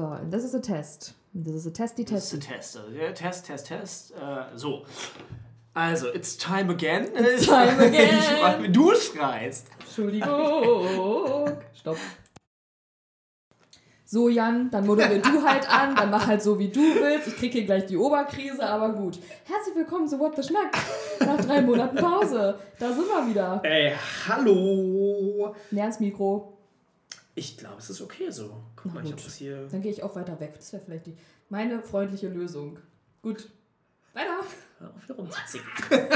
So, 0.00 0.16
this 0.30 0.44
is 0.44 0.54
a 0.54 0.60
test. 0.60 1.12
This 1.34 1.54
is 1.56 1.66
a 1.66 1.70
testy 1.70 2.06
Das 2.06 2.24
ist 2.24 2.32
ein 2.32 2.40
Test. 2.40 2.78
Also, 2.78 2.90
ja, 2.90 3.12
Test, 3.12 3.46
Test, 3.46 3.66
Test. 3.66 4.12
Äh, 4.12 4.56
so. 4.56 4.86
Also, 5.74 6.08
it's 6.08 6.38
time 6.38 6.70
again. 6.70 7.08
It's 7.14 7.44
time 7.44 7.78
again. 7.78 8.18
Ich 8.64 8.72
du 8.72 8.94
schreist. 8.94 9.66
Entschuldigung. 9.78 11.50
Stopp. 11.74 11.98
So, 14.06 14.30
Jan, 14.30 14.70
dann 14.70 14.86
moderier 14.86 15.20
du 15.20 15.42
halt 15.46 15.70
an, 15.70 15.94
dann 15.94 16.08
mach 16.08 16.26
halt 16.26 16.40
so, 16.40 16.58
wie 16.58 16.70
du 16.70 16.80
willst. 16.80 17.28
Ich 17.28 17.36
krieg 17.36 17.52
hier 17.52 17.66
gleich 17.66 17.84
die 17.84 17.98
Oberkrise, 17.98 18.64
aber 18.64 18.94
gut. 18.94 19.18
Herzlich 19.44 19.76
willkommen 19.76 20.08
zu 20.08 20.18
What 20.18 20.34
the 20.34 20.42
Schnack. 20.42 20.78
Nach 21.20 21.44
drei 21.44 21.60
Monaten 21.60 21.96
Pause. 21.96 22.58
Da 22.78 22.90
sind 22.90 23.04
wir 23.06 23.28
wieder. 23.28 23.60
Ey, 23.64 23.92
hallo. 24.26 25.54
Näher 25.70 25.82
ans 25.82 26.00
Mikro. 26.00 26.59
Ich 27.34 27.56
glaube, 27.56 27.76
es 27.78 27.90
ist 27.90 28.00
okay 28.00 28.30
so. 28.30 28.62
Guck 28.76 28.86
Na 28.86 28.94
mal, 28.94 29.00
ich 29.04 29.10
gut. 29.10 29.18
hab 29.20 29.24
das 29.24 29.36
hier. 29.36 29.68
Dann 29.70 29.82
gehe 29.82 29.92
ich 29.92 30.02
auch 30.02 30.14
weiter 30.16 30.38
weg. 30.40 30.54
Das 30.56 30.72
wäre 30.72 30.82
vielleicht 30.84 31.06
die, 31.06 31.16
meine 31.48 31.82
freundliche 31.82 32.28
Lösung. 32.28 32.78
Gut. 33.22 33.48
Weiter. 34.12 34.40
Hör 34.80 34.88
auf, 34.88 35.02
wieder 35.04 35.14
rumzuzicken. 35.14 35.68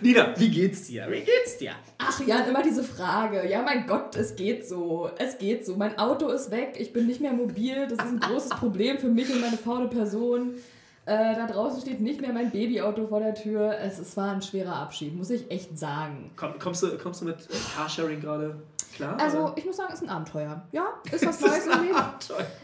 Nina, 0.00 0.38
wie 0.38 0.50
geht's 0.50 0.86
dir? 0.88 1.06
Wie 1.08 1.20
geht's 1.20 1.56
dir? 1.58 1.72
Ach 1.98 2.20
Jan, 2.26 2.48
immer 2.48 2.62
diese 2.62 2.84
Frage. 2.84 3.48
Ja, 3.48 3.62
mein 3.62 3.86
Gott, 3.86 4.16
es 4.16 4.36
geht 4.36 4.68
so. 4.68 5.08
Es 5.18 5.38
geht 5.38 5.64
so. 5.64 5.76
Mein 5.76 5.98
Auto 5.98 6.28
ist 6.28 6.50
weg. 6.50 6.76
Ich 6.78 6.92
bin 6.92 7.06
nicht 7.06 7.20
mehr 7.20 7.32
mobil. 7.32 7.86
Das 7.88 8.04
ist 8.04 8.12
ein 8.12 8.20
großes 8.20 8.50
Problem 8.50 8.98
für 8.98 9.08
mich 9.08 9.32
und 9.32 9.40
meine 9.40 9.56
faule 9.56 9.88
Person. 9.88 10.54
Äh, 11.06 11.34
da 11.34 11.46
draußen 11.46 11.80
steht 11.80 12.00
nicht 12.00 12.20
mehr 12.20 12.32
mein 12.32 12.50
Babyauto 12.50 13.06
vor 13.06 13.20
der 13.20 13.34
Tür. 13.34 13.78
Es, 13.78 13.98
es 13.98 14.16
war 14.16 14.32
ein 14.32 14.42
schwerer 14.42 14.76
Abschied, 14.76 15.16
muss 15.16 15.30
ich 15.30 15.50
echt 15.50 15.78
sagen. 15.78 16.30
Komm, 16.36 16.58
kommst, 16.58 16.82
du, 16.82 16.98
kommst 16.98 17.22
du 17.22 17.24
mit 17.24 17.38
Carsharing 17.74 18.20
gerade 18.20 18.60
klar? 19.00 19.18
Also, 19.20 19.52
ich 19.56 19.64
muss 19.64 19.76
sagen, 19.76 19.90
es 19.92 20.00
ist 20.00 20.08
ein 20.08 20.10
Abenteuer. 20.10 20.66
Ja, 20.72 20.86
ist 21.10 21.26
was 21.26 21.40
Neues 21.42 21.66
im 21.66 21.82
Leben. 21.82 21.98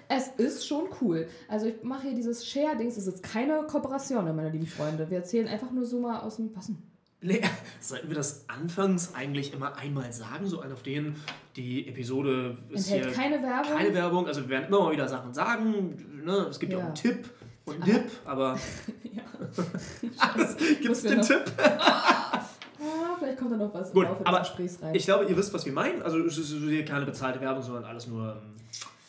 Es 0.09 0.29
ist 0.37 0.67
schon 0.67 0.85
cool. 1.01 1.27
Also, 1.49 1.67
ich 1.67 1.83
mache 1.83 2.03
hier 2.03 2.15
dieses 2.15 2.47
Share-Dings. 2.47 2.97
Es 2.97 3.07
ist 3.07 3.23
keine 3.23 3.63
Kooperation, 3.65 4.25
meine 4.37 4.51
lieben 4.51 4.67
Freunde. 4.67 5.09
Wir 5.11 5.19
erzählen 5.19 5.49
einfach 5.49 5.71
nur 5.71 5.85
so 5.85 6.01
mal 6.01 6.21
aus 6.21 6.37
dem 6.37 6.53
Passen. 6.53 6.83
Nee, 7.23 7.41
sollten 7.81 8.09
wir 8.09 8.15
das 8.15 8.45
anfangs 8.49 9.15
eigentlich 9.15 9.55
immer 9.55 9.77
einmal 9.79 10.13
sagen, 10.13 10.47
so 10.47 10.61
ein 10.61 10.71
auf 10.71 10.83
denen 10.83 11.17
die 11.57 11.89
Episode 11.89 12.59
ist 12.69 12.91
Enthält 12.91 13.07
hier 13.07 13.15
keine 13.15 13.43
Werbung. 13.43 13.73
keine 13.75 13.95
Werbung, 13.95 14.27
also 14.27 14.43
wir 14.43 14.49
werden 14.51 14.67
immer 14.69 14.81
mal 14.83 14.93
wieder 14.93 15.09
Sachen 15.09 15.33
sagen, 15.33 16.23
ne? 16.25 16.47
es 16.51 16.59
gibt 16.61 16.73
ja 16.73 16.79
auch 16.79 16.85
einen 16.85 16.95
Tipp 16.95 17.31
und 17.65 17.77
einen 17.83 17.85
Dip, 17.85 18.05
aber 18.27 18.59
Ja. 19.03 19.23
gibt 20.81 20.91
es 20.95 21.03
den 21.03 21.17
noch- 21.17 21.27
Tipp? 21.27 21.43
Ah, 22.81 23.17
vielleicht 23.19 23.39
kommt 23.39 23.53
da 23.53 23.57
noch 23.57 23.73
was 23.73 23.93
Gut, 23.93 24.05
im 24.05 24.09
Laufe 24.11 24.19
des 24.19 24.27
aber 24.27 24.39
Gesprächs 24.41 24.83
rein. 24.83 24.95
Ich 24.95 25.05
glaube, 25.05 25.25
ihr 25.25 25.37
wisst, 25.37 25.53
was 25.55 25.65
wir 25.65 25.73
meinen, 25.73 26.03
also 26.03 26.19
es 26.19 26.37
ist 26.39 26.51
hier 26.51 26.85
keine 26.85 27.07
bezahlte 27.07 27.41
Werbung, 27.41 27.63
sondern 27.63 27.85
alles 27.85 28.07
nur... 28.07 28.33
ähm, 28.33 28.55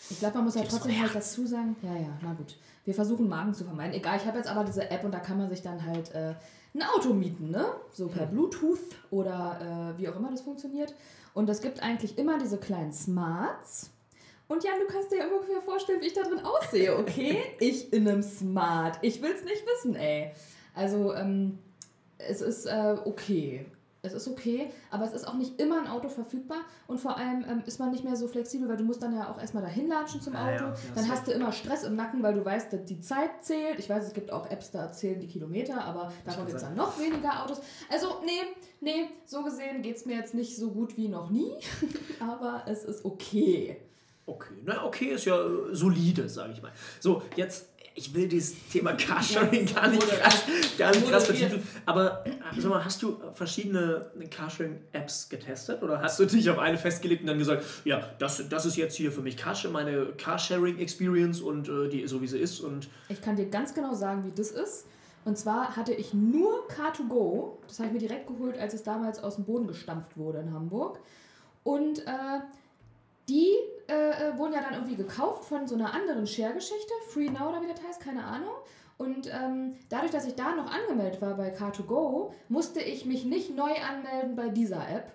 Ich 0.09 0.19
glaube, 0.19 0.35
man 0.35 0.45
muss 0.45 0.55
ja 0.55 0.63
trotzdem 0.63 0.99
halt 0.99 1.13
dazu 1.13 1.45
sagen, 1.45 1.75
ja, 1.81 1.93
ja, 1.95 2.09
na 2.21 2.33
gut. 2.33 2.55
Wir 2.85 2.93
versuchen 2.93 3.27
Magen 3.27 3.53
zu 3.53 3.65
vermeiden. 3.65 3.93
Egal, 3.93 4.17
ich 4.17 4.25
habe 4.25 4.37
jetzt 4.37 4.49
aber 4.49 4.63
diese 4.63 4.89
App 4.89 5.03
und 5.03 5.11
da 5.13 5.19
kann 5.19 5.37
man 5.37 5.49
sich 5.49 5.61
dann 5.61 5.85
halt 5.85 6.13
äh, 6.15 6.33
ein 6.73 6.81
Auto 6.95 7.13
mieten, 7.13 7.51
ne? 7.51 7.65
So 7.91 8.07
per 8.07 8.25
Bluetooth 8.27 8.79
oder 9.11 9.93
äh, 9.97 9.99
wie 9.99 10.07
auch 10.07 10.15
immer 10.15 10.31
das 10.31 10.41
funktioniert. 10.41 10.93
Und 11.33 11.49
es 11.49 11.61
gibt 11.61 11.83
eigentlich 11.83 12.17
immer 12.17 12.37
diese 12.39 12.57
kleinen 12.57 12.93
Smarts. 12.93 13.91
Und 14.47 14.63
Jan, 14.63 14.75
du 14.79 14.87
kannst 14.91 15.11
dir 15.11 15.29
ungefähr 15.29 15.61
vorstellen, 15.61 15.99
wie 16.01 16.07
ich 16.07 16.13
da 16.13 16.21
drin 16.23 16.39
aussehe, 16.39 16.97
okay? 16.97 17.43
ich 17.59 17.91
in 17.91 18.07
einem 18.07 18.23
Smart. 18.23 18.97
Ich 19.01 19.21
will 19.21 19.31
es 19.31 19.43
nicht 19.43 19.63
wissen, 19.65 19.95
ey. 19.95 20.31
Also, 20.73 21.13
ähm, 21.13 21.59
es 22.17 22.41
ist 22.41 22.65
äh, 22.65 22.97
okay. 23.05 23.65
Es 24.03 24.13
ist 24.13 24.27
okay, 24.27 24.71
aber 24.89 25.05
es 25.05 25.11
ist 25.11 25.27
auch 25.27 25.33
nicht 25.33 25.59
immer 25.59 25.81
ein 25.81 25.87
Auto 25.87 26.07
verfügbar 26.07 26.59
und 26.87 26.99
vor 26.99 27.17
allem 27.17 27.43
ähm, 27.49 27.63
ist 27.65 27.79
man 27.79 27.91
nicht 27.91 28.03
mehr 28.03 28.15
so 28.15 28.27
flexibel, 28.27 28.69
weil 28.69 28.77
du 28.77 28.83
musst 28.83 29.01
dann 29.01 29.13
ja 29.13 29.29
auch 29.29 29.39
erstmal 29.39 29.63
dahin 29.63 29.89
latschen 29.89 30.21
zum 30.21 30.35
Auto. 30.35 30.49
ja, 30.49 30.69
ja, 30.69 30.75
dann 30.95 31.09
hast 31.09 31.27
du 31.27 31.31
immer 31.31 31.51
Stress 31.51 31.83
im 31.83 31.95
Nacken, 31.95 32.23
weil 32.23 32.35
du 32.35 32.45
weißt, 32.45 32.71
dass 32.71 32.85
die 32.85 33.01
Zeit 33.01 33.43
zählt. 33.43 33.79
Ich 33.79 33.89
weiß, 33.89 34.05
es 34.05 34.13
gibt 34.13 34.31
auch 34.31 34.49
Apps, 34.49 34.71
da 34.71 34.91
zählen 34.91 35.19
die 35.19 35.27
Kilometer, 35.27 35.83
aber 35.83 36.13
davon 36.25 36.45
gibt 36.45 36.57
es 36.57 36.63
dann 36.63 36.75
noch 36.75 36.97
weniger 36.99 37.43
Autos. 37.43 37.59
Also, 37.91 38.21
nee, 38.23 38.43
nee, 38.79 39.09
so 39.25 39.43
gesehen 39.43 39.81
geht 39.81 39.97
es 39.97 40.05
mir 40.05 40.15
jetzt 40.15 40.35
nicht 40.35 40.55
so 40.55 40.71
gut 40.71 40.95
wie 40.95 41.09
noch 41.09 41.29
nie, 41.29 41.51
aber 42.19 42.63
es 42.67 42.85
ist 42.85 43.03
okay. 43.03 43.77
Okay, 44.25 44.55
na 44.65 44.83
okay, 44.83 45.05
ist 45.13 45.23
ja 45.23 45.37
solide, 45.71 46.27
sage 46.27 46.51
ich 46.51 46.61
mal. 46.61 46.73
So, 46.99 47.21
jetzt, 47.37 47.69
ich 47.97 48.13
will 48.13 48.27
dieses 48.27 48.55
Thema 48.71 48.93
Carsharing 48.93 49.65
Ja, 49.67 49.73
gar 49.73 49.89
nicht 49.89 50.07
krass, 50.07 50.43
gar 50.77 50.91
nicht 50.91 51.09
krass 51.09 51.25
vertiefen. 51.25 51.63
Aber 51.85 52.23
äh, 52.25 52.31
sag 52.59 52.69
mal, 52.69 52.85
hast 52.85 53.01
du 53.01 53.13
äh, 53.13 53.33
verschiedene 53.33 54.11
Carsharing-Apps 54.29 55.29
getestet? 55.29 55.81
Oder 55.81 55.99
hast 56.01 56.19
du 56.19 56.25
dich 56.25 56.47
auf 56.49 56.59
eine 56.59 56.77
festgelegt 56.77 57.21
und 57.21 57.27
dann 57.27 57.39
gesagt, 57.39 57.65
ja, 57.85 58.07
das, 58.19 58.47
das 58.49 58.67
ist 58.67 58.77
jetzt 58.77 58.95
hier 58.95 59.11
für 59.11 59.21
mich 59.21 59.35
Carsharing, 59.35 59.73
meine 59.73 60.05
Carsharing-Experience 60.15 61.41
und 61.41 61.67
äh, 61.69 61.89
die 61.89 62.07
so 62.07 62.21
wie 62.21 62.27
sie 62.27 62.37
ist 62.37 62.59
und 62.59 62.87
Ich 63.09 63.21
kann 63.21 63.35
dir 63.35 63.47
ganz 63.47 63.73
genau 63.73 63.95
sagen, 63.95 64.23
wie 64.25 64.31
das 64.31 64.51
ist. 64.51 64.85
Und 65.25 65.37
zwar 65.37 65.75
hatte 65.75 65.93
ich 65.93 66.13
nur 66.13 66.67
Car2Go. 66.69 67.53
Das 67.67 67.79
habe 67.79 67.87
ich 67.87 67.93
mir 67.93 67.99
direkt 67.99 68.27
geholt, 68.27 68.57
als 68.59 68.75
es 68.75 68.83
damals 68.83 69.19
aus 69.19 69.35
dem 69.35 69.45
Boden 69.45 69.67
gestampft 69.67 70.15
wurde 70.15 70.39
in 70.39 70.53
Hamburg. 70.53 70.99
Und 71.63 71.99
äh, 72.05 72.39
die 73.27 73.55
äh, 73.87 73.93
äh, 74.29 74.37
wurden 74.37 74.53
ja 74.53 74.61
dann 74.61 74.73
irgendwie 74.73 74.95
gekauft 74.95 75.45
von 75.45 75.67
so 75.67 75.75
einer 75.75 75.93
anderen 75.93 76.27
Share-Geschichte. 76.27 76.93
Free 77.09 77.29
Now 77.29 77.49
oder 77.49 77.61
wie 77.61 77.67
das 77.67 77.81
heißt, 77.87 78.01
keine 78.01 78.23
Ahnung. 78.23 78.53
Und 78.97 79.27
ähm, 79.27 79.75
dadurch, 79.89 80.11
dass 80.11 80.25
ich 80.25 80.35
da 80.35 80.55
noch 80.55 80.71
angemeldet 80.71 81.21
war 81.21 81.35
bei 81.35 81.53
Car2Go, 81.55 82.31
musste 82.49 82.79
ich 82.81 83.05
mich 83.05 83.25
nicht 83.25 83.55
neu 83.55 83.71
anmelden 83.71 84.35
bei 84.35 84.49
dieser 84.49 84.87
App. 84.89 85.11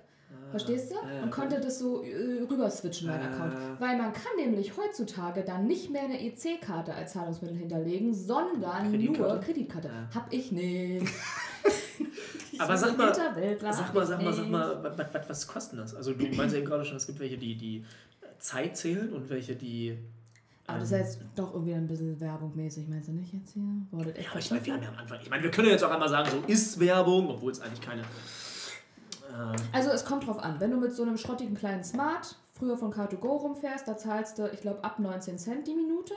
Verstehst 0.50 0.92
du? 0.92 0.96
Und 1.22 1.30
konnte 1.30 1.60
das 1.60 1.78
so 1.78 2.02
äh, 2.02 2.42
rüber 2.48 2.70
switchen, 2.70 3.08
mein 3.08 3.20
Äh. 3.20 3.24
Account. 3.24 3.54
Weil 3.80 3.96
man 3.96 4.12
kann 4.12 4.36
nämlich 4.36 4.76
heutzutage 4.76 5.42
dann 5.42 5.66
nicht 5.66 5.90
mehr 5.90 6.02
eine 6.02 6.22
EC-Karte 6.22 6.94
als 6.94 7.14
Zahlungsmittel 7.14 7.56
hinterlegen, 7.56 8.12
sondern 8.14 8.90
Kreditkarte? 8.90 9.32
nur 9.34 9.40
Kreditkarte. 9.40 9.88
Ja. 9.88 10.14
Hab 10.14 10.32
ich 10.32 10.52
nicht. 10.52 11.06
Ich 12.52 12.60
Aber 12.60 12.76
sag 12.76 12.98
mal, 12.98 13.14
Sag 13.14 13.34
mal, 13.94 14.04
sag 14.04 14.22
mal, 14.22 14.32
sag 14.32 14.48
mal, 14.50 14.84
was, 14.84 14.98
was, 15.14 15.28
was 15.28 15.46
kostet 15.46 15.78
das? 15.78 15.94
Also 15.94 16.12
du 16.12 16.26
meinst 16.36 16.54
ja 16.54 16.60
eben 16.60 16.68
gerade 16.68 16.84
schon, 16.84 16.98
es 16.98 17.06
gibt 17.06 17.18
welche, 17.18 17.38
die, 17.38 17.54
die 17.56 17.84
Zeit 18.42 18.76
zählen 18.76 19.12
und 19.12 19.30
welche, 19.30 19.56
die... 19.56 19.98
Aber 20.66 20.78
das 20.78 20.92
ist 20.92 20.98
jetzt 20.98 21.18
doch 21.34 21.52
irgendwie 21.52 21.74
ein 21.74 21.86
bisschen 21.86 22.18
werbungmäßig, 22.20 22.88
meinst 22.88 23.08
du 23.08 23.12
nicht 23.12 23.32
jetzt 23.32 23.52
hier? 23.52 23.62
Echt 24.14 24.24
Ja, 24.24 24.30
aber 24.30 24.38
ich 24.40 24.50
meine, 24.50 24.64
wir 24.64 24.74
haben 24.74 24.82
ja 24.82 24.88
am 24.88 24.96
Anfang. 24.96 25.18
Ich 25.20 25.28
meine, 25.28 25.42
wir 25.42 25.50
können 25.50 25.68
jetzt 25.68 25.82
auch 25.84 25.90
einmal 25.90 26.08
sagen, 26.08 26.30
so 26.30 26.42
ist 26.46 26.78
Werbung, 26.78 27.28
obwohl 27.28 27.52
es 27.52 27.60
eigentlich 27.60 27.80
keine. 27.80 28.02
Äh, 28.02 29.56
Also 29.72 29.90
es 29.90 30.04
kommt 30.04 30.26
drauf 30.26 30.38
an, 30.38 30.60
wenn 30.60 30.70
du 30.70 30.76
mit 30.78 30.94
so 30.94 31.02
einem 31.02 31.18
schrottigen 31.18 31.54
kleinen 31.54 31.84
Smart 31.84 32.36
früher 32.52 32.76
von 32.76 32.92
Car2Go 32.92 33.40
rumfährst, 33.40 33.88
da 33.88 33.96
zahlst 33.96 34.38
du, 34.38 34.48
ich 34.52 34.60
glaube, 34.60 34.84
ab 34.84 34.98
19 34.98 35.38
Cent 35.38 35.66
die 35.66 35.74
Minute. 35.74 36.14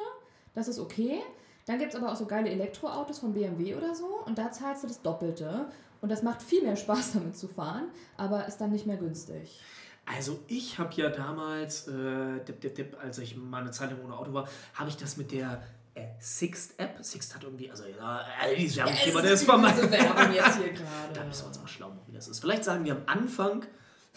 Das 0.53 0.68
ist 0.68 0.80
okay. 0.80 1.22
Dann 1.66 1.80
gibt 1.80 1.94
es 1.94 2.00
aber 2.00 2.12
auch 2.12 2.16
so 2.16 2.28
geile 2.28 2.50
Elektroautos 2.50 3.19
von 3.19 3.34
BMW 3.34 3.75
oder 3.75 3.96
so 3.96 4.24
und 4.25 4.38
da 4.38 4.52
zahlst 4.52 4.84
du 4.84 4.88
das 4.88 5.02
Doppelte. 5.02 5.66
Und 6.02 6.09
das 6.09 6.22
macht 6.22 6.41
viel 6.44 6.62
mehr 6.62 6.75
Spaß 6.75 7.14
damit 7.16 7.35
zu 7.35 7.47
fahren, 7.47 7.85
aber 8.16 8.47
ist 8.47 8.58
dann 8.58 8.72
nicht 8.72 8.85
mehr 8.85 8.97
günstig. 8.97 9.59
Also 10.05 10.39
ich 10.47 10.77
habe 10.79 10.93
ja 10.95 11.09
damals, 11.09 11.88
äh, 11.88 12.39
dip, 12.47 12.61
dip, 12.61 12.75
dip, 12.75 12.97
als 13.01 13.17
ich 13.19 13.35
mal 13.35 13.61
eine 13.61 13.71
Zeit 13.71 13.91
lang 13.91 14.01
ohne 14.03 14.16
Auto 14.17 14.33
war, 14.33 14.47
habe 14.75 14.89
ich 14.89 14.97
das 14.97 15.17
mit 15.17 15.31
der 15.31 15.63
äh, 15.95 16.03
Sixt 16.19 16.79
App. 16.79 16.97
Sixt 17.01 17.33
hat 17.35 17.43
irgendwie, 17.43 17.69
also 17.71 17.83
ja, 17.85 18.21
äh, 18.43 18.55
dieses 18.55 18.77
Werbungsthema, 18.77 19.21
das 19.21 19.31
ist 19.31 19.41
diese 19.41 19.91
Werbung 19.91 20.33
jetzt 20.33 20.57
hier 20.57 20.73
Da 20.73 21.13
gerade. 21.13 21.27
müssen 21.27 21.43
wir 21.43 21.47
uns 21.47 21.59
mal 21.59 21.67
schlau 21.67 21.89
machen, 21.89 22.01
wie 22.07 22.13
das 22.13 22.27
ist. 22.27 22.39
Vielleicht 22.39 22.63
sagen 22.63 22.85
wir 22.85 22.93
am 22.93 23.01
Anfang 23.05 23.66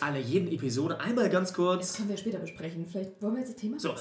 aller 0.00 0.18
jeden 0.18 0.48
Episode 0.52 1.00
einmal 1.00 1.28
ganz 1.30 1.48
Das 1.48 1.56
kurz. 1.56 1.96
können 1.96 2.08
wir 2.10 2.16
später 2.16 2.38
besprechen. 2.38 2.86
Vielleicht 2.86 3.20
wollen 3.22 3.34
wir 3.34 3.40
jetzt 3.40 3.54
das 3.54 3.60
Thema 3.60 3.80
So. 3.80 3.94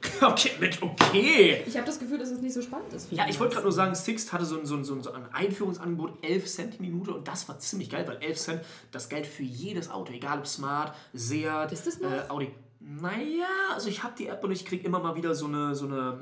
Okay, 0.20 0.50
mit 0.60 0.80
okay. 0.82 1.62
Ich 1.66 1.76
habe 1.76 1.86
das 1.86 1.98
Gefühl, 1.98 2.18
dass 2.18 2.30
es 2.30 2.40
nicht 2.40 2.52
so 2.54 2.62
spannend 2.62 2.92
ist. 2.92 3.10
Ja, 3.12 3.26
ich 3.28 3.38
wollte 3.38 3.54
gerade 3.54 3.64
nur 3.64 3.72
sagen, 3.72 3.94
Sixt 3.94 4.32
hatte 4.32 4.44
so 4.44 4.58
ein, 4.58 4.66
so, 4.66 4.76
ein, 4.76 4.84
so 4.84 5.12
ein 5.12 5.32
Einführungsangebot, 5.32 6.24
11 6.24 6.46
Cent 6.46 6.74
die 6.78 6.82
Minute 6.82 7.12
und 7.14 7.26
das 7.26 7.48
war 7.48 7.58
ziemlich 7.58 7.90
geil, 7.90 8.06
weil 8.06 8.18
11 8.22 8.38
Cent, 8.38 8.60
das 8.92 9.08
galt 9.08 9.26
für 9.26 9.42
jedes 9.42 9.90
Auto, 9.90 10.12
egal 10.12 10.38
ob 10.38 10.46
Smart, 10.46 10.94
Seat, 11.14 11.72
Ist 11.72 11.86
das 11.86 12.00
noch? 12.00 12.10
äh, 12.10 12.28
Audi. 12.28 12.52
Naja, 12.80 13.46
also 13.74 13.88
ich 13.88 14.02
habe 14.02 14.14
die 14.16 14.28
App 14.28 14.42
und 14.44 14.52
ich 14.52 14.64
kriege 14.64 14.86
immer 14.86 15.00
mal 15.00 15.14
wieder 15.14 15.34
so 15.34 15.46
eine, 15.46 15.74
so 15.74 15.86
eine. 15.86 16.20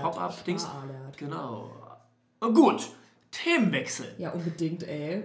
Pop-Up-Dings. 0.00 0.62
Spar-Alert. 0.62 1.16
Genau. 1.18 1.72
Oh, 2.40 2.52
gut, 2.52 2.88
Themenwechsel. 3.32 4.14
Ja, 4.18 4.30
unbedingt, 4.30 4.82
ey. 4.84 5.24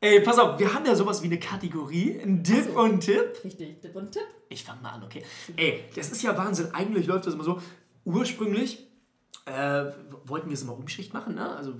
Ey, 0.00 0.20
pass 0.20 0.38
auf, 0.38 0.58
wir 0.58 0.72
haben 0.74 0.84
ja 0.84 0.94
sowas 0.94 1.22
wie 1.22 1.26
eine 1.26 1.38
Kategorie, 1.40 2.20
ein 2.22 2.42
Dip 2.42 2.64
so. 2.72 2.80
und 2.80 3.00
Tipp. 3.00 3.40
Richtig, 3.42 3.80
Tipp 3.80 3.96
und 3.96 4.12
Tipp. 4.12 4.26
Ich 4.48 4.62
fange 4.62 4.82
mal 4.82 4.90
an, 4.90 5.04
okay? 5.04 5.24
Ey, 5.56 5.84
das 5.94 6.10
ist 6.12 6.22
ja 6.22 6.36
Wahnsinn. 6.36 6.68
Eigentlich 6.74 7.06
läuft 7.06 7.26
das 7.26 7.34
immer 7.34 7.44
so. 7.44 7.60
Ursprünglich 8.04 8.86
äh, 9.46 9.84
wollten 10.24 10.48
wir 10.48 10.54
es 10.54 10.62
immer 10.62 10.76
Umschicht 10.76 11.14
machen, 11.14 11.34
ne? 11.34 11.56
Also 11.56 11.74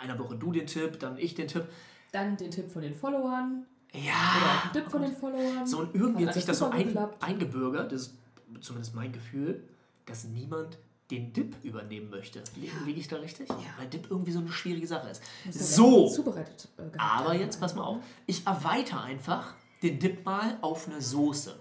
einer 0.00 0.18
Woche 0.18 0.36
du 0.36 0.52
den 0.52 0.66
Tipp, 0.66 0.98
dann 1.00 1.18
ich 1.18 1.34
den 1.34 1.48
Tipp. 1.48 1.64
Dann 2.12 2.36
den 2.36 2.50
Tipp 2.50 2.70
von 2.70 2.82
den 2.82 2.94
Followern. 2.94 3.66
Oder 3.92 4.02
Ja. 4.02 4.62
ein 4.64 4.72
Tipp 4.72 4.90
von 4.90 5.02
den 5.02 5.14
Followern. 5.14 5.66
So, 5.66 5.80
und 5.80 5.94
irgendwie 5.94 6.26
hat 6.26 6.34
sich 6.34 6.46
das 6.46 6.58
so 6.58 6.66
ein, 6.66 6.96
eingebürgert, 7.20 7.92
das 7.92 8.02
ist 8.02 8.14
zumindest 8.60 8.94
mein 8.94 9.12
Gefühl, 9.12 9.62
dass 10.06 10.24
niemand 10.24 10.78
den 11.10 11.32
Dip 11.32 11.56
übernehmen 11.64 12.08
möchte. 12.10 12.42
Liege 12.56 12.72
liege 12.84 13.00
ich 13.00 13.08
da 13.08 13.16
richtig? 13.16 13.48
Weil 13.78 13.88
Dip 13.88 14.10
irgendwie 14.10 14.32
so 14.32 14.38
eine 14.38 14.52
schwierige 14.52 14.86
Sache 14.86 15.08
ist. 15.10 15.22
Ja 15.44 15.52
So, 15.52 16.08
Zubereitet, 16.08 16.68
äh, 16.78 16.82
aber 16.98 17.34
jetzt 17.34 17.60
pass 17.60 17.74
mal 17.74 17.82
auf. 17.84 17.98
Ich 18.26 18.46
erweitere 18.46 19.00
einfach 19.00 19.54
den 19.82 19.98
Dip 19.98 20.24
mal 20.24 20.58
auf 20.60 20.86
eine 20.88 21.00
Soße. 21.00 21.58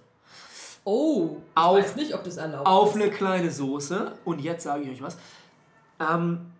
Oh, 0.85 1.37
ich 1.39 1.57
Auf- 1.57 1.77
weiß 1.77 1.95
nicht, 1.97 2.13
ob 2.13 2.23
das 2.23 2.37
erlaubt 2.37 2.65
auf 2.67 2.95
ist. 2.95 3.01
eine 3.01 3.11
kleine 3.11 3.51
Soße. 3.51 4.17
Und 4.25 4.39
jetzt 4.39 4.63
sage 4.63 4.83
ich 4.83 4.89
euch 4.91 5.01
was. 5.01 5.17
Ähm, 5.99 6.51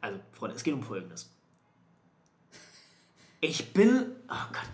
also, 0.00 0.18
Freunde, 0.32 0.56
es 0.56 0.62
geht 0.62 0.74
um 0.74 0.82
Folgendes. 0.82 1.30
Ich 3.40 3.72
bin. 3.72 4.12
Oh 4.28 4.52
Gott. 4.52 4.68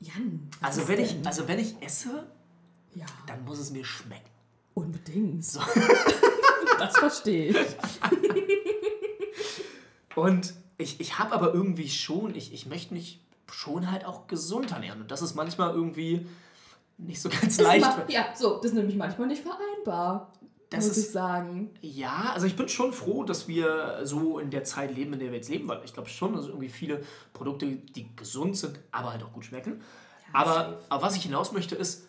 Jan, 0.00 0.48
Also 0.60 0.86
wenn, 0.88 1.00
ich, 1.00 1.12
denn? 1.14 1.26
also, 1.26 1.48
wenn 1.48 1.58
ich 1.58 1.80
esse, 1.80 2.26
Ja, 2.94 3.06
dann 3.26 3.44
muss 3.44 3.58
es 3.58 3.70
mir 3.70 3.84
schmecken. 3.84 4.28
Unbedingt. 4.76 5.44
So. 5.44 5.60
Das 6.78 6.98
verstehe 6.98 7.48
ich. 7.52 7.66
Und 10.14 10.54
ich, 10.78 11.00
ich 11.00 11.18
habe 11.18 11.32
aber 11.32 11.54
irgendwie 11.54 11.88
schon, 11.88 12.34
ich, 12.34 12.52
ich 12.52 12.66
möchte 12.66 12.94
mich 12.94 13.20
schon 13.50 13.90
halt 13.90 14.04
auch 14.04 14.26
gesund 14.26 14.72
ernähren. 14.72 15.00
Und 15.00 15.10
das 15.10 15.22
ist 15.22 15.34
manchmal 15.34 15.74
irgendwie 15.74 16.26
nicht 16.98 17.20
so 17.20 17.28
ganz 17.28 17.44
Ist 17.44 17.60
leicht. 17.60 17.80
ma- 17.82 18.04
ja, 18.08 18.26
so, 18.36 18.56
das 18.56 18.66
ist 18.66 18.74
nämlich 18.74 18.96
manchmal 18.96 19.28
nicht 19.28 19.42
vereinbar, 19.42 20.32
Das 20.70 20.86
muss 20.86 20.96
ist- 20.98 21.06
ich 21.06 21.12
sagen. 21.12 21.70
Ja, 21.80 22.32
also 22.34 22.46
ich 22.46 22.56
bin 22.56 22.68
schon 22.68 22.92
froh, 22.92 23.24
dass 23.24 23.48
wir 23.48 24.00
so 24.04 24.38
in 24.38 24.50
der 24.50 24.64
Zeit 24.64 24.94
leben, 24.94 25.12
in 25.14 25.18
der 25.20 25.30
wir 25.30 25.36
jetzt 25.36 25.48
leben, 25.48 25.68
weil 25.68 25.80
ich 25.84 25.92
glaube 25.94 26.08
schon, 26.08 26.34
dass 26.34 26.46
irgendwie 26.46 26.68
viele 26.68 27.02
Produkte, 27.32 27.66
die 27.66 28.14
gesund 28.16 28.56
sind, 28.56 28.78
aber 28.92 29.12
halt 29.12 29.22
auch 29.22 29.32
gut 29.32 29.44
schmecken. 29.46 29.80
aber, 30.32 30.52
safe. 30.54 30.78
aber 30.88 31.02
was 31.02 31.16
ich 31.16 31.22
hinaus 31.22 31.52
möchte 31.52 31.74
ist, 31.74 32.06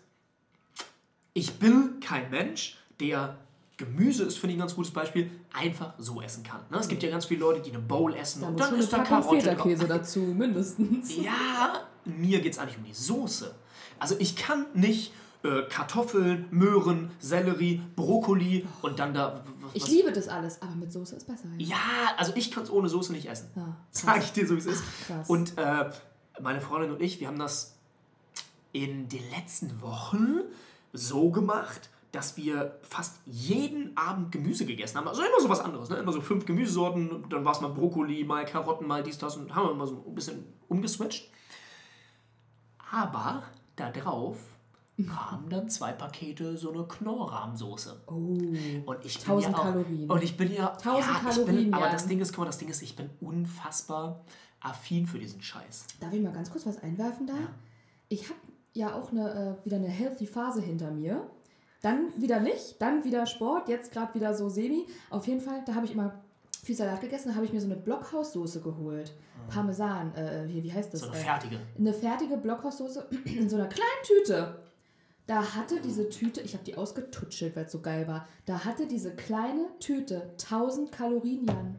ich 1.37 1.59
bin 1.59 1.99
kein 1.99 2.29
Mensch, 2.31 2.77
der 2.99 3.37
Gemüse 3.77 4.23
ist, 4.23 4.39
finde 4.39 4.53
ich 4.53 4.57
ein 4.57 4.61
ganz 4.61 4.73
gutes 4.75 4.91
Beispiel, 4.91 5.29
einfach 5.53 5.93
so 5.99 6.19
essen 6.21 6.41
kann. 6.43 6.61
Ne? 6.71 6.77
Es 6.79 6.87
gibt 6.87 7.03
ja 7.03 7.11
ganz 7.11 7.25
viele 7.25 7.41
Leute, 7.41 7.61
die 7.61 7.69
eine 7.69 7.79
Bowl 7.79 8.13
essen 8.15 8.41
Da 8.41 8.47
und 8.47 8.59
dann 8.59 8.75
ist 8.75 8.91
da 8.91 8.99
Karotte. 9.03 9.41
Feta-Käse 9.41 9.87
dazu, 9.87 10.19
mindestens. 10.21 11.15
Ja, 11.15 11.81
mir 12.05 12.41
geht 12.41 12.53
es 12.53 12.59
eigentlich 12.59 12.77
um 12.79 12.85
die 12.85 12.93
Soße. 12.93 13.53
Also 13.99 14.15
ich 14.17 14.35
kann 14.35 14.65
nicht 14.73 15.13
äh, 15.43 15.61
Kartoffeln, 15.69 16.47
Möhren, 16.49 17.11
Sellerie, 17.19 17.83
Brokkoli 17.95 18.65
und 18.81 18.97
dann 18.97 19.13
da... 19.13 19.43
was- 19.61 19.71
Ich 19.75 19.83
was- 19.83 19.89
liebe 19.91 20.11
das 20.11 20.27
alles, 20.27 20.59
aber 20.63 20.73
mit 20.73 20.91
Soße 20.91 21.15
ist 21.15 21.27
besser. 21.27 21.47
Ja, 21.59 21.75
also 22.17 22.31
ich 22.35 22.49
kann 22.49 22.63
es 22.63 22.71
ohne 22.71 22.89
Soße 22.89 23.11
nicht 23.11 23.29
essen. 23.29 23.49
Ja, 23.55 23.75
Sag 23.91 24.23
ich 24.23 24.31
dir 24.31 24.47
so, 24.47 24.55
wie 24.55 24.59
es 24.59 24.65
ist. 24.65 24.83
krass. 25.05 25.29
Und 25.29 25.55
äh, 25.59 25.91
meine 26.41 26.61
Freundin 26.61 26.91
und 26.91 27.01
ich, 27.01 27.19
wir 27.19 27.27
haben 27.27 27.37
das 27.37 27.75
in 28.73 29.07
den 29.09 29.23
letzten 29.29 29.81
Wochen 29.81 30.39
so 30.93 31.31
gemacht, 31.31 31.89
dass 32.11 32.37
wir 32.37 32.79
fast 32.81 33.19
jeden 33.25 33.95
Abend 33.97 34.31
Gemüse 34.31 34.65
gegessen 34.65 34.97
haben. 34.97 35.07
Also 35.07 35.21
immer 35.21 35.39
so 35.41 35.49
was 35.49 35.59
anderes, 35.59 35.89
ne? 35.89 35.97
Immer 35.97 36.11
so 36.11 36.21
fünf 36.21 36.45
Gemüsesorten, 36.45 37.25
dann 37.29 37.45
war 37.45 37.53
es 37.53 37.61
mal 37.61 37.69
Brokkoli, 37.69 38.23
mal 38.23 38.45
Karotten, 38.45 38.87
mal 38.87 39.03
dies, 39.03 39.17
das 39.17 39.35
und 39.35 39.53
haben 39.53 39.67
wir 39.67 39.71
immer 39.71 39.87
so 39.87 40.03
ein 40.07 40.15
bisschen 40.15 40.45
umgeswitcht. 40.67 41.29
Aber 42.91 43.43
da 43.75 43.91
drauf 43.91 44.37
kamen 45.05 45.49
dann 45.49 45.69
zwei 45.69 45.91
Pakete 45.91 46.57
so 46.57 46.73
eine 46.73 46.83
Knorrrahmsoße. 46.85 48.01
oh. 48.07 48.11
Und 48.13 49.05
ich 49.05 49.19
bin 49.19 49.29
1000 49.29 49.43
ja 49.43 49.57
auch, 49.59 49.63
Kalorien. 49.63 50.09
Und 50.09 50.23
ich 50.23 50.37
bin 50.37 50.53
ja. 50.53 50.71
1000 50.71 50.87
ja, 50.87 50.99
ich 50.99 51.35
bin, 51.35 51.45
Kalorien, 51.45 51.73
aber 51.73 51.85
ja. 51.85 51.91
das 51.91 52.07
Ding 52.07 52.19
ist, 52.19 52.31
guck 52.31 52.39
mal, 52.39 52.45
das 52.45 52.57
Ding 52.57 52.69
ist, 52.69 52.81
ich 52.81 52.95
bin 52.95 53.09
unfassbar 53.21 54.23
affin 54.59 55.05
für 55.05 55.19
diesen 55.19 55.41
Scheiß. 55.41 55.85
Darf 55.99 56.13
ich 56.13 56.21
mal 56.21 56.33
ganz 56.33 56.49
kurz 56.49 56.65
was 56.65 56.81
einwerfen 56.81 57.27
da? 57.27 57.35
Ich 58.09 58.23
habe 58.23 58.39
ja 58.73 58.93
auch 58.95 59.11
eine, 59.11 59.57
äh, 59.61 59.65
wieder 59.65 59.77
eine 59.77 59.87
healthy 59.87 60.27
Phase 60.27 60.61
hinter 60.61 60.91
mir. 60.91 61.29
Dann 61.81 62.07
wieder 62.21 62.39
nicht, 62.39 62.81
dann 62.81 63.03
wieder 63.03 63.25
Sport, 63.25 63.69
jetzt 63.69 63.91
gerade 63.91 64.13
wieder 64.15 64.33
so 64.33 64.49
semi. 64.49 64.85
Auf 65.09 65.27
jeden 65.27 65.41
Fall, 65.41 65.63
da 65.65 65.75
habe 65.75 65.85
ich 65.85 65.93
immer 65.93 66.21
viel 66.63 66.75
Salat 66.75 67.01
gegessen, 67.01 67.29
da 67.29 67.35
habe 67.35 67.45
ich 67.45 67.53
mir 67.53 67.61
so 67.61 67.67
eine 67.67 67.77
Blockhaussoße 67.77 68.61
geholt. 68.61 69.13
Parmesan, 69.49 70.13
äh, 70.15 70.45
hier, 70.47 70.63
wie 70.63 70.73
heißt 70.73 70.93
das? 70.93 71.01
So 71.01 71.07
eine 71.09 71.17
Äh, 71.17 71.23
fertige. 71.23 71.59
eine 71.77 71.93
fertige 71.93 72.37
Blockhaussoße 72.37 73.07
in 73.25 73.49
so 73.49 73.55
einer 73.57 73.67
kleinen 73.67 74.03
Tüte. 74.03 74.59
Da 75.27 75.55
hatte 75.55 75.79
diese 75.81 76.09
Tüte, 76.09 76.41
ich 76.41 76.53
habe 76.53 76.63
die 76.63 76.75
ausgetutschelt, 76.77 77.55
weil 77.55 77.65
es 77.65 77.71
so 77.71 77.81
geil 77.81 78.07
war. 78.07 78.27
Da 78.45 78.63
hatte 78.65 78.87
diese 78.87 79.13
kleine 79.15 79.67
Tüte 79.79 80.29
1000 80.41 80.91
Kalorien, 80.91 81.45
Jan. 81.45 81.75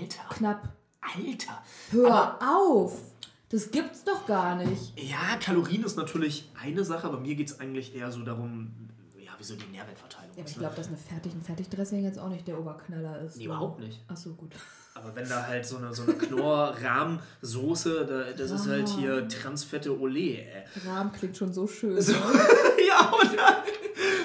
Alter. 0.00 0.22
Knapp. 0.30 0.68
Alter. 1.00 1.62
Hör 1.90 2.38
auf! 2.42 2.98
Das 3.48 3.70
gibt's 3.70 4.02
doch 4.04 4.26
gar 4.26 4.56
nicht. 4.56 4.98
Ja, 4.98 5.36
Kalorien 5.40 5.84
ist 5.84 5.96
natürlich 5.96 6.50
eine 6.60 6.84
Sache, 6.84 7.06
aber 7.06 7.20
mir 7.20 7.34
geht 7.36 7.48
es 7.48 7.60
eigentlich 7.60 7.94
eher 7.94 8.10
so 8.10 8.22
darum, 8.22 8.72
ja, 9.18 9.30
wieso 9.38 9.54
die 9.54 9.66
Nährwertverteilung 9.66 10.30
Ja, 10.34 10.40
aber 10.40 10.44
ist. 10.46 10.50
ich 10.50 10.56
ne? 10.56 10.60
glaube, 10.62 10.76
dass 10.76 10.88
eine 10.88 10.96
Fertig 10.96 11.32
ein 11.32 11.42
Fertigdressing 11.42 12.02
jetzt 12.02 12.18
auch 12.18 12.28
nicht 12.28 12.48
der 12.48 12.58
Oberknaller 12.58 13.20
ist. 13.20 13.36
Nee, 13.36 13.44
überhaupt 13.44 13.78
nicht. 13.80 14.00
Ach 14.08 14.16
so, 14.16 14.34
gut. 14.34 14.52
Aber 14.94 15.14
wenn 15.14 15.28
da 15.28 15.46
halt 15.46 15.66
so 15.66 15.76
eine, 15.76 15.92
so 15.92 16.04
eine 16.04 16.14
Knorr-Rahmsoße, 16.14 18.06
da, 18.06 18.32
das 18.32 18.50
ist 18.50 18.66
halt 18.66 18.88
hier 18.88 19.28
Transfette 19.28 19.90
Olé, 19.90 20.38
ey. 20.38 20.64
Rahm 20.86 21.12
klingt 21.12 21.36
schon 21.36 21.52
so 21.52 21.66
schön. 21.66 22.00
So, 22.00 22.12
ne? 22.12 22.18
ja, 22.88 23.12
oder? 23.12 23.62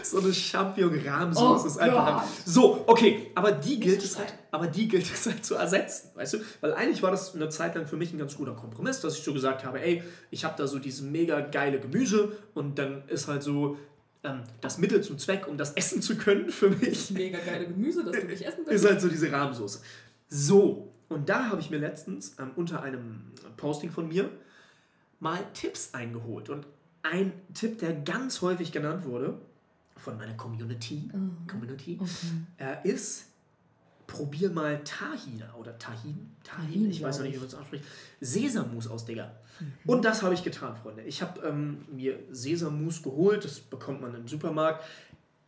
So 0.03 0.19
eine 0.19 0.33
Champignon-Rahmsoße 0.33 1.63
Oh 1.63 1.67
ist 1.67 1.77
einfach. 1.77 2.25
So, 2.45 2.83
okay, 2.87 3.31
aber 3.35 3.51
die 3.51 3.79
gilt 3.79 4.03
es 4.03 4.17
halt, 4.17 4.33
aber 4.51 4.67
die 4.67 4.87
gilt 4.87 5.11
es 5.11 5.25
halt 5.25 5.45
zu 5.45 5.55
ersetzen, 5.55 6.09
weißt 6.15 6.33
du? 6.33 6.37
Weil 6.59 6.73
eigentlich 6.73 7.01
war 7.01 7.11
das 7.11 7.33
eine 7.35 7.49
Zeit 7.49 7.75
lang 7.75 7.87
für 7.87 7.97
mich 7.97 8.11
ein 8.11 8.17
ganz 8.17 8.35
guter 8.35 8.53
Kompromiss, 8.53 8.99
dass 8.99 9.17
ich 9.17 9.23
so 9.23 9.33
gesagt 9.33 9.63
habe, 9.63 9.81
ey, 9.81 10.03
ich 10.29 10.43
habe 10.43 10.55
da 10.57 10.67
so 10.67 10.79
dieses 10.79 11.01
mega 11.01 11.39
geile 11.39 11.79
Gemüse 11.79 12.31
und 12.53 12.77
dann 12.79 13.03
ist 13.07 13.27
halt 13.27 13.43
so 13.43 13.77
ähm, 14.23 14.43
das 14.59 14.77
Mittel 14.77 15.01
zum 15.01 15.17
Zweck, 15.17 15.47
um 15.47 15.57
das 15.57 15.73
essen 15.73 16.01
zu 16.01 16.15
können 16.17 16.49
für 16.49 16.69
mich, 16.69 17.11
Mega 17.11 17.39
geile 17.39 17.67
Gemüse, 17.67 18.03
das 18.03 18.19
du 18.19 18.27
nicht 18.27 18.41
essen 18.41 18.61
ist 18.61 18.69
willst. 18.69 18.85
halt 18.85 19.01
so 19.01 19.07
diese 19.07 19.31
Rahmsoße. 19.31 19.81
So, 20.27 20.91
und 21.09 21.29
da 21.29 21.49
habe 21.49 21.61
ich 21.61 21.69
mir 21.69 21.79
letztens 21.79 22.35
ähm, 22.39 22.51
unter 22.55 22.81
einem 22.83 23.31
Posting 23.57 23.91
von 23.91 24.07
mir 24.07 24.29
mal 25.19 25.39
Tipps 25.53 25.93
eingeholt. 25.93 26.49
Und 26.49 26.65
ein 27.03 27.33
Tipp, 27.53 27.79
der 27.79 27.93
ganz 27.93 28.41
häufig 28.41 28.71
genannt 28.71 29.05
wurde 29.05 29.39
von 30.01 30.17
meiner 30.17 30.33
Community, 30.33 31.09
Community 31.47 31.99
äh, 32.57 32.87
ist, 32.87 33.25
probier 34.07 34.49
mal 34.49 34.83
Tahina 34.83 35.53
oder 35.55 35.77
Tahin, 35.77 36.31
Tahin, 36.43 36.89
ich 36.89 37.01
weiß 37.01 37.17
noch 37.19 37.25
nicht, 37.25 37.35
wie 37.35 37.39
man 37.39 37.47
es 37.47 37.55
ausspricht, 37.55 37.85
Sesammus 38.19 38.87
aus, 38.87 39.05
Digga. 39.05 39.31
Und 39.85 40.03
das 40.03 40.23
habe 40.23 40.33
ich 40.33 40.43
getan, 40.43 40.75
Freunde. 40.75 41.03
Ich 41.03 41.21
habe 41.21 41.39
ähm, 41.47 41.85
mir 41.91 42.19
Sesammus 42.31 43.03
geholt, 43.03 43.45
das 43.45 43.59
bekommt 43.59 44.01
man 44.01 44.15
im 44.15 44.27
Supermarkt. 44.27 44.83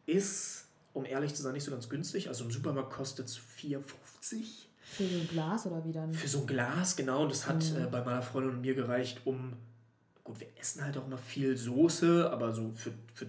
Ist, 0.05 0.65
um 0.93 1.05
ehrlich 1.05 1.33
zu 1.33 1.41
sein, 1.41 1.53
nicht 1.53 1.63
so 1.63 1.71
ganz 1.71 1.89
günstig. 1.89 2.27
Also 2.27 2.43
im 2.43 2.51
Supermarkt 2.51 2.93
kostet 2.93 3.27
es 3.27 3.37
4,50 3.37 3.81
Für 4.83 5.07
so 5.07 5.15
ein 5.15 5.27
Glas 5.27 5.65
oder 5.65 5.83
wie 5.83 5.91
dann? 5.91 6.13
für 6.13 6.27
so 6.27 6.41
ein 6.41 6.47
Glas, 6.47 6.95
genau. 6.95 7.23
Und 7.23 7.31
das 7.31 7.47
hat 7.47 7.63
äh, 7.75 7.87
bei 7.89 8.03
meiner 8.03 8.21
Freundin 8.21 8.55
und 8.55 8.61
mir 8.61 8.75
gereicht, 8.75 9.21
um. 9.25 9.53
Gut, 10.23 10.39
wir 10.39 10.47
essen 10.57 10.85
halt 10.85 10.97
auch 10.97 11.05
immer 11.05 11.17
viel 11.17 11.57
Soße, 11.57 12.31
aber 12.31 12.53
so 12.53 12.71
für, 12.75 12.93
für 13.13 13.27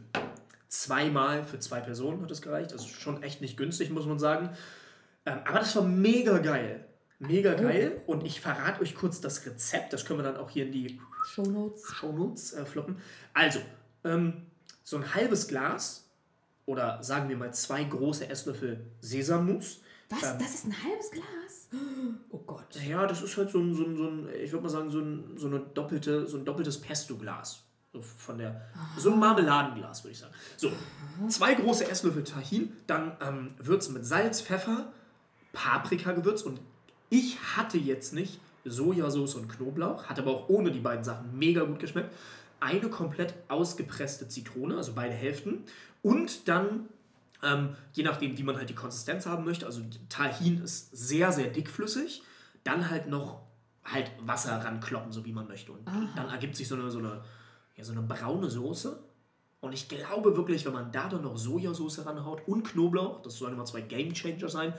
zweimal, 0.82 1.44
für 1.44 1.59
zwei 1.59 1.81
Personen 1.81 2.23
hat 2.23 2.31
es 2.31 2.43
gereicht. 2.43 2.73
Also 2.73 2.88
schon 2.88 3.23
echt 3.23 3.41
nicht 3.41 3.56
günstig, 3.56 3.91
muss 3.91 4.06
man 4.06 4.19
sagen. 4.19 4.51
Ähm, 5.27 5.39
aber 5.46 5.60
das 5.60 5.75
war 5.77 5.82
mega 5.84 6.39
geil. 6.39 6.87
Mega 7.19 7.55
geil. 7.55 8.03
Und 8.06 8.25
ich 8.25 8.41
verrate 8.41 8.82
euch 8.82 8.94
kurz 8.94 9.20
das 9.20 9.46
Rezept. 9.46 9.93
Das 9.93 10.05
können 10.05 10.19
wir 10.19 10.25
dann 10.25 10.37
auch 10.37 10.51
hier 10.51 10.67
in 10.67 10.72
die 10.72 11.01
Shownotes. 11.27 11.87
Shownotes 11.94 12.53
äh, 12.53 12.65
floppen. 12.67 12.96
Also, 13.32 13.60
ähm, 14.05 14.43
so 14.82 14.96
ein 14.96 15.15
halbes 15.15 15.49
Glas 15.49 16.10
oder 16.67 17.03
sagen 17.03 17.29
wir 17.29 17.37
mal 17.37 17.55
zwei 17.55 17.84
große 17.84 18.29
Esslöffel 18.29 18.84
Sesammus. 19.01 19.81
Was? 20.10 20.22
Ähm, 20.22 20.39
Das 20.39 20.55
ist 20.55 20.67
ein 20.67 20.82
halbes 20.82 21.10
Glas? 21.10 21.69
Oh 22.31 22.39
Gott. 22.39 22.77
Ja, 22.87 23.06
das 23.06 23.22
ist 23.22 23.37
halt 23.37 23.51
so 23.51 23.58
ein, 23.58 23.75
so 23.75 23.84
ein, 23.84 23.96
so 23.96 24.08
ein 24.08 24.29
ich 24.43 24.53
würde 24.53 24.65
mal 24.65 24.69
sagen, 24.69 24.91
so 24.91 25.01
ein, 25.01 25.37
so 25.37 25.46
eine 25.46 25.60
doppelte, 25.60 26.27
so 26.27 26.37
ein 26.37 26.44
doppeltes 26.44 26.81
Pesto-Glas. 26.81 27.64
So 27.94 28.03
von 28.03 28.39
der, 28.39 28.60
so 28.98 29.13
ein 29.13 29.20
Marmeladenglas, 29.20 30.03
würde 30.03 30.13
ich 30.13 30.19
sagen. 30.19 30.34
So, 30.56 30.72
zwei 31.29 31.55
große 31.55 31.89
Esslöffel 31.89 32.24
Tahin, 32.24 32.72
dann 32.89 33.17
ähm, 33.20 33.55
würzen 33.58 33.94
mit 33.94 34.05
Salz, 34.05 34.43
Pfeffer, 34.43 34.93
Paprikagewürz 35.53 36.43
und 36.43 36.60
ich 37.08 37.39
hatte 37.56 37.79
jetzt 37.79 38.13
nicht 38.13 38.41
Sojasauce 38.65 39.36
und 39.36 39.48
Knoblauch, 39.48 40.06
hat 40.06 40.19
aber 40.19 40.32
auch 40.32 40.48
ohne 40.48 40.72
die 40.72 40.81
beiden 40.81 41.05
Sachen 41.05 41.39
mega 41.39 41.63
gut 41.63 41.79
geschmeckt. 41.79 42.13
Eine 42.58 42.89
komplett 42.89 43.34
ausgepresste 43.46 44.29
Zitrone, 44.29 44.77
also 44.77 44.94
beide 44.94 45.15
Hälften. 45.15 45.63
Und 46.03 46.48
dann 46.48 46.89
ähm, 47.44 47.77
je 47.93 48.03
nachdem, 48.03 48.36
wie 48.36 48.43
man 48.43 48.56
halt 48.56 48.70
die 48.70 48.74
Konsistenz 48.74 49.27
haben 49.27 49.44
möchte. 49.44 49.67
Also 49.67 49.82
Tahin 50.08 50.63
ist 50.63 50.96
sehr, 50.96 51.31
sehr 51.31 51.48
dickflüssig. 51.48 52.22
Dann 52.65 52.91
halt 52.91 53.08
noch 53.08 53.43
halt 53.84 54.10
Wasser 54.20 54.65
rankloppen, 54.65 55.13
so 55.13 55.24
wie 55.24 55.32
man 55.32 55.46
möchte. 55.46 55.72
Und 55.72 55.86
dann 56.17 56.29
ergibt 56.31 56.56
sich 56.56 56.67
so 56.67 56.74
eine, 56.74 56.91
so, 56.91 56.98
eine, 56.98 57.22
ja, 57.77 57.85
so 57.85 57.93
eine 57.93 58.03
braune 58.03 58.49
Soße. 58.51 58.99
Und 59.61 59.73
ich 59.73 59.89
glaube 59.89 60.37
wirklich, 60.37 60.65
wenn 60.67 60.75
man 60.75 60.93
da 60.93 61.09
dann 61.09 61.23
noch 61.23 61.39
Sojasauce 61.39 62.05
ranhaut 62.05 62.47
und 62.47 62.65
Knoblauch, 62.65 63.23
das 63.23 63.37
sollen 63.37 63.55
immer 63.55 63.65
zwei 63.65 63.81
Game 63.81 64.13
Changer 64.13 64.49
sein, 64.49 64.75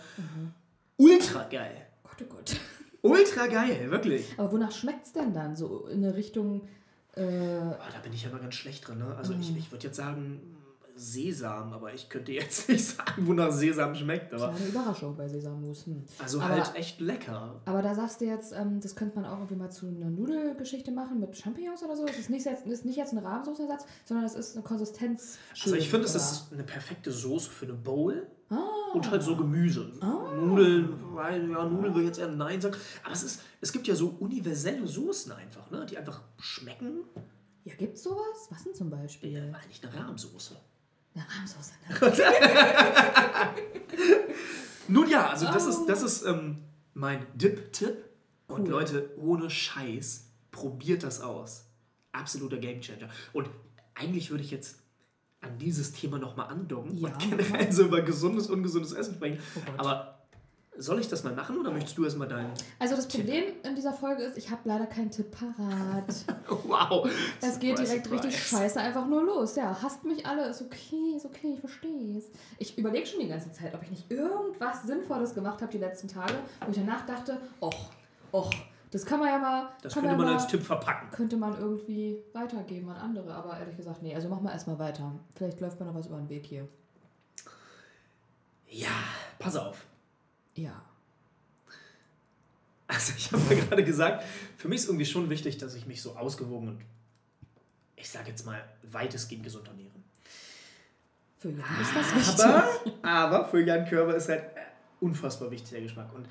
ultra 0.97 1.43
geil. 1.45 1.87
Gott, 2.03 2.15
oh 2.21 2.33
Gott. 2.35 2.55
Ultra 3.01 3.45
geil, 3.45 3.91
wirklich. 3.91 4.33
Aber 4.35 4.51
wonach 4.51 4.71
schmeckt's 4.71 5.13
denn 5.13 5.31
dann? 5.31 5.55
So 5.55 5.85
in 5.85 6.03
eine 6.03 6.15
Richtung. 6.15 6.67
Äh, 7.15 7.21
Ah, 7.21 7.77
da 7.93 7.99
bin 8.01 8.11
ich 8.13 8.25
aber 8.25 8.39
ganz 8.39 8.55
schlecht 8.55 8.87
drin. 8.87 8.97
Ne? 8.97 9.15
Also 9.15 9.33
ich, 9.39 9.55
ich 9.55 9.71
würde 9.71 9.85
jetzt 9.85 9.95
sagen, 9.97 10.54
Sesam, 10.97 11.73
aber 11.73 11.93
ich 11.93 12.07
könnte 12.09 12.31
jetzt 12.31 12.69
nicht 12.69 12.85
sagen, 12.85 13.27
wonach 13.27 13.51
Sesam 13.51 13.93
schmeckt. 13.95 14.33
Aber 14.33 14.49
Kleine 14.53 14.67
Überraschung 14.69 15.15
bei 15.17 15.27
Sesammus. 15.27 15.85
Hm. 15.85 16.03
also 16.19 16.39
Aber- 16.39 16.53
halt 16.53 16.75
echt 16.75 17.01
lecker. 17.01 17.61
Aber 17.65 17.81
da 17.81 17.93
sagst 17.93 18.21
du 18.21 18.25
jetzt, 18.25 18.53
ähm, 18.53 18.79
das 18.79 18.95
könnte 18.95 19.15
man 19.15 19.25
auch 19.25 19.37
irgendwie 19.37 19.55
mal 19.55 19.69
zu 19.69 19.87
einer 19.87 20.09
Nudelgeschichte 20.09 20.91
machen 20.91 21.19
mit 21.19 21.35
Champignons 21.37 21.83
oder 21.83 21.95
so. 21.97 22.05
Das 22.05 22.17
ist 22.17 22.29
nicht 22.29 22.45
jetzt, 22.45 22.65
ist 22.65 22.85
nicht 22.85 22.97
jetzt 22.97 23.11
ein 23.13 23.19
Rahmsoßenersatz, 23.19 23.85
sondern 24.05 24.25
das 24.25 24.35
ist 24.35 24.55
eine 24.55 24.63
Konsistenz. 24.63 25.37
Also 25.63 25.75
ich 25.75 25.89
finde, 25.89 26.05
es 26.05 26.15
ist 26.15 26.53
eine 26.53 26.63
perfekte 26.63 27.11
Soße 27.11 27.49
für 27.49 27.65
eine 27.65 27.73
Bowl. 27.75 28.27
Ah. 28.49 28.59
Und 28.93 29.09
halt 29.09 29.23
so 29.23 29.35
Gemüse. 29.35 29.91
Nudeln, 30.39 30.93
weil, 31.15 31.49
ja, 31.49 31.65
Nudeln 31.65 31.95
will 31.95 32.01
ich 32.03 32.07
jetzt 32.09 32.19
eher 32.19 32.27
Nein 32.27 32.61
sagen. 32.61 32.75
Aber 33.03 33.13
es, 33.13 33.23
ist, 33.23 33.41
es 33.59 33.71
gibt 33.73 33.87
ja 33.87 33.95
so 33.95 34.15
universelle 34.19 34.85
Soßen 34.87 35.31
einfach, 35.31 35.69
ne? 35.71 35.85
die 35.85 35.97
einfach 35.97 36.21
schmecken. 36.39 36.99
Ja, 37.63 37.73
gibt's 37.75 38.03
sowas? 38.03 38.47
Was 38.51 38.63
denn 38.63 38.75
zum 38.75 38.91
Beispiel? 38.91 39.37
Eigentlich 39.53 39.81
eine 39.83 39.93
Rahmsoße. 40.07 40.55
Eine 41.15 41.25
Rahmsoße. 41.29 41.73
Ne? 41.89 42.13
Nun 44.87 45.09
ja, 45.09 45.29
also 45.29 45.45
das 45.45 45.65
ist, 45.65 45.85
das 45.87 46.03
ist 46.03 46.25
ähm, 46.25 46.63
mein 46.93 47.25
Dip-Tipp. 47.33 48.03
Und 48.47 48.61
Cool. 48.63 48.69
Leute, 48.69 49.09
ohne 49.17 49.49
Scheiß, 49.49 50.27
probiert 50.51 51.01
das 51.03 51.19
aus. 51.19 51.65
Absoluter 52.11 52.57
Gamechanger. 52.57 53.09
Und 53.33 53.49
eigentlich 53.95 54.29
würde 54.29 54.43
ich 54.43 54.51
jetzt 54.51 54.77
an 55.41 55.57
dieses 55.57 55.93
Thema 55.93 56.19
nochmal 56.19 56.49
andocken 56.49 56.95
Ja, 56.97 57.07
und 57.09 57.19
generell 57.29 57.71
so 57.71 57.85
über 57.85 58.01
gesundes, 58.01 58.47
ungesundes 58.47 58.91
Essen 58.93 59.15
sprechen. 59.15 59.39
Oh. 59.55 59.59
Aber 59.77 60.24
soll 60.77 60.99
ich 60.99 61.07
das 61.07 61.23
mal 61.23 61.33
machen 61.33 61.57
oder 61.57 61.71
möchtest 61.71 61.97
du 61.97 62.03
erstmal 62.03 62.27
deinen. 62.27 62.51
Also 62.79 62.95
das 62.95 63.07
Problem 63.07 63.43
in 63.63 63.75
dieser 63.75 63.93
Folge 63.93 64.23
ist, 64.23 64.37
ich 64.37 64.49
habe 64.51 64.61
leider 64.65 64.85
keinen 64.85 65.11
Tipp 65.11 65.31
parat. 65.31 66.05
Wow! 66.67 67.07
Es 67.41 67.59
geht 67.59 67.77
Surprise, 67.77 67.83
direkt 68.01 68.11
richtig 68.11 68.33
surprise. 68.39 68.63
scheiße 68.63 68.79
einfach 68.79 69.05
nur 69.07 69.23
los. 69.23 69.55
Ja, 69.55 69.77
hasst 69.81 70.03
mich 70.03 70.25
alle, 70.25 70.47
ist 70.47 70.61
okay, 70.61 71.13
ist 71.15 71.25
okay, 71.25 71.53
ich 71.53 71.59
verstehe 71.59 72.17
es. 72.17 72.25
Ich 72.59 72.77
überlege 72.77 73.05
schon 73.05 73.19
die 73.19 73.27
ganze 73.27 73.51
Zeit, 73.51 73.73
ob 73.73 73.81
ich 73.83 73.91
nicht 73.91 74.11
irgendwas 74.11 74.83
Sinnvolles 74.83 75.33
gemacht 75.33 75.61
habe 75.61 75.71
die 75.71 75.77
letzten 75.77 76.07
Tage, 76.07 76.33
wo 76.65 76.71
ich 76.71 76.77
danach 76.77 77.05
dachte, 77.05 77.39
och, 77.61 77.89
och, 78.31 78.51
das 78.91 79.05
kann 79.05 79.19
man 79.19 79.29
ja 79.29 79.37
mal, 79.37 79.69
Das 79.81 79.93
kann 79.93 80.03
könnte 80.03 80.13
ja 80.13 80.17
man 80.17 80.27
mal, 80.27 80.33
als 80.35 80.47
Tipp 80.47 80.61
verpacken. 80.63 81.09
könnte 81.11 81.37
man 81.37 81.57
irgendwie 81.59 82.17
weitergeben 82.33 82.89
an 82.89 82.97
andere. 82.97 83.33
Aber 83.33 83.57
ehrlich 83.57 83.77
gesagt, 83.77 84.01
nee, 84.01 84.13
also 84.15 84.27
mach 84.29 84.41
mal 84.41 84.51
erstmal 84.51 84.79
weiter. 84.79 85.11
Vielleicht 85.35 85.59
läuft 85.61 85.79
mir 85.79 85.85
noch 85.85 85.95
was 85.95 86.07
über 86.07 86.17
den 86.17 86.29
Weg 86.29 86.45
hier. 86.45 86.67
Ja, 88.69 88.89
pass 89.39 89.55
auf. 89.55 89.85
Ja. 90.55 90.83
Also 92.87 93.13
ich 93.17 93.31
habe 93.31 93.53
ja 93.53 93.63
gerade 93.63 93.83
gesagt, 93.83 94.23
für 94.57 94.67
mich 94.67 94.81
ist 94.81 94.87
irgendwie 94.87 95.05
schon 95.05 95.29
wichtig, 95.29 95.57
dass 95.57 95.75
ich 95.75 95.85
mich 95.85 96.01
so 96.01 96.15
ausgewogen 96.15 96.69
und 96.69 96.81
ich 97.95 98.09
sage 98.09 98.29
jetzt 98.29 98.45
mal 98.45 98.63
weitestgehend 98.83 99.43
gesund 99.43 99.67
ernähre. 99.67 99.91
Für 101.37 101.49
Jan 101.49 101.81
ist 101.81 101.95
das 101.95 102.15
wichtig. 102.15 102.45
Aber, 102.45 102.69
aber 103.03 103.49
für 103.49 103.61
Jan 103.63 103.87
Körber 103.87 104.15
ist 104.15 104.29
halt 104.29 104.43
äh, 104.55 104.61
unfassbar 104.99 105.51
wichtig 105.51 105.71
der 105.71 105.81
Geschmack. 105.81 106.13
Und 106.13 106.27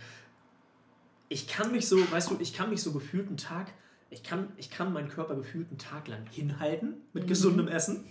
ich 1.29 1.49
kann 1.49 1.73
mich 1.73 1.89
so, 1.89 1.99
weißt 2.11 2.31
du, 2.31 2.39
ich 2.41 2.53
kann 2.53 2.71
mich 2.71 2.83
so 2.83 2.93
gefühlt 2.93 3.29
einen 3.29 3.37
Tag, 3.37 3.73
ich 4.11 4.23
kann, 4.23 4.53
ich 4.57 4.71
kann 4.71 4.93
meinen 4.93 5.09
Körper 5.09 5.35
gefühlt 5.35 5.69
einen 5.69 5.79
Tag 5.79 6.07
lang 6.09 6.27
hinhalten 6.31 6.95
mit 7.13 7.27
gesundem 7.27 7.69
Essen. 7.69 8.05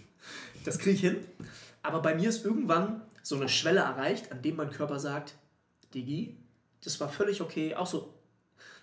Das 0.66 0.80
kriege 0.80 0.96
ich 0.96 1.02
hin. 1.02 1.18
Aber 1.82 2.02
bei 2.02 2.16
mir 2.16 2.30
ist 2.30 2.46
irgendwann 2.46 3.02
so 3.22 3.36
eine 3.36 3.48
Schwelle 3.48 3.82
erreicht, 3.82 4.32
an 4.32 4.42
dem 4.42 4.58
mein 4.58 4.72
Körper 4.72 5.00
sagt, 5.00 5.36
Digi, 5.94 6.38
das 6.84 7.00
war 7.00 7.10
völlig 7.10 7.42
okay. 7.42 7.76
Auch 7.76 7.88
so 7.88 8.14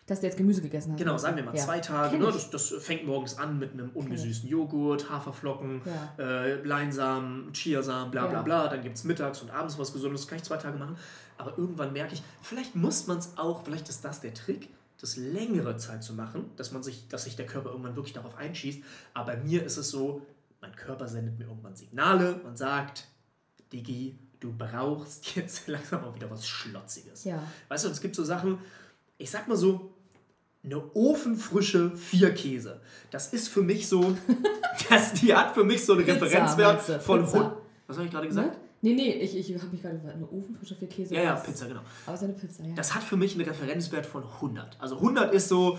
Dass 0.07 0.21
du 0.21 0.27
jetzt 0.27 0.37
Gemüse 0.39 0.61
gegessen 0.63 0.93
hast. 0.93 0.99
Genau, 0.99 1.17
sagen 1.19 1.37
wir 1.37 1.45
mal 1.45 1.55
Ja. 1.55 1.63
zwei 1.65 1.79
Tage. 1.79 2.19
Ne? 2.19 2.25
Das, 2.27 2.51
das 2.51 2.69
fängt 2.81 3.07
morgens 3.07 3.39
an 3.39 3.59
mit 3.59 3.73
einem 3.73 3.91
ungesüßten 3.91 4.49
Joghurt, 4.49 5.09
Haferflocken, 5.11 5.83
Ja. 5.85 6.25
äh, 6.25 6.63
Leinsamen, 6.65 7.53
Chiasamen, 7.53 8.11
bla 8.11 8.27
bla 8.27 8.39
Ja. 8.39 8.43
bla. 8.43 8.69
Dann 8.69 8.83
gibt 8.83 8.97
es 8.97 9.05
mittags 9.05 9.41
und 9.43 9.51
abends 9.51 9.79
was 9.79 9.93
Gesundes. 9.93 10.23
Das 10.23 10.29
kann 10.29 10.39
ich 10.39 10.45
zwei 10.45 10.57
Tage 10.57 10.79
machen. 10.79 10.97
Aber 11.39 11.57
irgendwann 11.59 11.93
merke 11.93 12.15
ich, 12.15 12.23
vielleicht 12.43 12.75
muss 12.75 13.07
man 13.07 13.19
es 13.19 13.37
auch, 13.39 13.65
vielleicht 13.65 13.89
ist 13.89 14.05
das 14.05 14.21
der 14.21 14.35
Trick, 14.35 14.69
das 15.01 15.17
längere 15.17 15.77
Zeit 15.77 16.03
zu 16.03 16.13
machen, 16.15 16.51
dass, 16.57 16.73
man 16.73 16.83
sich, 16.83 17.07
dass 17.09 17.25
sich 17.25 17.37
der 17.37 17.47
Körper 17.47 17.71
irgendwann 17.71 17.95
wirklich 17.97 18.13
darauf 18.15 18.37
einschießt. 18.37 18.83
Aber 19.15 19.33
bei 19.33 19.37
mir 19.39 19.63
ist 19.65 19.77
es 19.77 19.91
so, 19.91 20.27
mein 20.61 20.75
Körper 20.77 21.07
sendet 21.09 21.39
mir 21.39 21.45
irgendwann 21.47 21.75
Signale 21.77 22.35
und 22.43 22.59
sagt, 22.59 23.07
Digi, 23.73 24.19
du 24.41 24.53
brauchst 24.57 25.35
jetzt 25.37 25.69
langsam 25.69 26.03
mal 26.03 26.15
wieder 26.15 26.31
was 26.31 26.47
Schlotziges. 26.47 27.25
Ja. 27.25 27.43
Weißt 27.69 27.85
du, 27.85 27.89
es 27.89 28.01
gibt 28.01 28.17
so 28.17 28.25
Sachen, 28.25 28.59
ich 29.19 29.31
sag 29.31 29.47
mal 29.47 29.57
so, 29.57 29.95
eine 30.63 30.95
ofenfrische 30.95 31.97
Vierkäse. 31.97 32.81
Das 33.11 33.33
ist 33.33 33.49
für 33.49 33.63
mich 33.63 33.89
so, 33.89 34.15
das, 34.91 35.15
die 35.15 35.35
hat 35.35 35.55
für 35.55 35.65
mich 35.65 35.85
so 35.85 35.95
einen 35.95 36.05
Pizza, 36.05 36.23
Referenzwert 36.23 36.89
du? 36.89 37.01
von 37.01 37.25
Pizza. 37.25 37.37
100. 37.39 37.59
Was 37.87 37.97
habe 37.97 38.07
ich 38.07 38.13
gerade 38.13 38.27
gesagt? 38.29 38.53
Ne? 38.53 38.57
Nee, 38.83 38.95
nee, 38.95 39.13
ich, 39.13 39.37
ich 39.37 39.55
habe 39.59 39.69
mich 39.69 39.83
gerade 39.83 39.97
gefragt, 39.97 40.17
eine 40.17 40.29
Ofenfrische 40.31 40.75
für 40.75 40.87
Käse. 40.87 41.15
Ja, 41.15 41.23
ja? 41.23 41.35
Pizza, 41.35 41.67
genau. 41.67 41.81
Aber 42.07 42.15
es 42.15 42.23
ist 42.23 42.29
eine 42.29 42.37
Pizza, 42.39 42.65
ja. 42.65 42.75
Das 42.75 42.95
hat 42.95 43.03
für 43.03 43.17
mich 43.17 43.35
einen 43.35 43.47
Referenzwert 43.47 44.07
von 44.07 44.23
100. 44.23 44.81
Also 44.81 44.97
100 44.97 45.35
ist 45.35 45.49
so 45.49 45.79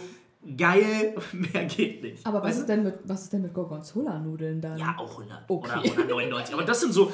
geil, 0.58 1.16
mehr 1.34 1.66
geht 1.66 2.02
nicht. 2.04 2.26
Aber 2.26 2.42
was 2.44 2.58
ist, 2.58 2.68
denn 2.68 2.84
mit, 2.84 2.96
was 3.04 3.24
ist 3.24 3.34
denn 3.34 3.42
mit 3.44 3.54
Gorgonzola-Nudeln 3.54 4.62
dann? 4.62 4.74
du? 4.76 4.80
Ja, 4.80 4.96
auch 4.98 5.12
100 5.20 5.50
Okay. 5.50 5.92
oder, 5.92 6.00
oder 6.04 6.06
99. 6.06 6.54
Aber 6.54 6.64
das 6.64 6.80
sind 6.82 6.94
so, 6.94 7.12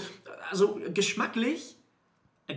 also 0.50 0.80
geschmacklich 0.94 1.76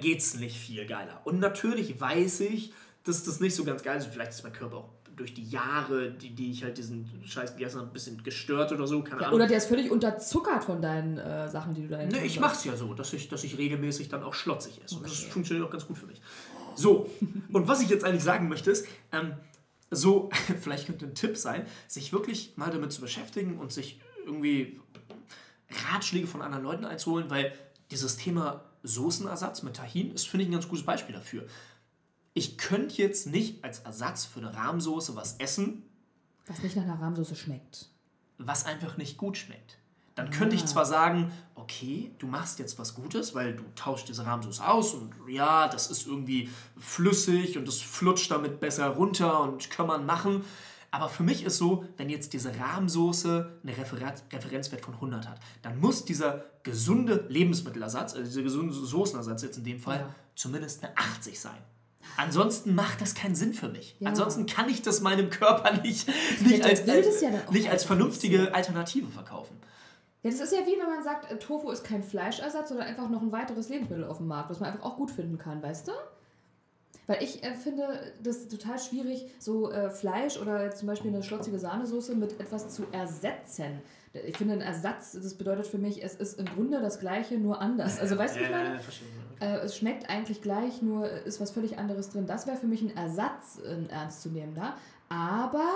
geht's 0.00 0.36
nicht 0.36 0.56
viel 0.56 0.86
geiler. 0.86 1.20
Und 1.24 1.40
natürlich 1.40 2.00
weiß 2.00 2.40
ich, 2.40 2.72
dass 3.04 3.24
das 3.24 3.40
nicht 3.40 3.54
so 3.54 3.64
ganz 3.64 3.82
geil 3.82 3.98
ist. 3.98 4.06
Vielleicht 4.06 4.30
ist 4.32 4.42
mein 4.44 4.52
Körper 4.52 4.76
auch 4.76 4.88
durch 5.16 5.34
die 5.34 5.44
Jahre, 5.44 6.12
die, 6.12 6.30
die 6.34 6.50
ich 6.52 6.62
halt 6.64 6.78
diesen 6.78 7.06
Scheiß 7.26 7.56
gegessen 7.56 7.78
habe, 7.80 7.90
ein 7.90 7.92
bisschen 7.92 8.22
gestört 8.22 8.72
oder 8.72 8.86
so. 8.86 9.02
Keine 9.02 9.20
Ja, 9.22 9.26
Ahnung. 9.26 9.36
oder 9.40 9.46
der 9.48 9.58
ist 9.58 9.66
völlig 9.66 9.90
unterzuckert 9.90 10.64
von 10.64 10.80
deinen 10.80 11.18
äh, 11.18 11.48
Sachen, 11.48 11.74
die 11.74 11.82
du 11.82 11.88
da 11.88 11.98
Ne, 11.98 12.24
ich 12.24 12.38
mach's 12.40 12.64
ja 12.64 12.74
so, 12.76 12.94
dass 12.94 13.12
ich, 13.12 13.28
dass 13.28 13.44
ich 13.44 13.58
regelmäßig 13.58 14.08
dann 14.08 14.22
auch 14.22 14.32
schlotzig 14.34 14.80
esse. 14.84 14.96
Und 14.96 15.04
das 15.04 15.22
Okay. 15.22 15.30
funktioniert 15.32 15.66
auch 15.66 15.70
ganz 15.72 15.86
gut 15.86 15.98
für 15.98 16.06
mich. 16.06 16.22
So, 16.76 17.10
und 17.52 17.68
was 17.68 17.82
ich 17.82 17.88
jetzt 17.90 18.04
eigentlich 18.04 18.22
sagen 18.22 18.48
möchte 18.48 18.70
ist, 18.70 18.86
ähm, 19.12 19.32
so, 19.90 20.30
vielleicht 20.60 20.86
könnte 20.86 21.06
ein 21.06 21.14
Tipp 21.14 21.36
sein, 21.36 21.66
sich 21.88 22.12
wirklich 22.12 22.56
mal 22.56 22.70
damit 22.70 22.92
zu 22.92 23.00
beschäftigen 23.00 23.58
und 23.58 23.72
sich 23.72 24.00
irgendwie 24.24 24.80
Ratschläge 25.90 26.26
von 26.26 26.42
anderen 26.42 26.64
Leuten 26.64 26.84
einzuholen, 26.84 27.30
weil 27.30 27.52
dieses 27.90 28.16
Thema 28.16 28.64
Soßenersatz 28.82 29.62
mit 29.62 29.76
Tahin 29.76 30.12
ist, 30.12 30.26
finde 30.28 30.44
ich, 30.44 30.48
ein 30.48 30.52
ganz 30.52 30.68
gutes 30.68 30.84
Beispiel 30.84 31.14
dafür. 31.14 31.46
Ich 32.34 32.56
könnte 32.58 32.96
jetzt 33.02 33.26
nicht 33.26 33.64
als 33.64 33.80
Ersatz 33.80 34.24
für 34.24 34.40
eine 34.40 34.54
Rahmsoße 34.54 35.16
was 35.16 35.36
essen, 35.38 35.82
Was 36.46 36.62
nicht 36.62 36.76
nach 36.76 36.84
einer 36.84 37.00
Rahmsoße 37.00 37.36
schmeckt. 37.36 37.88
was 38.38 38.64
einfach 38.64 38.96
nicht 38.96 39.16
gut 39.16 39.36
schmeckt. 39.36 39.78
Dann 40.14 40.30
könnte 40.30 40.56
ich 40.56 40.66
zwar 40.66 40.84
sagen, 40.84 41.32
okay, 41.54 42.10
du 42.18 42.26
machst 42.26 42.58
jetzt 42.58 42.78
was 42.78 42.94
Gutes, 42.94 43.34
weil 43.34 43.54
du 43.54 43.62
tauschst 43.76 44.08
diese 44.08 44.26
Rahmsoße 44.26 44.66
aus 44.66 44.94
und 44.94 45.12
ja, 45.28 45.68
das 45.68 45.90
ist 45.90 46.06
irgendwie 46.06 46.50
flüssig 46.78 47.56
und 47.56 47.68
es 47.68 47.80
flutscht 47.80 48.30
damit 48.30 48.60
besser 48.60 48.88
runter 48.88 49.40
und 49.40 49.70
kann 49.70 49.86
man 49.86 50.04
machen. 50.06 50.44
Aber 50.92 51.08
für 51.08 51.22
mich 51.22 51.44
ist 51.44 51.58
so, 51.58 51.84
wenn 51.96 52.10
jetzt 52.10 52.32
diese 52.32 52.52
Rahmsoße 52.58 53.60
eine 53.62 53.76
Referenz, 53.76 54.24
Referenzwert 54.32 54.80
von 54.84 54.94
100 54.94 55.28
hat, 55.28 55.38
dann 55.62 55.78
muss 55.78 56.04
dieser 56.04 56.44
gesunde 56.64 57.26
Lebensmittelersatz, 57.28 58.14
also 58.14 58.24
dieser 58.24 58.42
gesunde 58.42 58.74
Soßenersatz 58.74 59.42
jetzt 59.42 59.58
in 59.58 59.64
dem 59.64 59.78
Fall, 59.78 60.00
Ja. 60.00 60.14
zumindest 60.34 60.82
eine 60.82 60.96
80 60.98 61.38
sein. 61.38 61.58
Ansonsten 62.16 62.74
macht 62.74 63.00
das 63.00 63.14
keinen 63.14 63.36
Sinn 63.36 63.54
für 63.54 63.68
mich. 63.68 63.94
Ja. 64.00 64.08
Ansonsten 64.08 64.46
kann 64.46 64.68
ich 64.68 64.82
das 64.82 65.00
meinem 65.00 65.30
Körper 65.30 65.80
nicht, 65.80 66.08
nicht, 66.42 66.60
das 66.64 66.70
als, 66.70 66.84
das 66.86 67.20
ja 67.20 67.30
nicht 67.52 67.70
als 67.70 67.84
vernünftige 67.84 68.52
Alternative 68.52 69.06
verkaufen. 69.08 69.56
Ja, 70.22 70.30
das 70.30 70.40
ist 70.40 70.52
ja 70.52 70.66
wie 70.66 70.78
wenn 70.78 70.88
man 70.88 71.02
sagt, 71.02 71.30
äh, 71.30 71.38
Tofu 71.38 71.70
ist 71.70 71.84
kein 71.84 72.02
Fleischersatz, 72.02 72.68
sondern 72.68 72.86
einfach 72.86 73.08
noch 73.08 73.22
ein 73.22 73.32
weiteres 73.32 73.68
Lebensmittel 73.68 74.04
auf 74.04 74.18
dem 74.18 74.26
Markt, 74.26 74.50
was 74.50 74.60
man 74.60 74.70
einfach 74.70 74.84
auch 74.84 74.96
gut 74.96 75.10
finden 75.10 75.38
kann, 75.38 75.62
weißt 75.62 75.88
du? 75.88 75.92
Weil 77.06 77.22
ich 77.22 77.42
äh, 77.42 77.54
finde 77.54 78.12
das 78.22 78.46
total 78.46 78.78
schwierig, 78.78 79.26
so 79.38 79.72
äh, 79.72 79.90
Fleisch 79.90 80.38
oder 80.38 80.70
zum 80.70 80.86
Beispiel 80.86 81.10
eine 81.10 81.22
schlotzige 81.22 81.58
Sahnesoße 81.58 82.14
mit 82.14 82.38
etwas 82.38 82.68
zu 82.68 82.84
ersetzen. 82.92 83.80
Ich 84.12 84.36
finde, 84.36 84.54
ein 84.54 84.60
Ersatz, 84.60 85.12
das 85.12 85.34
bedeutet 85.34 85.66
für 85.66 85.78
mich, 85.78 86.04
es 86.04 86.14
ist 86.14 86.38
im 86.38 86.46
Grunde 86.46 86.80
das 86.80 86.98
Gleiche, 86.98 87.38
nur 87.38 87.60
anders. 87.60 87.98
Also 88.00 88.18
weißt 88.18 88.36
du, 88.36 88.40
wie 88.40 88.44
ich 88.44 88.50
meine? 88.50 88.80
Äh, 89.40 89.56
es 89.64 89.76
schmeckt 89.76 90.10
eigentlich 90.10 90.42
gleich, 90.42 90.82
nur 90.82 91.08
ist 91.08 91.40
was 91.40 91.50
völlig 91.50 91.78
anderes 91.78 92.10
drin. 92.10 92.26
Das 92.26 92.46
wäre 92.46 92.56
für 92.56 92.66
mich 92.66 92.82
ein 92.82 92.96
Ersatz, 92.96 93.58
ein 93.64 93.88
ernstzunehmender. 93.88 94.74
Aber 95.08 95.68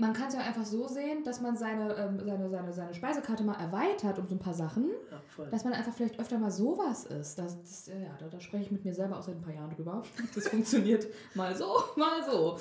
man 0.00 0.12
kann 0.14 0.28
es 0.28 0.34
ja 0.34 0.40
einfach 0.40 0.64
so 0.64 0.88
sehen, 0.88 1.22
dass 1.24 1.40
man 1.40 1.56
seine, 1.56 1.94
ähm, 1.94 2.20
seine, 2.24 2.48
seine, 2.48 2.72
seine 2.72 2.94
Speisekarte 2.94 3.44
mal 3.44 3.60
erweitert 3.60 4.18
um 4.18 4.26
so 4.26 4.34
ein 4.34 4.38
paar 4.38 4.54
Sachen, 4.54 4.90
Ja, 5.10 5.20
voll. 5.36 5.48
dass 5.50 5.62
man 5.64 5.74
einfach 5.74 5.92
vielleicht 5.92 6.18
öfter 6.18 6.38
mal 6.38 6.50
sowas 6.50 7.04
isst. 7.04 7.38
Das, 7.38 7.60
das, 7.60 7.86
ja, 7.88 8.16
da, 8.18 8.26
da 8.28 8.40
spreche 8.40 8.64
ich 8.64 8.70
mit 8.70 8.84
mir 8.84 8.94
selber 8.94 9.18
auch 9.18 9.22
seit 9.22 9.36
ein 9.36 9.42
paar 9.42 9.54
Jahren 9.54 9.70
drüber. 9.70 10.02
Das 10.34 10.48
funktioniert 10.48 11.06
mal 11.34 11.54
so, 11.54 11.66
mal 11.96 12.24
so. 12.28 12.58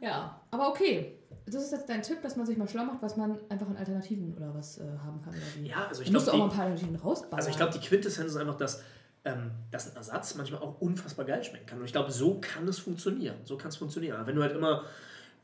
Ja, 0.00 0.40
aber 0.50 0.68
okay. 0.70 1.16
Das 1.46 1.62
ist 1.62 1.72
jetzt 1.72 1.88
dein 1.88 2.02
Tipp, 2.02 2.22
dass 2.22 2.36
man 2.36 2.46
sich 2.46 2.56
mal 2.56 2.68
schlau 2.68 2.84
macht, 2.84 3.02
was 3.02 3.16
man 3.16 3.38
einfach 3.50 3.68
an 3.68 3.76
Alternativen 3.76 4.34
oder 4.34 4.54
was 4.54 4.78
äh, 4.78 4.82
haben 5.04 5.20
kann. 5.22 5.34
Oder 5.34 5.42
wie. 5.56 5.68
Ja, 5.68 5.86
also 5.88 6.02
ich 6.02 6.10
glaube, 6.10 6.32
auch 6.32 6.36
mal 6.38 6.44
ein 6.44 6.50
paar 6.50 6.60
Alternativen 6.64 6.96
rausballern. 6.96 7.34
also 7.36 7.50
ich 7.50 7.56
glaub, 7.56 7.70
die 7.70 7.80
Quintessenz 7.80 8.30
ist 8.30 8.36
einfach, 8.36 8.56
dass, 8.56 8.82
ähm, 9.24 9.50
dass 9.70 9.90
ein 9.90 9.96
Ersatz 9.96 10.34
manchmal 10.36 10.62
auch 10.62 10.80
unfassbar 10.80 11.24
geil 11.26 11.42
schmecken 11.44 11.66
kann. 11.66 11.78
Und 11.80 11.84
ich 11.84 11.92
glaube, 11.92 12.10
so 12.12 12.40
kann 12.40 12.66
es 12.68 12.78
funktionieren. 12.78 13.36
So 13.44 13.56
kann 13.58 13.68
es 13.68 13.76
funktionieren. 13.76 14.16
Aber 14.16 14.26
wenn 14.26 14.36
du 14.36 14.42
halt 14.42 14.52
immer, 14.54 14.84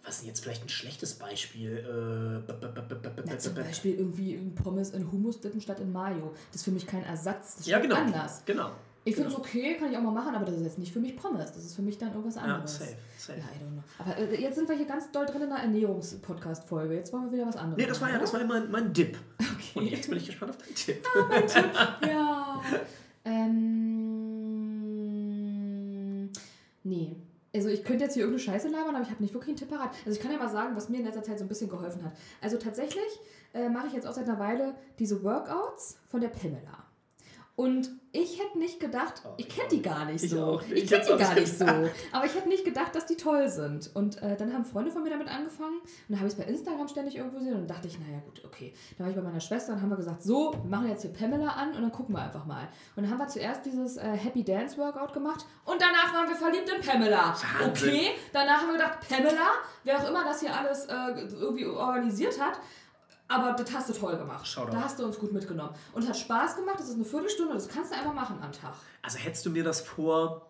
was 0.06 0.14
ist 0.14 0.20
denn 0.22 0.28
jetzt 0.28 0.40
vielleicht 0.42 0.64
ein 0.64 0.68
schlechtes 0.68 1.14
Beispiel? 1.14 1.78
Äh, 1.78 3.38
zum 3.38 3.54
Beispiel 3.54 3.96
irgendwie 3.98 4.36
Pommes 4.54 4.90
in 4.90 5.10
Hummus 5.10 5.40
dippen 5.40 5.60
statt 5.60 5.80
in 5.80 5.92
Mayo. 5.92 6.32
Das 6.52 6.60
ist 6.60 6.64
für 6.64 6.70
mich 6.70 6.86
kein 6.86 7.02
Ersatz. 7.02 7.56
Das 7.56 7.66
ja, 7.66 7.78
schmeckt 7.78 7.92
genau. 7.92 8.06
anders. 8.06 8.42
Genau. 8.46 8.70
Ich 9.04 9.14
genau. 9.14 9.28
finde 9.28 9.42
es 9.42 9.48
okay, 9.48 9.76
kann 9.78 9.90
ich 9.90 9.96
auch 9.98 10.02
mal 10.02 10.12
machen, 10.12 10.34
aber 10.34 10.44
das 10.44 10.56
ist 10.56 10.62
jetzt 10.62 10.78
nicht 10.78 10.92
für 10.92 10.98
mich 11.00 11.16
Pommes. 11.16 11.52
Das 11.52 11.64
ist 11.64 11.75
für 11.76 11.82
mich 11.82 11.98
dann 11.98 12.10
irgendwas 12.10 12.36
Ja, 12.36 12.42
anderes. 12.42 12.78
safe, 12.78 12.96
safe. 13.18 13.38
Ja, 13.38 13.44
I 13.44 13.58
don't 13.62 13.72
know. 13.72 13.82
Aber 13.98 14.16
äh, 14.16 14.40
jetzt 14.40 14.54
sind 14.56 14.68
wir 14.68 14.76
hier 14.76 14.86
ganz 14.86 15.10
doll 15.10 15.26
drin 15.26 15.42
in 15.42 15.48
der 15.48 15.58
Ernährungspodcast-Folge. 15.58 16.94
Jetzt 16.94 17.12
wollen 17.12 17.25
wir 17.26 17.32
wieder 17.38 17.46
was 17.48 17.56
anderes 17.56 17.76
Nee, 17.78 17.86
das 17.86 18.00
war 18.00 18.10
ja, 18.10 18.18
das 18.18 18.32
war 18.32 18.40
ja 18.40 18.46
mein, 18.46 18.70
mein 18.70 18.92
Dip. 18.92 19.16
oder? 19.38 19.48
Und 19.75 19.82
Okay. 19.86 19.94
jetzt 19.94 20.08
bin 20.08 20.18
ich 20.18 20.26
gespannt 20.26 20.50
auf 20.52 20.58
deinen 20.58 20.75
Tipp. 20.75 21.04
ja. 22.08 22.62
Ähm, 25.36 26.30
nee. 26.84 27.16
Also 27.56 27.70
ich 27.70 27.84
könnte 27.84 28.04
jetzt 28.04 28.14
hier 28.14 28.25
irgendeine 28.25 28.52
Scheiße 28.52 28.68
labern, 28.68 28.94
aber 28.94 29.04
ich 29.04 29.10
habe 29.10 29.22
nicht 29.22 29.32
wirklich 29.32 29.50
einen 29.50 29.56
Tipp 29.56 29.70
parat. 29.70 29.90
Also 30.04 30.18
ich 30.18 30.20
kann 30.20 30.30
ja 30.30 30.38
mal 30.38 30.50
sagen, 30.50 30.76
was 30.76 30.90
mir 30.90 30.98
in 30.98 31.04
letzter 31.04 31.22
Zeit 31.22 31.38
so 31.38 31.44
ein 31.44 31.48
bisschen 31.48 31.70
geholfen 31.70 32.04
hat. 32.04 32.12
Also 32.42 32.58
tatsächlich 32.58 33.20
äh, 33.54 33.70
mache 33.70 33.86
ich 33.86 33.94
jetzt 33.94 34.06
auch 34.06 34.12
seit 34.12 34.28
einer 34.28 34.38
Weile 34.38 34.75
diese 34.98 35.25
Workouts 35.25 35.98
von 36.08 36.20
der 36.20 36.28
Pamela. 36.28 36.85
Und 37.56 37.88
ich 38.12 38.38
hätte 38.38 38.58
nicht 38.58 38.80
gedacht, 38.80 39.22
Oh, 39.25 39.30
ich 39.38 39.48
kenne 39.48 39.68
die 39.70 39.80
gar 39.80 40.04
nicht 40.04 40.22
Ich 40.25 40.30
so. 40.30 40.42
auch. 40.44 40.62
Ich 40.62 40.84
Ich 40.84 40.90
kenne 40.90 41.04
die 41.04 41.16
gar 41.16 41.34
nicht 41.34 41.40
nicht 41.40 41.58
so. 41.58 41.64
Aber 42.12 42.25
ich 42.26 42.34
hätte 42.34 42.48
nicht 42.50 42.66
gedacht, 42.66 42.94
dass 42.94 43.06
die 43.06 43.16
toll 43.16 43.48
sind. 43.48 43.90
Und 43.94 44.20
äh, 44.22 44.36
dann 44.36 44.52
haben 44.52 44.64
Freunde 44.66 44.90
von 44.90 45.02
mir 45.02 45.08
damit 45.08 45.28
angefangen. 45.28 45.78
Und 45.80 45.88
dann 46.08 46.18
habe 46.18 46.28
ich 46.28 46.34
es 46.34 46.38
bei 46.38 46.44
Instagram 46.44 46.86
ständig 46.88 47.16
irgendwo 47.16 47.38
gesehen. 47.38 47.54
Und 47.54 47.60
dann 47.60 47.68
dachte 47.76 47.88
ich, 47.88 47.98
naja 47.98 48.18
gut, 48.26 48.42
okay. 48.44 48.75
Dann 48.98 49.06
war 49.06 49.10
ich 49.10 49.16
bei 49.16 49.22
meiner 49.22 49.40
Schwester 49.40 49.72
und 49.72 49.80
haben 49.80 49.88
wir 49.88 49.96
gesagt, 49.96 50.22
so, 50.22 50.52
wir 50.52 50.68
machen 50.70 50.88
jetzt 50.88 51.00
hier 51.02 51.12
Pamela 51.14 51.48
an 51.48 51.75
und 51.75 51.80
dann 51.80 51.92
gucken 51.92 52.14
wir 52.14 52.22
einfach 52.22 52.44
mal. 52.44 52.68
Und 52.94 53.04
dann 53.04 53.10
haben 53.10 53.18
wir 53.18 53.28
zuerst 53.28 53.64
dieses 53.64 53.96
äh, 53.96 54.02
Happy 54.02 54.44
Dance 54.44 54.76
Workout 54.76 55.14
gemacht. 55.14 55.46
Und 55.64 55.80
danach 55.80 56.12
waren 56.14 56.28
wir 56.28 56.36
verliebt 56.36 56.68
in 56.68 56.82
Pamela. 56.82 57.34
Wahnsinn. 57.58 57.88
Okay, 57.88 58.10
danach 58.34 58.60
haben 58.60 58.68
wir 58.68 58.75
gedacht, 58.75 58.98
Pamela, 59.08 59.48
wer 59.84 59.98
auch 59.98 60.08
immer 60.10 60.25
das 60.25 60.40
hier 60.40 60.54
alles 60.54 60.84
äh, 60.86 60.92
irgendwie 61.40 61.64
organisiert 61.66 62.38
hat, 62.38 62.60
aber 63.28 63.52
das 63.52 63.73
hast 63.73 63.88
du 63.88 63.92
toll 63.92 64.16
gemacht. 64.16 64.47
Shoutout. 64.47 64.73
Da 64.73 64.80
hast 64.83 64.99
du 64.99 65.04
uns 65.04 65.18
gut 65.18 65.33
mitgenommen. 65.33 65.75
Und 65.92 66.02
es 66.02 66.09
hat 66.09 66.16
Spaß 66.16 66.56
gemacht. 66.56 66.78
Das 66.78 66.88
ist 66.88 66.95
eine 66.95 67.04
Viertelstunde. 67.04 67.54
Das 67.54 67.68
kannst 67.68 67.92
du 67.92 67.97
einfach 67.97 68.14
machen 68.14 68.38
am 68.42 68.52
Tag. 68.52 68.75
Also 69.02 69.18
hättest 69.18 69.45
du 69.47 69.50
mir 69.50 69.64
das 69.64 69.80
vor 69.80 70.47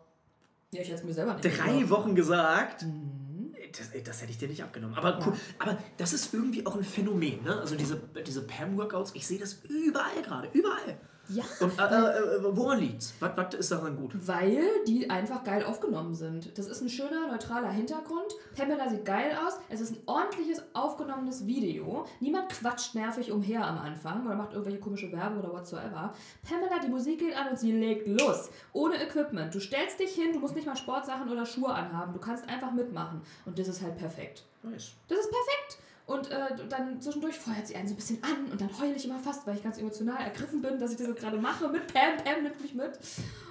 Ja, 0.73 0.83
ich 0.83 0.89
hätte 0.89 0.99
es 0.99 1.05
mir 1.05 1.15
selber 1.15 1.35
nicht 1.35 1.45
drei 1.45 1.51
geglaubt. 1.79 1.91
Wochen 1.91 2.15
gesagt, 2.15 2.83
Mhm. 2.83 3.55
das, 3.77 3.91
das 4.05 4.21
hätte 4.21 4.31
ich 4.33 4.39
dir 4.39 4.49
nicht 4.49 4.63
abgenommen. 4.63 4.97
Aber, 4.97 5.19
Ja. 5.19 5.27
cool. 5.27 5.33
aber 5.59 5.79
das 5.97 6.13
ist 6.13 6.35
irgendwie 6.35 6.67
auch 6.67 6.75
ein 6.77 6.85
Phänomen. 6.85 7.43
Ne? 7.45 7.59
Also 7.59 7.77
diese, 7.77 7.97
diese 8.27 8.43
Pam-Workouts, 8.43 9.13
ich 9.15 9.27
sehe 9.27 9.39
das 9.39 9.55
überall 9.69 10.23
gerade. 10.23 10.49
Überall. 10.53 10.99
Ja, 11.29 11.45
Und 11.61 11.79
äh, 11.79 11.83
äh, 11.83 12.37
äh, 12.37 12.57
woran 12.57 12.79
liegt's? 12.81 13.15
Was, 13.21 13.33
was 13.37 13.55
ist 13.55 13.73
daran 13.73 13.97
gut? 13.97 14.13
weil 14.27 14.63
die 14.87 15.11
einfach 15.11 15.43
geil 15.45 15.65
aufgenommen 15.65 16.15
sind. 16.15 16.57
Das 16.57 16.67
ist 16.69 16.81
ein 16.83 16.89
schöner, 16.89 17.29
neutraler 17.29 17.71
Hintergrund. 17.71 18.33
Pamela 18.57 18.89
sieht 18.89 19.05
geil 19.05 19.37
aus. 19.45 19.55
Es 19.69 19.81
ist 19.81 19.93
ein 19.93 20.03
ordentliches, 20.07 20.63
aufgenommenes 20.73 21.47
Video. 21.47 22.07
Niemand 22.21 22.49
quatscht 22.51 22.95
nervig 22.95 23.33
umher 23.33 23.67
am 23.67 23.79
Anfang 23.79 24.25
oder 24.27 24.37
macht 24.37 24.53
irgendwelche 24.53 24.79
komische 24.79 25.11
Werbung 25.13 25.41
oder 25.41 25.53
whatsoever. 25.53 26.15
Pamela, 26.49 26.79
die 26.83 26.89
Musik 26.89 27.19
geht 27.19 27.37
an 27.37 27.49
und 27.49 27.59
sie 27.59 27.73
legt 27.73 28.07
los. 28.07 28.51
Ohne 28.73 29.03
Equipment. 29.03 29.55
Du 29.55 29.61
stellst 29.61 29.99
dich 29.99 30.13
hin, 30.15 30.33
du 30.33 30.39
musst 30.39 30.55
nicht 30.55 30.67
mal 30.67 30.77
Sportsachen 30.77 31.29
oder 31.31 31.45
Schuhe 31.47 31.73
anhaben. 31.73 32.13
Du 32.13 32.21
kannst 32.21 32.49
einfach 32.49 32.73
mitmachen. 32.73 33.21
Und 33.45 33.59
das 33.59 33.69
ist 33.69 33.83
halt 33.83 33.97
perfekt. 33.97 34.45
Nice. 34.63 34.93
Das 35.09 35.19
ist 35.19 35.31
perfekt. 35.31 35.79
Und 36.07 36.31
äh, 36.31 36.39
dann 36.69 37.01
zwischendurch 37.01 37.37
feuert 37.37 37.67
sie 37.67 37.75
einen 37.75 37.89
so 37.89 37.95
ein 37.95 37.97
bisschen 37.97 38.23
an 38.23 38.47
und 38.53 38.61
dann 38.61 38.71
heule 38.81 38.95
ich 38.95 39.05
immer 39.05 39.19
fast, 39.19 39.45
weil 39.45 39.57
ich 39.57 39.65
ganz 39.65 39.77
emotional 39.79 40.21
ergriffen 40.23 40.63
bin, 40.63 40.79
dass 40.79 40.93
ich 40.93 40.97
das 40.99 41.09
jetzt 41.09 41.21
gerade 41.21 41.37
mache 41.37 41.69
mit 41.69 41.93
Pam. 41.93 42.17
Pam 42.25 42.45
nimmt 42.45 42.61
mich 42.63 42.75
mit. 42.75 42.97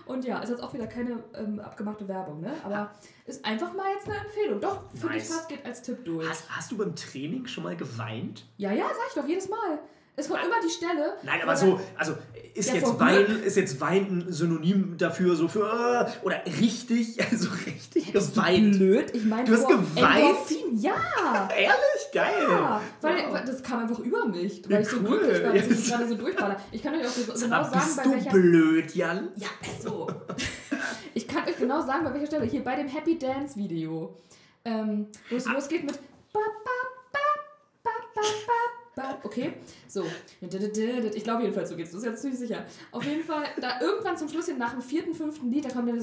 Und 0.05 0.24
ja, 0.24 0.39
ist 0.39 0.50
jetzt 0.51 0.63
auch 0.63 0.74
wieder 0.74 0.88
keine 0.88 1.21
ähm, 1.33 1.59
abgemachte 1.59 2.07
Werbung, 2.07 2.39
ne? 2.39 2.53
Aber 2.63 2.91
ist 3.25 3.43
einfach 3.43 3.74
mal 3.74 3.91
jetzt 3.93 4.07
eine 4.07 4.19
Empfehlung. 4.19 4.62
Doch, 4.62 4.83
finde 4.93 5.17
ich 5.17 5.24
Nice. 5.24 5.33
fast, 5.35 5.50
geht 5.50 5.65
als 5.65 5.81
Tipp 5.81 6.05
durch. 6.05 6.29
Hast, 6.29 6.50
hast 6.50 6.71
du 6.71 6.77
beim 6.77 6.95
Training 6.95 7.45
schon 7.45 7.63
mal 7.65 7.75
geweint? 7.75 8.45
Ja, 8.55 8.71
ja, 8.71 8.85
sag 8.88 9.07
ich 9.09 9.13
doch, 9.15 9.27
jedes 9.27 9.50
Mal. 9.50 9.79
Es 10.17 10.29
kommt 10.29 10.39
immer 10.45 10.55
die 10.65 10.69
Stelle. 10.69 11.13
Nein, 11.24 11.41
aber 11.43 11.57
so, 11.57 11.79
also 11.98 12.13
ist, 12.53 12.69
Ja, 12.69 12.75
jetzt 12.75 13.00
Wein, 13.00 13.25
ist 13.43 13.57
jetzt 13.57 13.81
Wein 13.81 14.24
ein 14.27 14.31
Synonym 14.31 14.98
dafür, 14.98 15.36
so 15.36 15.50
für, 15.50 15.65
äh, 15.67 16.25
oder 16.25 16.41
richtig, 16.45 17.19
also 17.31 17.50
richtig 17.65 18.13
du 18.13 18.19
geweint. 18.19 18.77
blöd? 18.77 19.13
Ich 19.13 19.25
meine, 19.25 19.43
Du 19.43 19.53
hast 19.53 19.67
geweint? 19.67 20.17
Endorphin. 20.19 20.77
Ja! 20.77 21.50
Ehrlich? 21.57 21.75
Geil. 22.13 22.34
Ja, 22.50 22.81
weil 23.01 23.15
Wow. 23.29 23.41
das 23.45 23.62
kam 23.62 23.79
einfach 23.79 24.00
über 24.00 24.25
mich, 24.25 24.62
weil 24.69 24.84
ich 24.84 24.88
so 24.88 24.98
Cool. 24.98 25.19
glücklich 25.19 25.43
war, 25.43 25.51
dass 25.53 25.63
ich 25.65 25.69
Yes. 25.69 25.89
gerade 25.89 26.07
so 26.07 26.15
durchballer. 26.15 26.57
Ich 26.72 26.81
kann 26.81 26.93
euch 26.95 27.05
auch 27.05 27.10
so, 27.10 27.34
genau 27.34 27.63
sagen, 27.63 27.72
bist 27.74 27.98
bei 27.98 28.03
du 28.03 28.12
welcher... 28.13 28.31
blöd, 28.31 28.95
Jan? 28.95 29.27
Ja, 29.36 29.48
also. 29.75 30.07
ich 31.13 31.27
kann 31.27 31.45
euch 31.45 31.57
genau 31.57 31.81
sagen, 31.86 32.05
bei 32.05 32.13
welcher 32.13 32.27
Stelle. 32.27 32.45
Hier 32.45 32.63
bei 32.63 32.77
dem 32.77 32.88
Happy 32.88 33.20
Dance 33.20 33.57
Video. 33.57 34.16
Ähm, 34.63 35.07
wo 35.29 35.35
es 35.35 35.46
losgeht 35.46 35.83
mit. 35.83 36.00
Ba, 36.31 36.39
ba, 36.39 36.72
ba, 37.11 37.20
ba, 37.83 37.92
ba, 38.13 38.22
ba. 38.22 38.53
Okay, 39.24 39.53
so. 39.88 40.05
Ich 40.40 41.24
glaube 41.24 41.42
jedenfalls, 41.44 41.70
so 41.70 41.75
geht's. 41.75 41.92
Das 41.92 42.00
ist 42.01 42.05
jetzt 42.05 42.22
ziemlich 42.22 42.40
sicher. 42.40 42.66
Auf 42.92 43.03
jeden 43.03 43.24
Fall, 43.24 43.46
da 43.60 43.81
irgendwann 43.81 44.18
zum 44.18 44.29
Schluss 44.29 44.46
hin, 44.46 44.58
nach 44.58 44.72
dem 44.72 44.81
vierten, 44.81 45.14
fünften 45.14 45.51
Lied, 45.51 45.66
da 45.66 45.70
kommt 45.70 45.90
dann 45.90 45.98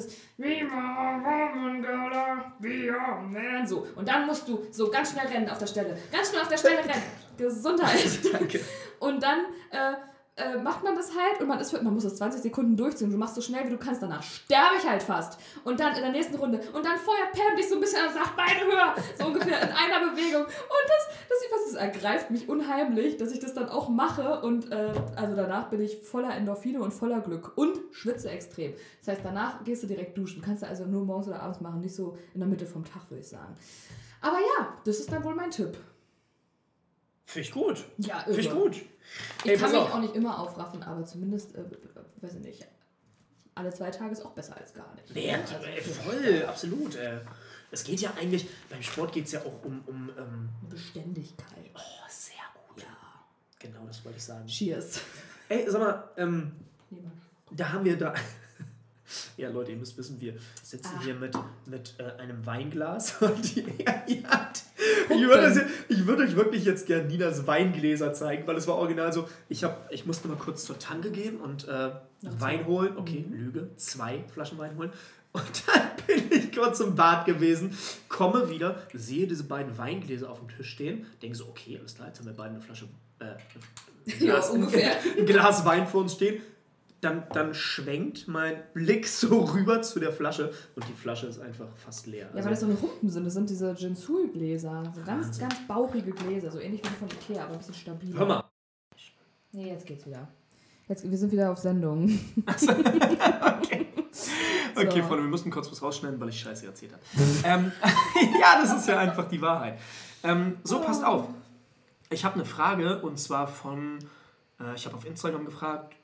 man. 3.33 3.67
So. 3.67 3.87
Und 3.95 4.07
dann 4.07 4.27
musst 4.27 4.47
du 4.49 4.67
so 4.71 4.91
ganz 4.91 5.13
schnell 5.13 5.27
rennen 5.27 5.49
auf 5.49 5.59
der 5.59 5.67
Stelle. 5.67 5.97
Ganz 6.13 6.29
schnell 6.29 6.43
auf 6.43 6.49
der 6.49 6.59
Stelle 6.59 6.79
rennen. 6.79 7.03
Gesundheit. 7.39 8.19
Danke. 8.33 8.61
Und 9.01 9.23
dann 9.23 9.41
äh, 9.71 9.95
äh, 10.37 10.57
macht 10.57 10.83
man 10.83 10.97
das 10.97 11.11
halt 11.11 11.42
und 11.42 11.49
man, 11.49 11.61
ist, 11.61 11.73
man 11.83 11.92
muss 11.92 12.05
das 12.05 12.16
20 12.16 12.40
Sekunden 12.40 12.75
durchziehen. 12.75 13.11
Du 13.11 13.18
machst 13.18 13.35
so 13.35 13.42
schnell 13.42 13.66
wie 13.66 13.71
du 13.71 13.77
kannst. 13.77 14.03
Danach 14.03 14.23
sterbe 14.23 14.77
ich 14.79 14.88
halt 14.88 15.03
fast. 15.03 15.38
Und 15.64 15.79
dann 15.79 15.95
in 15.95 16.01
der 16.01 16.11
nächsten 16.11 16.37
Runde. 16.37 16.59
Und 16.73 16.87
dann 16.87 16.97
feuert 16.97 17.33
Pam 17.33 17.55
dich 17.55 17.68
so 17.68 17.75
ein 17.75 17.81
bisschen 17.83 18.01
an 18.01 18.09
und 18.09 18.14
sagt, 18.14 18.37
Beine 18.37 18.64
höher. 18.64 18.95
So 19.18 19.27
ungefähr 19.27 19.61
in 19.61 19.68
einer 19.68 20.11
Bewegung. 20.11 20.45
Und 20.45 20.51
das, 20.88 21.29
das, 21.29 21.38
das, 21.51 21.73
das 21.73 21.75
ergreift 21.75 22.31
mich 22.31 22.49
unheimlich, 22.49 23.18
dass 23.18 23.31
ich 23.31 23.40
das 23.40 23.53
dann 23.53 23.68
auch 23.68 23.90
mache. 23.90 24.40
Und 24.40 24.73
äh, 24.73 24.95
also 25.16 25.37
danach 25.37 25.68
bin 25.68 25.83
ich 25.83 26.01
voller 26.01 26.35
Endorphine 26.35 26.81
und 26.81 26.95
voller 26.95 27.21
Glück. 27.21 27.53
Und 27.57 27.79
schwitze 27.90 28.31
extrem. 28.31 28.73
Das 29.01 29.09
heißt, 29.09 29.21
danach 29.25 29.62
gehst 29.64 29.83
du 29.83 29.87
direkt 29.87 30.16
duschen. 30.16 30.40
Kannst 30.40 30.62
du 30.62 30.66
also 30.66 30.87
nur 30.87 31.05
morgens 31.05 31.29
oder 31.29 31.42
abends 31.42 31.61
machen. 31.61 31.81
Nicht 31.81 31.95
so 31.95 32.16
in 32.33 32.40
der 32.40 32.49
Mitte 32.49 32.64
vom 32.64 32.85
Tag, 32.87 33.11
würde 33.11 33.21
ich 33.21 33.29
sagen. 33.29 33.55
Aber 34.23 34.38
ja, 34.38 34.79
das 34.87 34.99
ist 34.99 35.12
dann 35.12 35.23
wohl 35.25 35.35
mein 35.35 35.51
Tipp. 35.51 35.77
Finde 37.27 37.49
ich 37.49 37.53
gut. 37.53 37.85
Ja, 37.99 38.21
Finde 38.21 38.40
ich 38.40 38.51
gut. 38.51 38.83
Ich 39.45 39.51
Ey, 39.51 39.57
kann 39.57 39.71
mich 39.71 39.81
auf. 39.81 39.93
auch 39.95 40.01
nicht 40.01 40.15
immer 40.15 40.38
aufraffen, 40.38 40.83
aber 40.83 41.05
zumindest, 41.05 41.55
äh, 41.55 41.65
weiß 42.21 42.35
ich 42.35 42.41
nicht, 42.41 42.67
alle 43.55 43.73
zwei 43.73 43.91
Tage 43.91 44.12
ist 44.12 44.25
auch 44.25 44.31
besser 44.33 44.57
als 44.57 44.73
gar 44.75 44.93
nicht. 44.95 45.15
Nee, 45.15 45.35
Also, 45.35 45.93
voll, 45.93 46.45
absolut. 46.47 46.97
Äh. 46.97 47.21
Es 47.71 47.85
geht 47.85 48.01
ja 48.01 48.12
eigentlich, 48.19 48.49
beim 48.69 48.83
Sport 48.83 49.12
geht 49.12 49.27
es 49.27 49.33
ja 49.33 49.41
auch 49.41 49.65
um, 49.65 49.83
um 49.87 50.11
ähm, 50.19 50.49
Beständigkeit. 50.69 51.71
oh, 51.75 51.81
sehr 52.09 52.35
gut. 52.69 52.83
Ja. 52.83 52.88
Genau, 53.59 53.81
das 53.87 54.05
wollte 54.05 54.19
ich 54.19 54.25
sagen. 54.25 54.47
Cheers. 54.47 55.01
Ey, 55.49 55.65
sag 55.71 55.81
mal, 55.81 56.05
ähm, 56.19 56.53
da 57.51 57.73
haben 57.73 57.85
wir 57.85 57.97
da. 57.97 58.15
Ja, 59.37 59.48
Leute, 59.51 59.72
ihr 59.72 59.77
müsst 59.79 59.96
wissen, 59.98 60.20
wir 60.20 60.35
sitzen 60.62 60.90
Ah. 60.98 61.03
hier 61.05 61.14
mit, 61.14 61.37
mit 61.66 61.94
äh, 61.98 62.20
einem 62.20 62.44
Weinglas 62.46 63.16
und 63.20 63.55
die, 63.57 63.61
ja, 63.85 64.29
hat, 64.31 64.62
ich, 65.09 65.20
würde, 65.22 65.66
ich 65.88 66.07
würde 66.07 66.22
euch 66.25 66.37
wirklich 66.37 66.64
jetzt 66.64 66.87
gerne 66.87 67.05
Ninas 67.09 67.46
Weingläser 67.46 68.12
zeigen, 68.12 68.46
weil 68.46 68.57
es 68.57 68.66
war 68.66 68.77
original 68.77 69.12
so, 69.12 69.29
ich, 69.48 69.64
hab, 69.64 69.90
ich 69.92 70.07
musste 70.07 70.29
mal 70.29 70.37
kurz 70.37 70.64
zur 70.64 70.79
Tanke 70.79 71.11
gehen 71.11 71.37
und 71.40 71.66
äh, 71.68 71.90
Wein 72.22 72.66
holen, 72.66 72.96
okay, 72.96 73.25
Mhm. 73.29 73.35
Lüge, 73.37 73.70
zwei 73.77 74.25
Flaschen 74.33 74.59
Wein 74.59 74.77
holen 74.77 74.92
und 75.33 75.44
dann 75.66 75.83
bin 76.07 76.31
ich 76.38 76.53
kurz 76.55 76.79
im 76.81 76.94
Bad 76.94 77.25
gewesen, 77.27 77.77
komme 78.09 78.51
wieder, 78.51 78.83
sehe 78.92 79.27
diese 79.27 79.44
beiden 79.44 79.77
Weingläser 79.79 80.31
auf 80.31 80.38
dem 80.40 80.48
Tisch 80.48 80.70
stehen, 80.70 81.07
denke 81.22 81.37
so, 81.37 81.46
okay, 81.48 81.79
alles 81.81 81.94
klar, 81.94 82.09
jetzt 82.09 82.18
haben 82.18 82.27
wir 82.27 82.35
beide 82.35 82.51
eine 82.51 82.61
Flasche, 82.61 82.85
äh, 83.18 83.25
ein 83.25 83.37
Ja, 84.07 84.16
Glas, 84.35 84.51
ungefähr. 84.51 84.92
ein 85.18 85.27
Glas 85.27 85.64
Wein 85.64 85.87
vor 85.87 86.03
uns 86.03 86.14
stehen. 86.14 86.42
Dann, 87.03 87.25
dann 87.33 87.53
schwenkt 87.53 88.29
mein 88.29 88.62
Blick 88.75 89.09
so 89.09 89.41
rüber 89.41 89.83
zu 89.83 89.99
der 89.99 90.12
Flasche 90.12 90.53
und 90.77 90.88
die 90.88 90.93
Flasche 90.93 91.27
ist 91.27 91.41
einfach 91.41 91.67
fast 91.77 92.07
leer. 92.07 92.29
Ja, 92.33 92.45
weil 92.45 92.51
das 92.51 92.61
so 92.61 92.67
eine 92.67 92.81
Humpen 92.81 93.09
sind. 93.11 93.25
Das 93.25 93.35
sind 93.35 93.51
diese 93.51 93.73
Jinsul-Gläser. 93.73 94.93
So 94.95 95.03
ganz, 95.03 95.37
ganz 95.37 95.57
bauchige 95.67 96.12
Gläser. 96.12 96.53
So 96.53 96.61
ähnlich 96.61 96.81
wie 96.85 96.88
die 96.88 96.95
von 96.95 97.09
Ikea, 97.09 97.43
aber 97.43 97.55
ein 97.55 97.59
bisschen 97.59 97.75
stabiler. 97.75 98.19
Hör 98.21 98.27
mal. 98.27 98.45
Nee, 99.51 99.69
jetzt 99.71 99.85
geht's 99.85 100.07
wieder. 100.07 100.29
Jetzt, 100.88 101.11
wir 101.11 101.19
sind 101.19 101.33
wieder 101.33 101.51
auf 101.51 101.59
Sendung. 101.59 102.19
okay. 102.47 103.87
Okay, 104.75 105.01
So. 105.03 105.07
Freunde, 105.09 105.25
wir 105.25 105.31
mussten 105.31 105.51
kurz 105.51 105.71
was 105.71 105.83
rausschneiden, 105.83 106.19
weil 106.19 106.31
ich 106.31 106.41
Scheiße 106.41 106.65
erzählt 106.67 106.93
habe. 106.93 107.03
ähm, 107.45 107.73
ja, 108.41 108.61
das 108.62 108.75
ist 108.75 108.88
ja 108.88 108.99
einfach 108.99 109.29
die 109.29 109.41
Wahrheit. 109.41 109.79
Ähm, 110.23 110.57
so, 110.65 110.81
passt 110.81 111.05
auf. 111.05 111.29
Ich 112.11 112.25
habe 112.25 112.37
eine 112.37 112.45
Frage 112.47 113.03
und 113.03 113.19
zwar 113.19 113.49
von, 113.49 113.99
äh, 114.61 114.75
ich 114.75 114.87
habe 114.87 114.97
auf 114.97 115.05
Instagram 115.05 115.45
gefragt, 115.45 115.95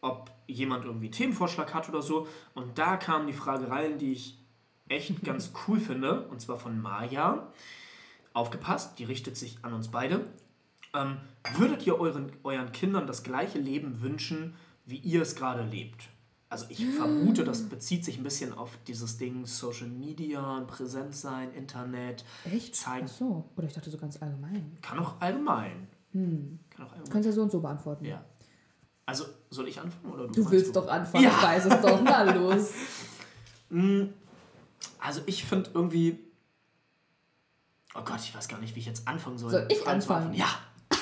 ob 0.00 0.30
jemand 0.46 0.84
irgendwie 0.84 1.06
einen 1.06 1.12
Themenvorschlag 1.12 1.74
hat 1.74 1.88
oder 1.88 2.02
so. 2.02 2.26
Und 2.54 2.78
da 2.78 2.96
kam 2.96 3.26
die 3.26 3.32
Frage 3.32 3.70
rein, 3.70 3.98
die 3.98 4.12
ich 4.12 4.38
echt 4.88 5.22
ganz 5.24 5.52
cool 5.66 5.80
finde, 5.80 6.26
und 6.28 6.40
zwar 6.40 6.58
von 6.58 6.80
Maja. 6.80 7.52
Aufgepasst, 8.32 8.98
die 8.98 9.04
richtet 9.04 9.36
sich 9.36 9.58
an 9.62 9.72
uns 9.72 9.88
beide. 9.88 10.24
Ähm, 10.94 11.18
würdet 11.56 11.86
ihr 11.86 11.98
euren, 12.00 12.32
euren 12.44 12.72
Kindern 12.72 13.06
das 13.06 13.22
gleiche 13.22 13.58
Leben 13.58 14.00
wünschen, 14.00 14.54
wie 14.86 14.98
ihr 14.98 15.22
es 15.22 15.34
gerade 15.34 15.62
lebt? 15.64 16.08
also 16.50 16.66
ich 16.68 16.84
vermute, 16.86 17.44
das 17.44 17.68
bezieht 17.68 18.04
sich 18.04 18.18
ein 18.18 18.24
bisschen 18.24 18.52
auf 18.52 18.78
dieses 18.86 19.18
Ding 19.18 19.44
Social 19.44 19.88
Media, 19.88 20.60
präsent 20.66 21.14
sein, 21.14 21.52
Internet, 21.52 22.24
Echt? 22.44 22.74
zeigen. 22.74 23.06
Ach 23.08 23.12
so. 23.12 23.44
Oder 23.56 23.66
ich 23.66 23.74
dachte 23.74 23.90
so 23.90 23.98
ganz 23.98 24.20
allgemein. 24.22 24.78
Kann 24.80 24.98
auch 24.98 25.20
allgemein. 25.20 25.88
Hm. 26.12 26.58
Kann 26.70 26.86
auch 26.86 26.92
allgemein. 26.92 27.12
Kannst 27.12 27.26
ja 27.26 27.32
so 27.32 27.42
und 27.42 27.52
so 27.52 27.60
beantworten. 27.60 28.04
Ja. 28.04 28.24
Also, 29.08 29.24
soll 29.48 29.68
ich 29.68 29.80
anfangen 29.80 30.12
oder 30.12 30.26
du? 30.26 30.32
Du 30.34 30.50
willst 30.50 30.76
doch 30.76 30.86
anfangen, 30.86 31.24
Ja. 31.24 31.30
ich 31.30 31.42
weiß 31.42 31.64
es 31.64 31.80
doch. 31.80 31.98
Na 32.02 32.22
los. 32.34 32.72
Mm, 33.70 34.02
Also 34.98 35.22
ich 35.24 35.44
finde 35.46 35.70
irgendwie. 35.72 36.18
Oh 37.94 38.02
Gott, 38.04 38.20
ich 38.20 38.34
weiß 38.36 38.48
gar 38.48 38.60
nicht, 38.60 38.74
wie 38.76 38.80
ich 38.80 38.86
jetzt 38.86 39.08
anfangen 39.08 39.38
soll. 39.38 39.50
Soll 39.50 39.66
ich 39.70 39.86
anfangen? 39.86 40.34
Ja. 40.34 40.46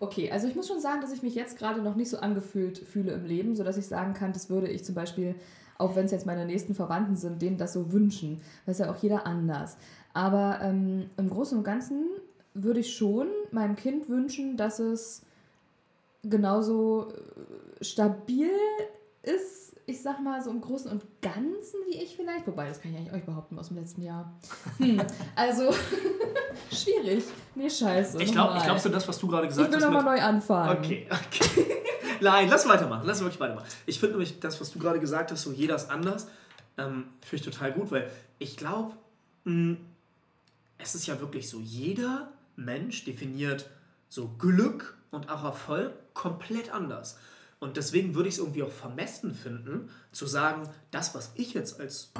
Okay, 0.00 0.30
also 0.30 0.46
ich 0.46 0.54
muss 0.54 0.68
schon 0.68 0.80
sagen, 0.80 1.00
dass 1.00 1.10
ich 1.12 1.22
mich 1.24 1.34
jetzt 1.34 1.58
gerade 1.58 1.82
noch 1.82 1.96
nicht 1.96 2.08
so 2.08 2.18
angefühlt 2.18 2.78
fühle 2.78 3.10
im 3.12 3.24
Leben, 3.26 3.56
sodass 3.56 3.76
ich 3.76 3.86
sagen 3.88 4.14
kann, 4.14 4.32
das 4.32 4.48
würde 4.48 4.68
ich 4.68 4.84
zum 4.84 4.94
Beispiel, 4.94 5.34
auch 5.76 5.96
wenn 5.96 6.04
es 6.04 6.12
jetzt 6.12 6.24
meine 6.24 6.46
nächsten 6.46 6.72
Verwandten 6.76 7.16
sind, 7.16 7.42
denen 7.42 7.58
das 7.58 7.72
so 7.72 7.90
wünschen. 7.92 8.40
Das 8.64 8.78
ist 8.78 8.86
ja 8.86 8.92
auch 8.92 9.02
jeder 9.02 9.26
anders. 9.26 9.76
Aber 10.14 10.60
ähm, 10.62 11.10
im 11.16 11.28
Großen 11.28 11.58
und 11.58 11.64
Ganzen 11.64 12.06
würde 12.54 12.78
ich 12.78 12.94
schon 12.96 13.26
meinem 13.50 13.74
Kind 13.74 14.08
wünschen, 14.08 14.56
dass 14.56 14.78
es 14.78 15.22
genauso 16.22 17.12
äh, 17.80 17.84
stabil 17.84 18.50
ist, 19.22 19.74
ich 19.86 20.02
sag 20.02 20.20
mal 20.22 20.42
so 20.42 20.50
im 20.50 20.60
Großen 20.60 20.90
und 20.90 21.02
Ganzen 21.22 21.80
wie 21.86 21.96
ich 22.02 22.16
vielleicht. 22.16 22.46
Wobei, 22.46 22.68
das 22.68 22.80
kann 22.80 22.92
ich 22.92 22.98
eigentlich 22.98 23.12
euch 23.14 23.24
behaupten 23.24 23.58
aus 23.58 23.68
dem 23.68 23.78
letzten 23.78 24.02
Jahr. 24.02 24.38
Hm, 24.78 25.00
also, 25.34 25.72
schwierig. 26.72 27.24
Nee, 27.54 27.68
scheiße. 27.70 28.22
Ich 28.22 28.32
glaube, 28.32 28.50
nochmal. 28.50 28.66
glaubst 28.66 28.84
du 28.84 28.88
das, 28.90 29.06
was 29.08 29.18
du 29.18 29.26
gerade 29.28 29.44
Ich 29.46 29.50
gesagt 29.50 29.70
will 29.70 29.76
hast? 29.76 29.84
nochmal 29.84 30.02
mit- 30.04 30.12
neu 30.22 30.26
anfangen. 30.28 30.78
Okay, 30.78 31.08
okay. 31.10 31.66
Nein, 32.20 32.48
lass 32.48 32.68
weitermachen. 32.68 33.06
Lass 33.06 33.20
wirklich 33.20 33.40
weitermachen. 33.40 33.66
Ich 33.86 33.98
finde 33.98 34.14
nämlich 34.14 34.40
das, 34.40 34.60
was 34.60 34.70
du 34.72 34.78
gerade 34.78 34.98
gesagt 35.00 35.30
hast, 35.30 35.42
so 35.42 35.52
jeder 35.52 35.76
ist 35.76 35.90
anders, 35.90 36.28
ähm, 36.76 37.06
finde 37.22 37.36
ich 37.48 37.52
total 37.52 37.72
gut, 37.72 37.90
weil 37.90 38.10
ich 38.38 38.56
glaube, 38.56 38.94
es 40.78 40.94
ist 40.94 41.06
ja 41.06 41.18
wirklich 41.20 41.48
so, 41.48 41.58
jeder 41.60 42.32
Mensch 42.56 43.04
definiert 43.04 43.70
so 44.08 44.28
Glück 44.38 44.96
und 45.10 45.28
auch 45.30 45.44
Erfolg 45.44 45.92
komplett 46.14 46.72
anders. 46.72 47.18
Und 47.60 47.76
deswegen 47.76 48.14
würde 48.14 48.28
ich 48.28 48.36
es 48.36 48.40
irgendwie 48.40 48.62
auch 48.62 48.70
vermessen 48.70 49.34
finden, 49.34 49.90
zu 50.12 50.26
sagen, 50.26 50.68
das, 50.90 51.14
was 51.14 51.32
ich 51.34 51.54
jetzt 51.54 51.80
als, 51.80 52.12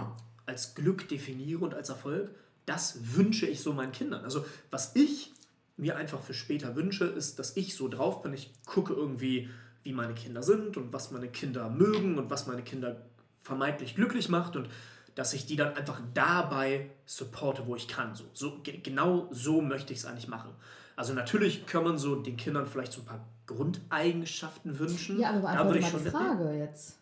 als 0.46 0.74
Glück 0.74 1.08
definiere 1.08 1.64
und 1.64 1.74
als 1.74 1.88
Erfolg, 1.90 2.30
das 2.66 2.98
wünsche 3.16 3.46
ich 3.46 3.60
so 3.62 3.72
meinen 3.72 3.92
Kindern. 3.92 4.24
Also 4.24 4.44
was 4.70 4.94
ich 4.96 5.32
mir 5.76 5.96
einfach 5.96 6.20
für 6.20 6.34
später 6.34 6.74
wünsche, 6.74 7.04
ist, 7.04 7.38
dass 7.38 7.56
ich 7.56 7.76
so 7.76 7.88
drauf 7.88 8.22
bin, 8.22 8.32
ich 8.34 8.52
gucke 8.66 8.92
irgendwie, 8.92 9.48
wie 9.84 9.92
meine 9.92 10.14
Kinder 10.14 10.42
sind 10.42 10.76
und 10.76 10.92
was 10.92 11.12
meine 11.12 11.28
Kinder 11.28 11.70
mögen 11.70 12.18
und 12.18 12.30
was 12.30 12.46
meine 12.48 12.62
Kinder 12.62 12.96
vermeintlich 13.42 13.94
glücklich 13.94 14.28
macht 14.28 14.56
und 14.56 14.68
dass 15.14 15.32
ich 15.32 15.46
die 15.46 15.56
dann 15.56 15.74
einfach 15.76 16.00
dabei 16.14 16.90
supporte, 17.06 17.66
wo 17.66 17.76
ich 17.76 17.88
kann. 17.88 18.14
So, 18.14 18.24
so, 18.34 18.58
ge- 18.62 18.80
genau 18.82 19.28
so 19.32 19.60
möchte 19.60 19.92
ich 19.92 20.00
es 20.00 20.04
eigentlich 20.04 20.28
machen. 20.28 20.50
Also 20.98 21.12
natürlich 21.12 21.64
kann 21.64 21.84
man 21.84 21.96
so 21.96 22.16
den 22.16 22.36
Kindern 22.36 22.66
vielleicht 22.66 22.92
so 22.92 23.02
ein 23.02 23.04
paar 23.06 23.24
Grundeigenschaften 23.46 24.80
wünschen. 24.80 25.20
Ja, 25.20 25.30
aber 25.30 25.42
beantworte 25.42 25.80
mal 25.80 25.90
die. 25.92 26.10
Frage 26.10 26.58
jetzt. 26.58 26.98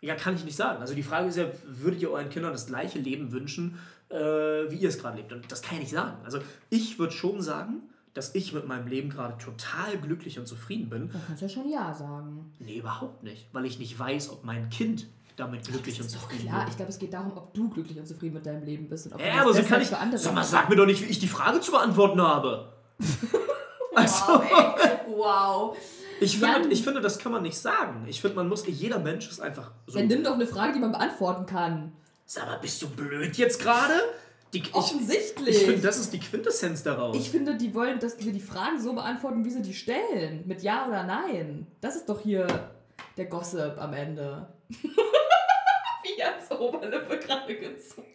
Ja, 0.00 0.14
kann 0.14 0.34
ich 0.36 0.44
nicht 0.46 0.56
sagen. 0.56 0.80
Also 0.80 0.94
die 0.94 1.02
Frage 1.02 1.28
ist 1.28 1.36
ja, 1.36 1.44
würdet 1.66 2.00
ihr 2.00 2.10
euren 2.10 2.30
Kindern 2.30 2.52
das 2.52 2.66
gleiche 2.66 2.98
Leben 2.98 3.30
wünschen, 3.30 3.78
äh, 4.08 4.16
wie 4.16 4.76
ihr 4.76 4.88
es 4.88 4.98
gerade 4.98 5.18
lebt? 5.18 5.34
Und 5.34 5.52
das 5.52 5.60
kann 5.60 5.74
ich 5.74 5.82
nicht 5.82 5.92
sagen. 5.92 6.16
Also 6.24 6.38
ich 6.70 6.98
würde 6.98 7.12
schon 7.12 7.42
sagen, 7.42 7.82
dass 8.14 8.34
ich 8.34 8.54
mit 8.54 8.66
meinem 8.66 8.86
Leben 8.86 9.10
gerade 9.10 9.36
total 9.36 9.98
glücklich 9.98 10.38
und 10.38 10.46
zufrieden 10.48 10.88
bin. 10.88 11.10
Dann 11.12 11.22
kannst 11.26 11.42
du 11.42 11.46
ja 11.46 11.52
schon 11.52 11.68
Ja 11.70 11.92
sagen. 11.92 12.54
Nee, 12.58 12.78
überhaupt 12.78 13.22
nicht. 13.22 13.48
Weil 13.52 13.66
ich 13.66 13.78
nicht 13.78 13.98
weiß, 13.98 14.30
ob 14.30 14.44
mein 14.44 14.70
Kind 14.70 15.08
damit 15.36 15.68
glücklich 15.68 16.00
und 16.00 16.06
ist 16.06 16.12
zufrieden 16.12 16.46
klar. 16.46 16.60
wird. 16.60 16.70
Ich 16.70 16.76
glaube, 16.76 16.90
es 16.90 16.98
geht 16.98 17.12
darum, 17.12 17.36
ob 17.36 17.52
du 17.52 17.68
glücklich 17.68 17.98
und 17.98 18.06
zufrieden 18.06 18.32
mit 18.36 18.46
deinem 18.46 18.64
Leben 18.64 18.88
bist. 18.88 19.06
Und 19.06 19.12
ob 19.12 19.18
du 19.18 19.26
Ja, 19.26 19.34
das 19.34 19.42
aber 19.42 19.52
so 19.52 19.62
kann 19.62 19.82
ich. 19.82 19.88
für 19.88 19.98
andere 19.98 20.18
Sag 20.18 20.34
mal, 20.34 20.42
sag 20.42 20.70
mir 20.70 20.76
doch 20.76 20.86
nicht, 20.86 21.02
wie 21.02 21.06
ich 21.06 21.18
die 21.18 21.28
Frage 21.28 21.60
zu 21.60 21.70
beantworten 21.70 22.22
habe. 22.22 22.77
Also, 23.94 24.24
Wow, 24.26 25.00
wow. 25.08 25.76
ich 26.20 26.40
Jan. 26.40 26.52
finde, 26.54 26.68
ich 26.74 26.84
finde, 26.84 27.00
das 27.00 27.18
kann 27.18 27.32
man 27.32 27.42
nicht 27.42 27.58
sagen. 27.58 28.04
Ich 28.08 28.20
finde, 28.20 28.36
man 28.36 28.48
muss, 28.48 28.64
jeder 28.66 28.98
Mensch 28.98 29.28
ist 29.28 29.40
einfach 29.40 29.72
so. 29.86 29.98
Dann 29.98 30.06
nimm 30.08 30.22
doch 30.22 30.34
eine 30.34 30.46
Frage, 30.46 30.74
die 30.74 30.78
man 30.78 30.92
beantworten 30.92 31.46
kann. 31.46 31.92
Sag 32.26 32.46
mal, 32.46 32.58
bist 32.58 32.80
du 32.82 32.88
blöd 32.90 33.36
jetzt 33.36 33.60
gerade? 33.60 33.94
Die- 34.52 34.60
Ich, 34.60 34.74
Offensichtlich. 34.74 35.56
ich 35.56 35.64
finde, 35.64 35.80
das 35.82 35.98
ist 35.98 36.12
die 36.12 36.20
Quintessenz 36.20 36.82
daraus. 36.82 37.16
Ich 37.16 37.30
finde, 37.30 37.56
die 37.56 37.74
wollen, 37.74 37.98
dass 37.98 38.18
wir 38.24 38.32
die 38.32 38.40
Fragen 38.40 38.80
so 38.80 38.92
beantworten, 38.94 39.44
wie 39.44 39.50
sie 39.50 39.62
die 39.62 39.74
stellen. 39.74 40.42
Mit 40.46 40.62
Ja 40.62 40.86
oder 40.86 41.02
Nein. 41.04 41.66
Das 41.80 41.96
ist 41.96 42.08
doch 42.08 42.20
hier 42.20 42.46
der 43.16 43.26
Gossip 43.26 43.74
am 43.78 43.92
Ende. 43.94 44.46
wie 44.68 46.18
Jans 46.18 46.50
Oberlippe 46.50 47.18
gerade 47.18 47.54
gezuckt. 47.56 48.06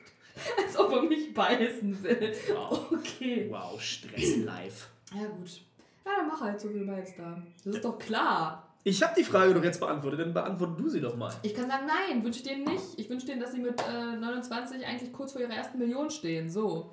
Als 0.57 0.77
ob 0.77 0.91
er 0.91 1.03
mich 1.03 1.33
beißen 1.33 2.03
will. 2.03 2.33
Wow. 2.53 2.91
Okay. 2.91 3.47
Wow, 3.49 3.79
Stress 3.81 4.37
live. 4.37 4.89
Ja, 5.13 5.27
gut. 5.27 5.61
Ja, 6.05 6.11
dann 6.17 6.27
mach 6.27 6.41
halt 6.41 6.59
so, 6.59 6.69
wie 6.73 6.79
du 6.79 6.85
meinst 6.85 7.17
da. 7.17 7.41
Das 7.63 7.75
ist 7.75 7.85
doch 7.85 7.97
klar. 7.97 8.67
Ich 8.85 9.01
habe 9.01 9.13
die 9.17 9.23
Frage 9.23 9.53
doch 9.53 9.63
jetzt 9.63 9.79
beantwortet, 9.79 10.19
dann 10.19 10.33
beantworte 10.33 10.81
du 10.81 10.89
sie 10.89 10.99
doch 10.99 11.15
mal. 11.15 11.33
Ich 11.41 11.53
kann 11.53 11.69
sagen, 11.69 11.85
nein, 11.87 12.23
wünsche 12.23 12.39
ich 12.39 12.45
denen 12.45 12.65
nicht. 12.65 12.83
Ich 12.97 13.09
wünsche 13.09 13.25
denen, 13.25 13.39
dass 13.39 13.53
sie 13.53 13.59
mit 13.59 13.81
äh, 13.81 14.17
29 14.17 14.85
eigentlich 14.85 15.13
kurz 15.13 15.31
vor 15.31 15.41
ihrer 15.41 15.53
ersten 15.53 15.77
Million 15.79 16.09
stehen. 16.09 16.49
So. 16.49 16.91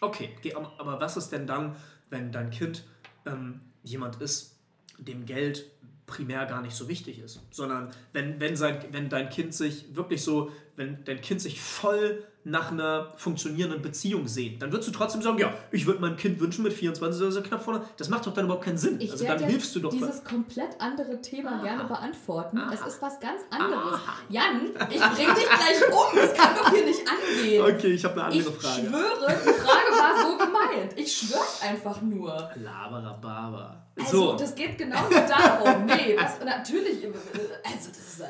Okay, 0.00 0.34
aber 0.78 1.00
was 1.00 1.16
ist 1.16 1.30
denn 1.30 1.46
dann, 1.46 1.76
wenn 2.10 2.32
dein 2.32 2.50
Kind 2.50 2.84
ähm, 3.24 3.60
jemand 3.84 4.20
ist, 4.20 4.58
dem 4.98 5.26
Geld 5.26 5.70
primär 6.06 6.44
gar 6.46 6.60
nicht 6.60 6.74
so 6.74 6.88
wichtig 6.88 7.20
ist, 7.20 7.40
sondern 7.50 7.90
wenn, 8.12 8.40
wenn, 8.40 8.56
sein, 8.56 8.78
wenn 8.90 9.08
dein 9.08 9.30
Kind 9.30 9.54
sich 9.54 9.94
wirklich 9.94 10.22
so, 10.22 10.50
wenn 10.76 11.04
dein 11.04 11.20
Kind 11.20 11.40
sich 11.40 11.60
voll 11.60 12.24
nach 12.46 12.70
einer 12.70 13.12
funktionierenden 13.16 13.80
Beziehung 13.80 14.28
sehnt, 14.28 14.60
dann 14.60 14.70
würdest 14.70 14.88
du 14.88 14.92
trotzdem 14.92 15.22
sagen, 15.22 15.38
ja, 15.38 15.54
ich 15.70 15.86
würde 15.86 16.00
meinem 16.00 16.16
Kind 16.18 16.38
wünschen 16.40 16.62
mit 16.62 16.74
24 16.74 17.22
oder 17.22 17.32
so 17.32 17.40
knapp 17.40 17.62
vorne. 17.64 17.80
Das 17.96 18.10
macht 18.10 18.26
doch 18.26 18.34
dann 18.34 18.44
überhaupt 18.44 18.64
keinen 18.66 18.76
Sinn. 18.76 19.00
Ich 19.00 19.10
also 19.12 19.24
dann 19.24 19.38
hilfst 19.42 19.74
du 19.74 19.80
doch. 19.80 19.90
dieses 19.90 20.22
komplett 20.24 20.78
andere 20.78 21.22
Thema 21.22 21.60
Ah. 21.60 21.62
gerne 21.62 21.84
beantworten. 21.84 22.58
Ah. 22.58 22.70
Es 22.74 22.80
ist 22.86 23.00
was 23.00 23.18
ganz 23.18 23.40
anderes. 23.50 23.98
Ah. 24.06 24.16
Jan, 24.28 24.66
ich 24.90 25.00
bring 25.00 25.34
dich 25.34 25.48
gleich 25.48 25.88
um. 25.90 26.16
Das 26.18 26.34
kann 26.34 26.54
doch 26.54 26.70
hier 26.70 26.84
nicht 26.84 27.00
angehen. 27.08 27.62
Okay, 27.62 27.92
ich 27.92 28.04
habe 28.04 28.22
eine 28.22 28.34
Ich 28.34 28.46
andere 28.46 28.60
Frage. 28.60 28.86
schwöre, 28.88 29.38
die 29.42 29.52
Frage 29.52 29.90
war 29.92 30.30
so 30.30 30.36
gemeint. 30.36 30.92
Ich 30.96 31.16
schwör's 31.16 31.62
einfach 31.62 32.02
nur. 32.02 32.50
Laberababa. 32.56 33.86
Also, 33.98 34.32
so, 34.32 34.36
das 34.36 34.54
geht 34.54 34.76
genau 34.76 35.08
darum. 35.08 35.86
Nee, 35.86 36.16
was, 36.18 36.44
natürlich. 36.44 37.04
Also, 37.06 37.88
das 37.88 37.98
ist. 37.98 38.22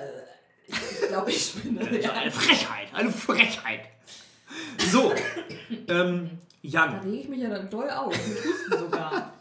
Ich 0.66 1.08
glaube, 1.08 1.30
ich 1.30 1.44
spinne. 1.44 2.00
Ja. 2.00 2.12
eine 2.12 2.30
Frechheit, 2.30 2.88
eine 2.94 3.10
Frechheit. 3.10 3.80
So, 4.90 5.12
ähm, 5.88 6.30
Da 6.62 6.68
Jan, 6.68 7.00
rege 7.00 7.16
ich 7.16 7.28
mich 7.28 7.40
ja 7.40 7.50
dann 7.50 7.68
doll 7.70 7.90
auf. 7.90 8.12
Mit 8.12 8.44
Husten 8.44 8.78
sogar. 8.78 9.32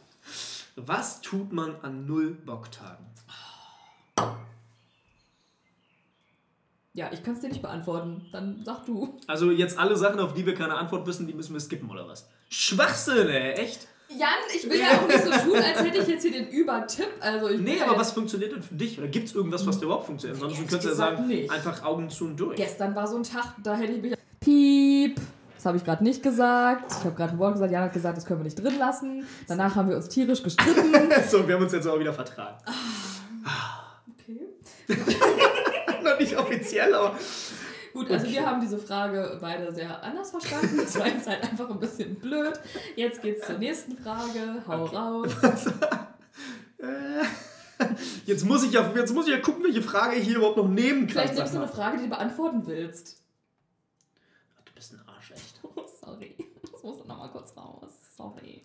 was 0.76 1.22
tut 1.22 1.52
man 1.54 1.76
an 1.82 2.06
Null-Bock-Tagen? 2.06 3.06
Ja, 6.96 7.10
ich 7.12 7.24
kann 7.24 7.34
es 7.34 7.40
dir 7.40 7.50
nicht 7.50 7.62
beantworten. 7.62 8.28
Dann 8.32 8.62
sag 8.64 8.86
du. 8.86 9.18
Also 9.26 9.50
jetzt 9.50 9.80
alle 9.80 9.96
Sachen, 9.96 10.20
auf 10.20 10.34
die 10.36 10.46
wir 10.46 10.54
keine 10.54 10.76
Antwort 10.76 11.08
wissen, 11.08 11.26
die 11.26 11.34
müssen 11.34 11.54
wir 11.54 11.60
skippen, 11.60 11.90
oder 11.90 12.08
was? 12.08 12.30
Schwachsinn, 12.50 13.30
ey, 13.30 13.54
echt? 13.54 13.88
Jan, 14.18 14.30
ich 14.54 14.70
will 14.70 14.80
ja 14.80 15.00
auch 15.00 15.08
nicht 15.08 15.24
so 15.24 15.32
tun, 15.32 15.56
als 15.56 15.84
hätte 15.84 15.98
ich 16.00 16.08
jetzt 16.08 16.22
hier 16.24 16.32
den 16.32 16.48
Übertipp. 16.50 17.08
Also 17.20 17.50
ich 17.50 17.62
Nee, 17.62 17.82
aber 17.82 17.98
was 17.98 18.12
funktioniert 18.12 18.52
denn 18.52 18.62
für 18.62 18.76
dich? 18.76 18.98
Oder 18.98 19.08
gibt 19.08 19.28
es 19.28 19.36
irgendwas, 19.36 19.66
was 19.66 19.80
dir 19.80 19.86
überhaupt 19.86 20.06
funktioniert? 20.06 20.42
Ansonsten 20.42 20.68
könntest 20.68 20.86
du 20.86 20.90
ja 20.90 20.96
sagen, 20.96 21.28
nicht. 21.28 21.52
einfach 21.52 21.84
Augen 21.84 22.10
zu 22.10 22.26
und 22.26 22.38
durch. 22.38 22.56
Gestern 22.56 22.96
war 22.96 23.08
so 23.08 23.18
ein 23.18 23.24
Tag, 23.24 23.56
da 23.64 23.76
hätte 23.76 23.94
ich 23.94 24.02
mich. 24.02 24.14
Piep! 24.40 25.20
Das 25.56 25.66
habe 25.66 25.78
ich 25.78 25.86
gerade 25.86 26.04
nicht 26.04 26.22
gesagt. 26.22 26.92
Ich 26.92 27.06
habe 27.06 27.16
gerade 27.16 27.34
ein 27.34 27.40
Wort 27.40 27.54
gesagt. 27.54 27.72
Jan 27.72 27.84
hat 27.84 27.94
gesagt, 27.94 28.18
das 28.18 28.26
können 28.26 28.42
wir 28.42 28.44
nicht 28.44 28.62
drin 28.62 28.78
lassen. 28.78 29.26
Danach 29.48 29.76
haben 29.76 29.88
wir 29.90 29.96
uns 29.96 30.10
tierisch 30.10 30.44
gestritten. 30.44 30.94
So, 31.30 31.48
wir 31.48 31.56
haben 31.56 31.64
uns 31.64 31.72
jetzt 31.72 31.88
auch 31.88 31.98
wieder 31.98 32.14
vertragen. 32.14 32.58
Okay. 34.20 34.42
Noch 36.04 36.20
nicht 36.20 36.38
offiziell, 36.38 36.94
aber. 36.94 37.16
Gut, 37.94 38.10
also 38.10 38.26
Okay. 38.26 38.36
wir 38.36 38.46
haben 38.46 38.60
diese 38.62 38.78
Frage 38.80 39.38
beide 39.40 39.72
sehr 39.74 40.02
anders 40.04 40.32
verstanden. 40.32 40.78
Das 40.78 40.98
war 40.98 41.08
jetzt 41.08 41.28
halt 41.28 41.44
einfach 41.44 41.70
ein 41.70 41.80
bisschen 41.80 42.16
blöd. 42.16 42.60
Jetzt 42.96 43.22
geht's 43.22 43.46
zur 43.46 43.58
nächsten 43.60 43.96
Frage. 43.98 44.64
Hau 44.68 44.84
Okay. 44.86 44.96
raus. 44.96 45.32
Jetzt 48.26 48.46
muss, 48.46 48.64
ich 48.64 48.72
ja, 48.72 48.90
jetzt 48.96 49.14
muss 49.14 49.26
ich 49.28 49.34
ja 49.34 49.40
gucken, 49.40 49.64
welche 49.64 49.82
Frage 49.82 50.16
ich 50.16 50.26
hier 50.26 50.38
überhaupt 50.38 50.58
noch 50.58 50.68
nehmen 50.70 51.02
kann. 51.02 51.10
Vielleicht 51.10 51.36
nimmst 51.36 51.54
du 51.54 51.58
eine 51.58 51.68
Frage, 51.68 51.98
die 51.98 52.04
du 52.04 52.10
beantworten 52.10 52.66
willst. 52.66 53.22
Du 54.66 54.74
bist 54.74 54.94
ein 54.94 55.02
Arsch, 55.08 55.32
echt. 55.32 55.60
Oh, 55.76 55.86
sorry. 56.02 56.36
Das 56.72 56.84
muss 56.84 57.06
noch 57.06 57.18
mal 57.18 57.30
kurz 57.30 57.56
raus. 57.58 57.92
Sorry. 58.16 58.64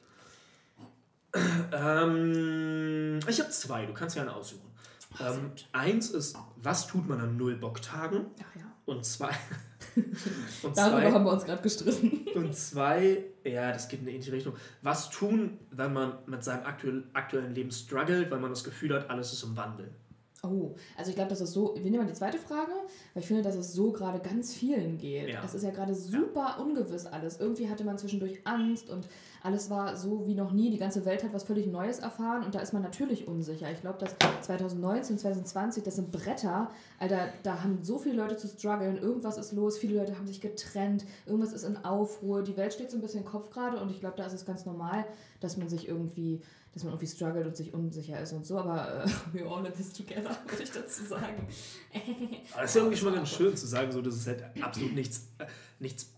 Ähm, 1.73 3.19
ich 3.29 3.41
habe 3.41 3.51
zwei, 3.51 3.87
du 3.87 3.93
kannst 3.95 4.15
ja 4.17 4.23
eine 4.23 4.35
aussuchen. 4.35 4.71
Ach, 5.15 5.35
Ähm, 5.35 5.53
eins 5.73 6.11
ist, 6.11 6.37
was 6.57 6.87
tut 6.87 7.09
man 7.09 7.21
an 7.21 7.37
Null-Bock-Tagen? 7.37 8.27
Ach 8.41 8.57
ja. 8.57 8.68
Und 8.89 9.05
zwei. 9.05 9.29
und, 9.97 10.77
Darüber 10.77 11.03
zwei 11.03 11.13
haben 11.13 11.25
wir 11.25 11.33
uns 11.33 11.45
gerade 11.45 11.61
gestritten. 11.61 12.27
und 12.35 12.57
zwei, 12.57 13.23
ja, 13.45 13.71
das 13.71 13.87
geht 13.87 14.01
in 14.01 14.07
eine 14.07 14.15
ähnliche 14.15 14.33
Richtung. 14.33 14.55
Was 14.81 15.11
tun, 15.11 15.59
wenn 15.71 15.93
man 15.93 16.15
mit 16.25 16.43
seinem 16.43 16.65
aktuell, 16.65 17.05
aktuellen 17.13 17.55
Leben 17.55 17.71
struggelt, 17.71 18.31
weil 18.31 18.39
man 18.39 18.49
das 18.49 18.65
Gefühl 18.65 18.95
hat, 18.95 19.11
alles 19.11 19.35
ist 19.35 19.43
im 19.43 19.55
Wandel? 19.59 19.91
Oh, 20.43 20.75
also 20.97 21.11
ich 21.11 21.17
glaube, 21.17 21.29
das 21.29 21.43
ist 21.43 21.53
so, 21.53 21.75
wir 21.75 21.83
nehmen 21.83 22.05
mal 22.05 22.07
die 22.07 22.17
zweite 22.17 22.39
Frage, 22.39 22.73
weil 23.13 23.23
ich 23.23 23.27
finde, 23.27 23.43
dass 23.43 23.57
es 23.57 23.75
so 23.75 23.93
gerade 23.93 24.21
ganz 24.21 24.55
vielen 24.55 24.97
geht. 24.97 25.29
Ja. 25.29 25.43
Es 25.45 25.53
ist 25.53 25.65
ja 25.65 25.71
gerade 25.71 25.95
super 25.95 26.55
ja. 26.57 26.63
ungewiss 26.63 27.05
alles. 27.05 27.41
Irgendwie 27.41 27.69
hatte 27.69 27.85
man 27.85 27.99
zwischendurch 27.99 28.41
Angst 28.47 28.89
und 28.89 29.07
alles 29.49 29.71
war 29.71 29.97
so 29.97 30.27
wie 30.27 30.35
noch 30.35 30.53
nie. 30.53 30.71
Die 30.71 30.77
ganze 30.77 31.07
Welt 31.07 31.25
hat 31.25 31.33
was 31.33 31.45
völlig 31.45 31.67
Neues 31.67 32.01
erfahren 32.01 32.45
und 32.45 32.55
da 32.55 32.61
ist 32.61 32.75
man 32.75 32.83
natürlich 32.83 33.27
unsicher. 33.27 33.73
Ich 33.73 33.81
glaube, 33.81 33.99
dass 33.99 34.15
2019, 34.43 35.19
2020, 35.19 35.83
das 35.83 35.97
sind 35.97 36.13
Bretter. 36.13 36.71
Alter, 36.99 37.29
da 37.45 37.63
haben 37.63 37.79
so 37.83 37.99
viele 37.99 38.17
Leute 38.17 38.37
zu 38.37 38.47
strugglen. 38.47 38.99
Irgendwas 38.99 39.39
ist 39.39 39.53
los, 39.53 39.79
viele 39.79 39.99
Leute 39.99 40.19
haben 40.19 40.27
sich 40.27 40.43
getrennt, 40.43 41.07
irgendwas 41.25 41.55
ist 41.55 41.65
in 41.65 41.83
Aufruhr. 41.83 42.43
Die 42.43 42.59
Welt 42.59 42.75
steht 42.75 42.91
so 42.91 42.99
ein 42.99 43.01
bisschen 43.01 43.25
Kopf 43.25 43.49
gerade 43.49 43.79
und 43.81 43.91
ich 43.91 44.01
glaube, 44.01 44.19
da 44.19 44.27
ist 44.27 44.35
es 44.35 44.45
ganz 44.45 44.67
normal, 44.67 45.07
dass 45.41 45.57
man 45.57 45.71
sich 45.71 45.89
irgendwie 45.89 46.43
dass 46.75 46.85
man 46.85 46.93
irgendwie 46.93 47.09
struggelt 47.09 47.47
und 47.47 47.57
sich 47.57 47.73
unsicher 47.73 48.21
ist 48.21 48.35
und 48.35 48.47
so, 48.47 48.59
aber 48.59 49.03
äh, 49.03 49.09
we 49.33 49.45
all 49.45 49.65
in 49.65 49.73
this 49.73 49.93
together, 49.93 50.37
würde 50.47 50.63
ich 50.63 50.71
dazu 50.71 51.03
sagen. 51.03 51.49
es 52.63 52.71
ist 52.71 52.77
irgendwie 52.77 52.97
schon 52.97 53.11
mal 53.11 53.17
ganz 53.17 53.29
schön 53.37 53.57
zu 53.57 53.67
sagen, 53.67 53.91
so, 53.91 54.03
dass 54.03 54.15
es 54.15 54.27
halt 54.27 54.45
absolut 54.61 54.93
nichts, 54.93 55.27
äh, 55.39 55.47
nichts 55.81 56.11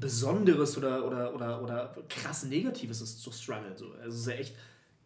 Besonderes 0.00 0.76
oder, 0.76 1.06
oder, 1.06 1.34
oder, 1.34 1.62
oder 1.62 1.94
krass 2.08 2.44
Negatives 2.44 3.00
ist 3.00 3.20
zu 3.20 3.30
strugglen. 3.32 3.76
So. 3.76 3.92
Also 3.92 4.08
es 4.08 4.14
ist 4.20 4.26
ja 4.26 4.32
echt. 4.34 4.56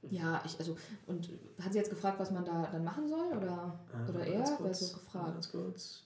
Ja, 0.03 0.43
ich, 0.47 0.59
also, 0.59 0.79
und 1.07 1.29
hat 1.61 1.73
sie 1.73 1.79
jetzt 1.79 1.91
gefragt, 1.91 2.19
was 2.19 2.31
man 2.31 2.45
da 2.45 2.69
dann 2.73 2.85
machen 2.85 3.07
soll? 3.09 3.37
Oder, 3.37 3.79
äh, 3.93 4.11
oder 4.11 4.27
er? 4.27 4.59
Wer 4.61 4.75
so 4.75 4.97
gefragt? 4.97 5.35
Ganz 5.35 5.51
kurz. 5.51 6.05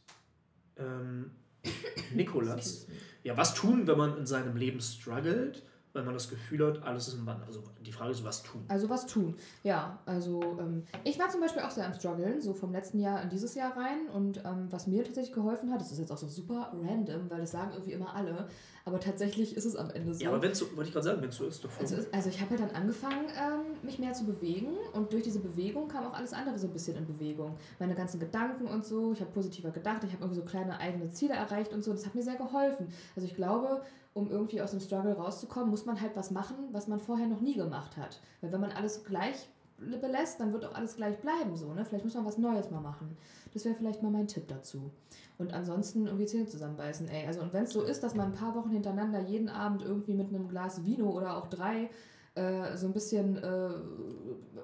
Ähm, 0.77 1.31
Nikolas. 2.15 2.87
ja, 3.23 3.37
was 3.37 3.55
tun, 3.55 3.87
wenn 3.87 3.97
man 3.97 4.19
in 4.19 4.27
seinem 4.27 4.57
Leben 4.57 4.81
struggelt? 4.81 5.63
Weil 5.95 6.03
man 6.03 6.13
das 6.13 6.29
Gefühl 6.29 6.67
hat, 6.67 6.83
alles 6.83 7.09
ist 7.09 7.15
im 7.15 7.25
Wandel. 7.25 7.47
Also 7.47 7.63
die 7.87 7.93
Frage 7.93 8.11
ist, 8.11 8.25
was 8.25 8.43
tun? 8.43 8.65
Also 8.69 8.91
was 8.91 9.07
tun, 9.07 9.37
ja. 9.63 9.99
Also 10.05 10.43
ähm, 10.59 10.83
ich 11.05 11.19
war 11.19 11.31
zum 11.31 11.41
Beispiel 11.41 11.63
auch 11.63 11.71
sehr 11.71 11.87
am 11.87 11.95
struggeln, 11.95 12.43
so 12.43 12.53
vom 12.53 12.73
letzten 12.73 12.99
Jahr 12.99 13.23
in 13.23 13.31
dieses 13.31 13.55
Jahr 13.55 13.77
rein. 13.77 14.09
Und 14.13 14.39
ähm, 14.45 14.67
was 14.71 14.89
mir 14.89 15.05
tatsächlich 15.05 15.33
geholfen 15.35 15.73
hat, 15.73 15.81
das 15.81 15.93
ist 15.93 16.01
jetzt 16.01 16.11
auch 16.11 16.19
so 16.19 16.27
super 16.27 16.73
random, 16.75 17.31
weil 17.31 17.41
das 17.41 17.53
sagen 17.53 17.71
irgendwie 17.73 17.93
immer 17.93 18.15
alle, 18.15 18.49
aber 18.87 19.01
tatsächlich 19.01 19.57
ist 19.57 19.65
es 19.65 19.77
am 19.77 19.89
Ende 19.91 20.13
so. 20.13 20.23
Ja, 20.23 20.31
aber 20.31 20.43
wenn 20.43 20.55
so, 20.55 20.67
wollte 20.77 20.89
ich 20.89 20.93
gerade 20.93 21.05
sagen, 21.05 21.23
wenn 21.23 21.31
es 21.31 21.37
so 21.37 21.47
ist, 21.47 21.65
doch 21.65 21.71
also, 21.81 21.97
also 22.13 22.29
ich 22.29 22.41
habe 22.41 22.51
halt 22.51 22.61
dann 22.61 22.71
angefangen, 22.71 23.27
ähm, 23.29 23.79
mich 23.83 23.99
mehr 23.99 24.13
zu 24.13 24.27
bewegen 24.27 24.75
und 24.93 25.11
durch 25.13 25.23
diese 25.23 25.39
Bewegung 25.39 25.89
kam 25.89 26.05
auch 26.05 26.13
alles 26.13 26.35
andere 26.35 26.59
so 26.59 26.67
ein 26.67 26.73
bisschen 26.73 26.97
in 26.97 27.07
Bewegung. 27.07 27.57
Meine 27.79 27.95
ganzen 27.95 28.21
Gedanken 28.21 28.67
und 28.67 28.85
so, 28.85 29.13
ich 29.13 29.21
habe 29.21 29.31
positiver 29.31 29.71
gedacht, 29.71 30.05
ich 30.05 30.13
habe 30.13 30.25
irgendwie 30.25 30.41
so 30.41 30.45
kleine 30.45 30.79
eigene 30.79 31.11
Ziele 31.11 31.35
erreicht 31.35 31.73
und 31.73 31.83
so, 31.83 31.93
das 31.93 32.05
hat 32.05 32.15
mir 32.15 32.23
sehr 32.23 32.37
geholfen. 32.37 32.89
Also 33.17 33.27
ich 33.27 33.35
glaube, 33.35 33.81
um 34.15 34.31
irgendwie 34.31 34.63
aus 34.63 34.71
dem 34.71 34.81
Struggle 34.81 35.17
rauszukommen, 35.17 35.71
muss 35.71 35.87
man 35.87 36.01
halt 36.01 36.17
was 36.17 36.31
machen, 36.31 36.57
was 36.73 36.87
man 36.87 37.01
vorher 37.01 37.27
noch 37.27 37.41
nie 37.41 37.55
gemacht 37.55 37.97
hat. 37.97 38.21
Weil 38.41 38.53
wenn 38.53 38.61
man 38.61 38.73
alles 38.73 39.05
gleich 39.05 39.49
belässt, 39.77 40.41
dann 40.41 40.53
wird 40.53 40.65
auch 40.65 40.75
alles 40.75 40.97
gleich 40.97 41.19
bleiben 41.19 41.57
so. 41.57 41.73
Ne? 41.75 41.85
Vielleicht 41.85 42.05
muss 42.05 42.15
man 42.15 42.25
was 42.25 42.39
Neues 42.39 42.71
mal 42.71 42.81
machen. 42.81 43.17
Das 43.53 43.65
wäre 43.65 43.75
vielleicht 43.75 44.03
mal 44.03 44.11
mein 44.11 44.29
Tipp 44.29 44.47
dazu. 44.49 44.91
Und 45.37 45.53
ansonsten 45.53 46.07
irgendwie 46.07 46.27
Zähne 46.27 46.47
zusammenbeißen, 46.47 47.09
ey. 47.09 47.27
Also 47.27 47.41
und 47.41 47.53
wenn 47.53 47.65
es 47.65 47.73
so 47.73 47.83
ist, 47.83 48.05
dass 48.05 48.15
man 48.15 48.29
ein 48.29 48.35
paar 48.35 48.55
Wochen 48.55 48.71
hintereinander 48.71 49.21
jeden 49.21 49.49
Abend 49.49 49.83
irgendwie 49.83 50.15
mit 50.15 50.29
einem 50.29 50.49
Glas 50.49 50.85
Vino 50.85 51.11
oder 51.11 51.37
auch 51.37 51.49
drei 51.49 51.91
äh, 52.35 52.77
so 52.77 52.87
ein 52.87 52.93
bisschen 52.93 53.37
äh, 53.37 53.71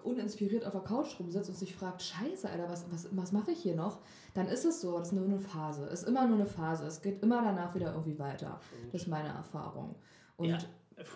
uninspiriert 0.02 0.64
auf 0.64 0.72
der 0.72 0.80
Couch 0.80 1.18
rumsitzt 1.18 1.48
und 1.50 1.56
sich 1.56 1.74
fragt, 1.74 2.02
scheiße, 2.02 2.48
Alter, 2.48 2.68
was, 2.68 2.87
was, 2.90 3.09
was 3.12 3.33
mache 3.33 3.52
ich 3.52 3.61
hier 3.61 3.76
noch? 3.76 4.00
Dann 4.35 4.48
ist 4.48 4.64
es 4.64 4.80
so, 4.80 4.98
das 4.98 5.09
ist 5.09 5.14
nur 5.14 5.24
eine 5.24 5.38
Phase. 5.38 5.87
Es 5.87 6.02
ist 6.02 6.09
immer 6.09 6.26
nur 6.26 6.37
eine 6.37 6.46
Phase. 6.46 6.87
Es 6.87 7.00
geht 7.00 7.22
immer 7.22 7.42
danach 7.42 7.74
wieder 7.74 7.92
irgendwie 7.92 8.18
weiter. 8.18 8.61
Das 8.92 9.02
ist 9.02 9.09
meine 9.09 9.28
Erfahrung. 9.28 9.94
Und 10.37 10.48
ja, 10.48 10.59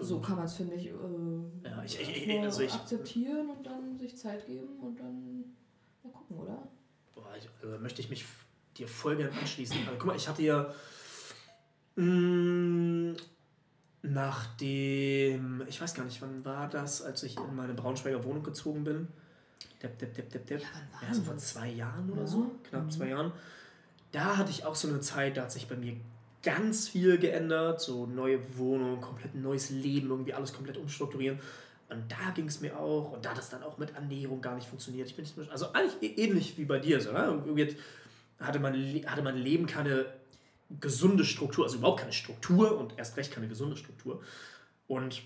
so 0.00 0.20
kann 0.20 0.36
man 0.36 0.44
es, 0.44 0.54
finde 0.54 0.76
ich, 0.76 0.86
äh, 0.86 0.92
ja, 1.64 1.82
ich, 1.84 2.00
ich, 2.00 2.28
ich 2.28 2.40
also 2.40 2.62
akzeptieren 2.62 3.50
und 3.50 3.66
dann 3.66 3.98
sich 3.98 4.16
Zeit 4.16 4.46
geben 4.46 4.78
und 4.80 4.98
dann 4.98 5.44
mal 6.02 6.12
gucken, 6.12 6.38
oder? 6.38 6.68
Boah, 7.14 7.26
also 7.32 7.48
möchte 7.80 8.00
ich 8.00 8.10
mich 8.10 8.24
dir 8.76 8.88
voll 8.88 9.16
gerne 9.16 9.32
anschließen. 9.32 9.76
Also, 9.78 9.92
guck 9.98 10.06
mal, 10.06 10.16
ich 10.16 10.28
hatte 10.28 10.42
ja 10.42 10.72
mh, 11.96 12.04
mm, 12.04 13.16
nachdem, 14.04 15.62
ich 15.66 15.80
weiß 15.80 15.94
gar 15.94 16.04
nicht, 16.04 16.20
wann 16.20 16.44
war 16.44 16.68
das, 16.68 17.02
als 17.02 17.22
ich 17.22 17.36
in 17.36 17.56
meine 17.56 17.72
Braunschweiger 17.72 18.22
Wohnung 18.24 18.42
gezogen 18.42 18.84
bin. 18.84 19.08
Depp, 19.82 19.98
depp, 19.98 20.14
depp, 20.14 20.30
depp, 20.30 20.46
depp. 20.46 20.60
Ja, 20.60 21.08
ja, 21.08 21.14
so 21.14 21.22
vor 21.22 21.36
zwei 21.38 21.70
Jahren 21.70 22.10
oder 22.10 22.22
ja. 22.22 22.26
so, 22.26 22.50
knapp 22.68 22.84
mhm. 22.84 22.90
zwei 22.90 23.08
Jahren. 23.08 23.32
Da 24.12 24.36
hatte 24.36 24.50
ich 24.50 24.64
auch 24.64 24.74
so 24.74 24.88
eine 24.88 25.00
Zeit, 25.00 25.36
da 25.36 25.42
hat 25.42 25.52
sich 25.52 25.68
bei 25.68 25.76
mir 25.76 25.96
ganz 26.42 26.88
viel 26.88 27.18
geändert. 27.18 27.80
So 27.80 28.06
neue 28.06 28.38
Wohnung, 28.58 29.00
komplett 29.00 29.34
neues 29.34 29.70
Leben, 29.70 30.10
irgendwie 30.10 30.34
alles 30.34 30.52
komplett 30.52 30.76
umstrukturieren. 30.76 31.38
Und 31.88 32.10
da 32.10 32.30
ging 32.34 32.46
es 32.46 32.60
mir 32.60 32.78
auch, 32.78 33.12
und 33.12 33.24
da 33.24 33.30
hat 33.30 33.38
es 33.38 33.48
dann 33.48 33.62
auch 33.62 33.78
mit 33.78 33.94
Ernährung 33.94 34.40
gar 34.40 34.54
nicht 34.54 34.68
funktioniert. 34.68 35.08
Ich 35.08 35.16
bin 35.16 35.24
nicht, 35.24 35.50
also 35.50 35.72
eigentlich 35.72 36.18
ähnlich 36.18 36.58
wie 36.58 36.64
bei 36.64 36.78
dir. 36.78 37.00
So, 37.00 37.12
ne? 37.12 37.42
Irgendwie 37.44 37.76
hatte, 38.38 38.58
mein, 38.60 38.74
hatte 39.06 39.22
mein 39.22 39.36
Leben 39.36 39.66
keine 39.66 40.06
gesunde 40.80 41.24
Struktur, 41.24 41.64
also 41.64 41.78
überhaupt 41.78 42.00
keine 42.00 42.12
Struktur 42.12 42.78
und 42.78 42.98
erst 42.98 43.16
recht 43.16 43.32
keine 43.32 43.48
gesunde 43.48 43.76
Struktur. 43.76 44.20
Und 44.87 45.22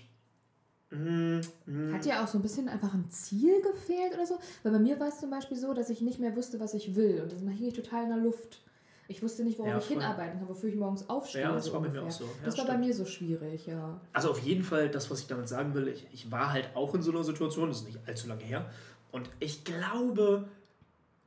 mm, 0.91 1.39
mm. 1.65 1.93
hat 1.93 2.05
dir 2.05 2.23
auch 2.23 2.27
so 2.27 2.37
ein 2.37 2.41
bisschen 2.41 2.69
einfach 2.69 2.93
ein 2.93 3.09
Ziel 3.09 3.61
gefehlt 3.61 4.13
oder 4.13 4.25
so? 4.25 4.39
Weil 4.63 4.71
bei 4.73 4.79
mir 4.79 4.99
war 4.99 5.07
es 5.07 5.19
zum 5.19 5.29
Beispiel 5.29 5.57
so, 5.57 5.73
dass 5.73 5.89
ich 5.89 6.01
nicht 6.01 6.19
mehr 6.19 6.35
wusste, 6.35 6.59
was 6.59 6.73
ich 6.73 6.95
will. 6.95 7.21
Und 7.21 7.31
das 7.31 7.39
hing 7.39 7.67
ich 7.67 7.73
total 7.73 8.03
in 8.03 8.09
der 8.09 8.19
Luft. 8.19 8.61
Ich 9.07 9.23
wusste 9.23 9.43
nicht, 9.43 9.57
worauf 9.57 9.71
ja, 9.71 9.77
ich 9.79 9.87
hinarbeiten 9.87 10.37
kann, 10.37 10.47
wofür 10.47 10.69
ich 10.69 10.75
morgens 10.75 11.09
aufstehe. 11.09 11.41
Ja, 11.41 11.51
das 11.51 11.65
so 11.65 11.73
war 11.73 11.81
bei 11.81 11.89
mir 11.89 12.03
auch 12.03 12.11
so. 12.11 12.25
Ja, 12.25 12.29
das 12.45 12.57
war 12.57 12.65
stimmt. 12.65 12.67
bei 12.67 12.85
mir 12.85 12.93
so 12.93 13.05
schwierig, 13.05 13.65
ja. 13.65 13.99
Also 14.13 14.29
auf 14.29 14.39
jeden 14.39 14.63
Fall, 14.63 14.87
das, 14.87 15.09
was 15.09 15.21
ich 15.21 15.27
damit 15.27 15.47
sagen 15.47 15.73
will, 15.73 15.87
ich, 15.87 16.05
ich 16.13 16.31
war 16.31 16.53
halt 16.53 16.69
auch 16.75 16.93
in 16.93 17.01
so 17.01 17.11
einer 17.11 17.23
Situation, 17.23 17.69
das 17.69 17.79
ist 17.79 17.87
nicht 17.87 17.99
allzu 18.05 18.27
lange 18.27 18.43
her. 18.43 18.69
Und 19.11 19.31
ich 19.39 19.63
glaube, 19.63 20.47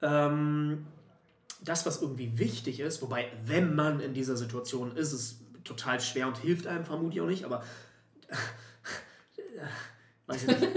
ähm, 0.01 0.87
das, 1.65 1.87
was 1.87 2.03
irgendwie 2.03 2.39
wichtig 2.39 2.81
ist, 2.81 3.03
wobei, 3.03 3.31
wenn 3.45 3.75
man 3.75 4.01
in 4.01 4.15
dieser 4.15 4.37
Situation 4.37 4.97
ist, 4.97 5.13
ist 5.13 5.21
es 5.21 5.41
total 5.65 6.01
schwer 6.01 6.27
und 6.27 6.39
hilft 6.39 6.67
einem 6.67 6.85
vermutlich 6.85 7.21
auch 7.21 7.27
nicht, 7.27 7.45
aber 7.45 7.63
weiß 10.27 10.43
ich 10.43 10.61
nicht. 10.61 10.63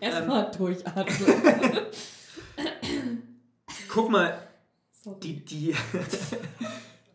Erstmal 0.00 0.44
ähm, 0.44 0.52
durchatmen. 0.56 1.06
Guck 3.88 4.10
mal, 4.10 4.46
Sorry. 4.92 5.18
die, 5.20 5.44
die, 5.44 5.74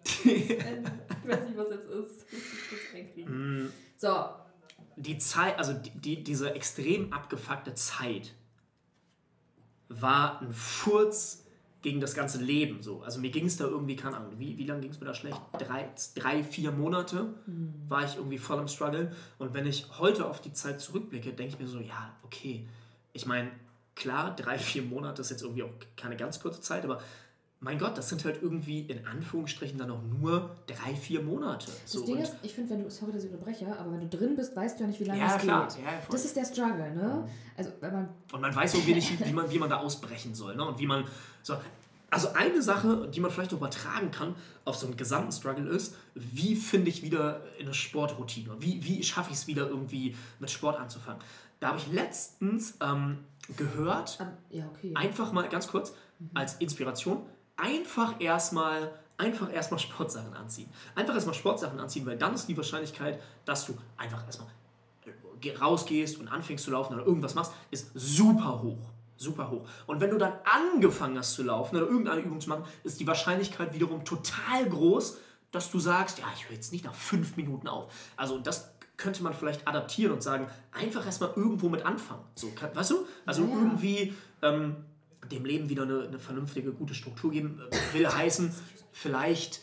die 0.05 0.31
ich 0.33 0.59
weiß 0.59 1.43
nicht, 1.45 1.57
was 1.57 1.69
jetzt 1.69 1.87
ist. 1.89 2.25
Mm. 3.27 3.67
so. 3.97 4.29
Die 4.97 5.17
Zeit, 5.17 5.57
also 5.57 5.73
die, 5.73 5.91
die, 5.91 6.23
diese 6.23 6.53
extrem 6.53 7.13
abgefuckte 7.13 7.73
Zeit, 7.75 8.33
war 9.99 10.41
ein 10.41 10.53
Furz 10.53 11.45
gegen 11.81 11.99
das 11.99 12.13
ganze 12.13 12.37
Leben. 12.39 12.83
So. 12.83 13.01
Also 13.01 13.19
mir 13.19 13.31
ging 13.31 13.45
es 13.45 13.57
da 13.57 13.65
irgendwie, 13.65 13.95
keine 13.95 14.17
Ahnung, 14.17 14.33
wie, 14.37 14.57
wie 14.57 14.65
lange 14.65 14.81
ging 14.81 14.91
es 14.91 14.99
mir 14.99 15.07
da 15.07 15.13
schlecht? 15.13 15.41
Drei, 15.57 15.89
drei 16.15 16.43
vier 16.43 16.71
Monate 16.71 17.33
mhm. 17.45 17.73
war 17.87 18.05
ich 18.05 18.15
irgendwie 18.17 18.37
voll 18.37 18.59
am 18.59 18.67
Struggle. 18.67 19.11
Und 19.39 19.53
wenn 19.53 19.65
ich 19.65 19.87
heute 19.97 20.27
auf 20.27 20.41
die 20.41 20.53
Zeit 20.53 20.79
zurückblicke, 20.79 21.33
denke 21.33 21.53
ich 21.53 21.59
mir 21.59 21.67
so, 21.67 21.79
ja, 21.79 22.15
okay. 22.23 22.67
Ich 23.13 23.25
meine, 23.25 23.51
klar, 23.95 24.35
drei, 24.35 24.59
vier 24.59 24.83
Monate 24.83 25.21
ist 25.21 25.31
jetzt 25.31 25.41
irgendwie 25.41 25.63
auch 25.63 25.71
keine 25.97 26.15
ganz 26.15 26.39
kurze 26.39 26.61
Zeit, 26.61 26.83
aber 26.83 27.01
mein 27.63 27.77
Gott, 27.77 27.95
das 27.95 28.09
sind 28.09 28.25
halt 28.25 28.41
irgendwie 28.41 28.79
in 28.79 29.05
Anführungsstrichen 29.05 29.77
dann 29.77 29.91
auch 29.91 30.01
nur 30.01 30.49
drei, 30.65 30.95
vier 30.95 31.21
Monate. 31.21 31.67
Das 31.67 31.91
so, 31.91 32.03
Ding 32.03 32.17
ist, 32.17 32.33
ich 32.41 32.53
finde, 32.53 32.71
wenn 32.71 32.83
du, 32.83 32.89
sorry, 32.89 33.11
dass 33.11 33.23
ich 33.23 33.31
unterbreche, 33.31 33.67
aber 33.77 33.91
wenn 33.91 34.09
du 34.09 34.17
drin 34.17 34.35
bist, 34.35 34.55
weißt 34.55 34.79
du 34.79 34.83
ja 34.83 34.87
nicht, 34.87 34.99
wie 34.99 35.03
lange 35.03 35.19
ja, 35.19 35.35
es 35.35 35.41
klar. 35.43 35.67
geht. 35.67 35.77
Ja, 35.77 35.91
das 36.09 36.25
ist 36.25 36.35
der 36.35 36.45
Struggle, 36.45 36.91
ne? 36.91 37.29
Also, 37.55 37.71
wenn 37.79 37.93
man 37.93 38.09
Und 38.33 38.41
man 38.41 38.55
weiß 38.55 38.71
so 38.71 38.87
wenig, 38.87 39.23
wie 39.23 39.31
man, 39.31 39.49
wie 39.51 39.59
man 39.59 39.69
da 39.69 39.77
ausbrechen 39.77 40.33
soll, 40.33 40.55
ne? 40.55 40.65
Und 40.65 40.79
wie 40.79 40.87
man 40.87 41.05
so. 41.43 41.55
Also 42.09 42.33
eine 42.33 42.61
Sache, 42.61 43.07
die 43.07 43.21
man 43.21 43.31
vielleicht 43.31 43.53
übertragen 43.53 44.11
kann 44.11 44.35
auf 44.65 44.75
so 44.75 44.85
einen 44.85 44.97
gesamten 44.97 45.31
Struggle 45.31 45.69
ist, 45.69 45.95
wie 46.13 46.57
finde 46.57 46.89
ich 46.89 47.03
wieder 47.03 47.41
in 47.57 47.67
eine 47.67 47.73
Sportroutine? 47.73 48.57
Wie, 48.59 48.83
wie 48.83 49.01
schaffe 49.01 49.31
ich 49.31 49.37
es 49.37 49.47
wieder 49.47 49.69
irgendwie 49.69 50.17
mit 50.39 50.51
Sport 50.51 50.77
anzufangen? 50.77 51.21
Da 51.61 51.69
habe 51.69 51.77
ich 51.77 51.89
letztens 51.89 52.75
ähm, 52.81 53.19
gehört, 53.55 54.19
ja, 54.49 54.67
okay. 54.75 54.93
einfach 54.95 55.31
mal 55.31 55.47
ganz 55.47 55.67
kurz 55.67 55.93
mhm. 56.19 56.31
als 56.33 56.55
Inspiration, 56.55 57.23
einfach 57.61 58.19
erstmal 58.19 58.91
einfach 59.17 59.53
erstmal 59.53 59.79
Sportsachen 59.79 60.33
anziehen. 60.33 60.67
Einfach 60.95 61.13
erstmal 61.13 61.35
Sportsachen 61.35 61.79
anziehen, 61.79 62.05
weil 62.05 62.17
dann 62.17 62.33
ist 62.33 62.47
die 62.47 62.57
Wahrscheinlichkeit, 62.57 63.21
dass 63.45 63.67
du 63.67 63.77
einfach 63.95 64.25
erstmal 64.25 64.47
äh, 65.05 65.55
rausgehst 65.55 66.19
und 66.19 66.27
anfängst 66.27 66.65
zu 66.65 66.71
laufen 66.71 66.95
oder 66.95 67.05
irgendwas 67.05 67.35
machst, 67.35 67.53
ist 67.69 67.91
super 67.93 68.61
hoch. 68.63 68.89
Super 69.17 69.51
hoch. 69.51 69.67
Und 69.85 70.01
wenn 70.01 70.09
du 70.09 70.17
dann 70.17 70.33
angefangen 70.43 71.17
hast 71.19 71.33
zu 71.33 71.43
laufen 71.43 71.75
oder 71.75 71.85
irgendeine 71.85 72.21
Übung 72.21 72.41
zu 72.41 72.49
machen, 72.49 72.65
ist 72.83 72.99
die 72.99 73.05
Wahrscheinlichkeit 73.05 73.71
wiederum 73.75 74.03
total 74.03 74.67
groß, 74.67 75.19
dass 75.51 75.69
du 75.69 75.79
sagst, 75.79 76.17
ja, 76.17 76.25
ich 76.35 76.49
höre 76.49 76.55
jetzt 76.55 76.71
nicht 76.71 76.85
nach 76.85 76.95
fünf 76.95 77.37
Minuten 77.37 77.67
auf. 77.67 77.93
Also 78.17 78.39
das 78.39 78.71
könnte 78.97 79.21
man 79.21 79.35
vielleicht 79.35 79.67
adaptieren 79.67 80.13
und 80.13 80.23
sagen, 80.23 80.47
einfach 80.71 81.05
erstmal 81.05 81.31
irgendwo 81.35 81.69
mit 81.69 81.85
anfangen. 81.85 82.23
So, 82.33 82.51
weißt 82.73 82.91
du? 82.91 83.05
Also 83.25 83.43
ja. 83.43 83.49
irgendwie 83.49 84.15
ähm, 84.41 84.77
dem 85.29 85.45
Leben 85.45 85.69
wieder 85.69 85.83
eine, 85.83 86.07
eine 86.07 86.19
vernünftige, 86.19 86.71
gute 86.71 86.93
Struktur 86.93 87.31
geben. 87.31 87.61
Will 87.93 88.07
heißen, 88.07 88.53
vielleicht 88.91 89.61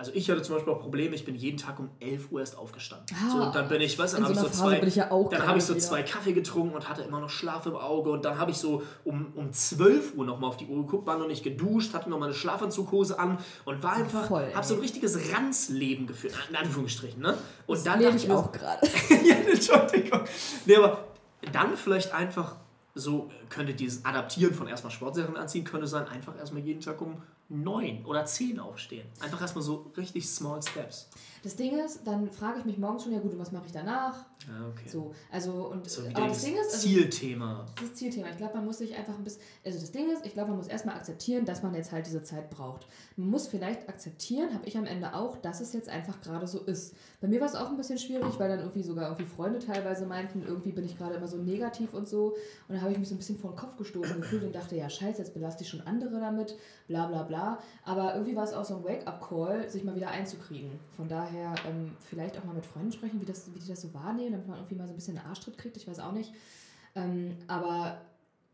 also 0.00 0.12
ich 0.14 0.30
hatte 0.30 0.42
zum 0.42 0.54
Beispiel 0.54 0.72
auch 0.72 0.78
Probleme, 0.78 1.16
ich 1.16 1.24
bin 1.24 1.34
jeden 1.34 1.56
Tag 1.58 1.80
um 1.80 1.90
11 1.98 2.30
Uhr 2.30 2.38
erst 2.38 2.56
aufgestanden. 2.56 3.16
Ah, 3.20 3.30
so, 3.32 3.42
und 3.42 3.52
dann 3.52 3.66
bin 3.68 3.80
ich, 3.80 3.98
in 3.98 3.98
dann 3.98 4.08
so 4.08 4.22
habe 4.22 4.32
ich 4.32 4.38
so 4.38 4.44
einer 4.46 4.54
Phase 4.54 4.62
zwei, 4.80 4.86
ich 4.86 4.94
ja 4.94 5.08
dann 5.08 5.46
habe 5.48 5.58
ich 5.58 5.64
so 5.64 5.74
wieder. 5.74 5.84
zwei 5.84 6.02
Kaffee 6.04 6.32
getrunken 6.34 6.76
und 6.76 6.88
hatte 6.88 7.02
immer 7.02 7.18
noch 7.18 7.28
Schlaf 7.30 7.66
im 7.66 7.74
Auge 7.74 8.10
und 8.12 8.24
dann 8.24 8.38
habe 8.38 8.52
ich 8.52 8.58
so 8.58 8.84
um, 9.02 9.32
um 9.34 9.52
12 9.52 10.14
Uhr 10.14 10.24
nochmal 10.24 10.50
auf 10.50 10.56
die 10.56 10.66
Uhr 10.66 10.84
geguckt, 10.86 11.04
war 11.08 11.18
noch 11.18 11.26
nicht 11.26 11.42
geduscht, 11.42 11.94
hatte 11.94 12.08
noch 12.10 12.20
meine 12.20 12.32
Schlafanzughose 12.32 13.18
an 13.18 13.38
und 13.64 13.82
war 13.82 13.94
einfach, 13.94 14.30
habe 14.30 14.64
so 14.64 14.74
ein 14.74 14.80
richtiges 14.80 15.18
Ranzleben 15.32 16.06
geführt, 16.06 16.32
in 16.48 16.54
Anführungsstrichen, 16.54 17.20
ne? 17.20 17.36
Und 17.66 17.78
Das 17.78 17.82
dann 17.82 18.00
dachte 18.00 18.16
ich 18.18 18.28
mir 18.28 18.34
so- 18.34 18.38
auch 18.40 18.52
gerade. 18.52 18.86
ja, 19.26 19.34
Entschuldigung. 19.34 20.20
Nee, 20.64 20.76
aber 20.76 21.06
dann 21.52 21.76
vielleicht 21.76 22.14
einfach 22.14 22.54
so 22.98 23.30
könnte 23.48 23.74
dieses 23.74 24.04
Adaptieren 24.04 24.54
von 24.54 24.68
erstmal 24.68 24.90
Sportsachen 24.90 25.36
anziehen, 25.36 25.64
könnte 25.64 25.86
sein, 25.86 26.06
einfach 26.08 26.36
erstmal 26.36 26.62
jeden 26.62 26.80
Tag 26.80 27.00
um 27.00 27.22
9 27.48 28.04
oder 28.04 28.24
10 28.24 28.60
aufstehen. 28.60 29.06
Einfach 29.20 29.40
erstmal 29.40 29.64
so 29.64 29.90
richtig 29.96 30.28
small 30.28 30.62
steps. 30.62 31.08
Das 31.42 31.56
Ding 31.56 31.78
ist, 31.78 32.06
dann 32.06 32.30
frage 32.30 32.58
ich 32.60 32.64
mich 32.64 32.78
morgens 32.78 33.04
schon, 33.04 33.12
ja 33.12 33.20
gut, 33.20 33.32
und 33.32 33.38
was 33.38 33.52
mache 33.52 33.66
ich 33.66 33.72
danach? 33.72 34.24
Ja, 34.46 34.68
okay. 34.68 34.88
So, 34.88 35.14
also 35.30 35.68
und 35.68 35.88
So 35.88 36.02
aber 36.14 36.28
das 36.28 36.42
Ding 36.42 36.54
ist, 36.54 36.72
also, 36.74 36.88
Zielthema. 36.88 37.66
das 37.80 37.94
Zielthema. 37.94 38.28
Ich 38.30 38.36
glaube, 38.36 38.54
man 38.56 38.64
muss 38.64 38.78
sich 38.78 38.94
einfach 38.96 39.14
ein 39.14 39.24
bisschen. 39.24 39.42
Also 39.64 39.80
das 39.80 39.90
Ding 39.90 40.10
ist, 40.10 40.24
ich 40.24 40.32
glaube, 40.32 40.50
man 40.50 40.58
muss 40.58 40.68
erstmal 40.68 40.96
akzeptieren, 40.96 41.44
dass 41.44 41.62
man 41.62 41.74
jetzt 41.74 41.92
halt 41.92 42.06
diese 42.06 42.22
Zeit 42.22 42.48
braucht. 42.50 42.86
Man 43.16 43.30
muss 43.30 43.48
vielleicht 43.48 43.88
akzeptieren, 43.88 44.54
habe 44.54 44.66
ich 44.66 44.78
am 44.78 44.86
Ende 44.86 45.14
auch, 45.14 45.36
dass 45.36 45.60
es 45.60 45.72
jetzt 45.72 45.88
einfach 45.88 46.20
gerade 46.20 46.46
so 46.46 46.60
ist. 46.60 46.94
Bei 47.20 47.28
mir 47.28 47.40
war 47.40 47.48
es 47.48 47.54
auch 47.56 47.68
ein 47.68 47.76
bisschen 47.76 47.98
schwierig, 47.98 48.38
weil 48.38 48.48
dann 48.48 48.60
irgendwie 48.60 48.82
sogar 48.82 49.06
irgendwie 49.06 49.26
Freunde 49.26 49.58
teilweise 49.58 50.06
meinten, 50.06 50.42
irgendwie 50.42 50.72
bin 50.72 50.84
ich 50.84 50.96
gerade 50.96 51.14
immer 51.14 51.28
so 51.28 51.36
negativ 51.36 51.92
und 51.92 52.08
so. 52.08 52.28
Und 52.68 52.74
dann 52.74 52.80
habe 52.80 52.92
ich 52.92 52.98
mich 52.98 53.08
so 53.08 53.14
ein 53.14 53.18
bisschen 53.18 53.38
vor 53.38 53.50
den 53.50 53.56
Kopf 53.58 53.76
gestoßen 53.76 54.20
gefühlt 54.20 54.44
und 54.44 54.54
dachte, 54.54 54.76
ja 54.76 54.88
scheiße, 54.88 55.18
jetzt 55.18 55.34
belaste 55.34 55.64
ich 55.64 55.68
schon 55.68 55.80
andere 55.82 56.20
damit, 56.20 56.56
bla 56.86 57.06
bla 57.06 57.24
bla. 57.24 57.58
Aber 57.84 58.14
irgendwie 58.14 58.36
war 58.36 58.44
es 58.44 58.52
auch 58.52 58.64
so 58.64 58.76
ein 58.76 58.84
Wake-up-Call, 58.84 59.68
sich 59.68 59.84
mal 59.84 59.96
wieder 59.96 60.08
einzukriegen. 60.10 60.70
Von 60.96 61.08
daher 61.08 61.27
ähm, 61.66 61.96
vielleicht 62.00 62.38
auch 62.38 62.44
mal 62.44 62.54
mit 62.54 62.66
Freunden 62.66 62.92
sprechen, 62.92 63.20
wie, 63.20 63.26
das, 63.26 63.52
wie 63.54 63.58
die 63.58 63.68
das 63.68 63.80
so 63.82 63.92
wahrnehmen, 63.94 64.32
damit 64.32 64.46
man 64.46 64.58
irgendwie 64.58 64.74
mal 64.76 64.86
so 64.86 64.92
ein 64.92 64.96
bisschen 64.96 65.18
einen 65.18 65.26
Arschtritt 65.26 65.58
kriegt, 65.58 65.76
ich 65.76 65.86
weiß 65.86 66.00
auch 66.00 66.12
nicht. 66.12 66.32
Ähm, 66.94 67.36
aber 67.46 68.00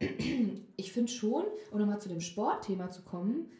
ich 0.76 0.92
finde 0.92 1.10
schon, 1.10 1.44
um 1.70 1.78
nochmal 1.78 2.00
zu 2.00 2.08
dem 2.08 2.20
Sportthema 2.20 2.90
zu 2.90 3.02
kommen, 3.02 3.50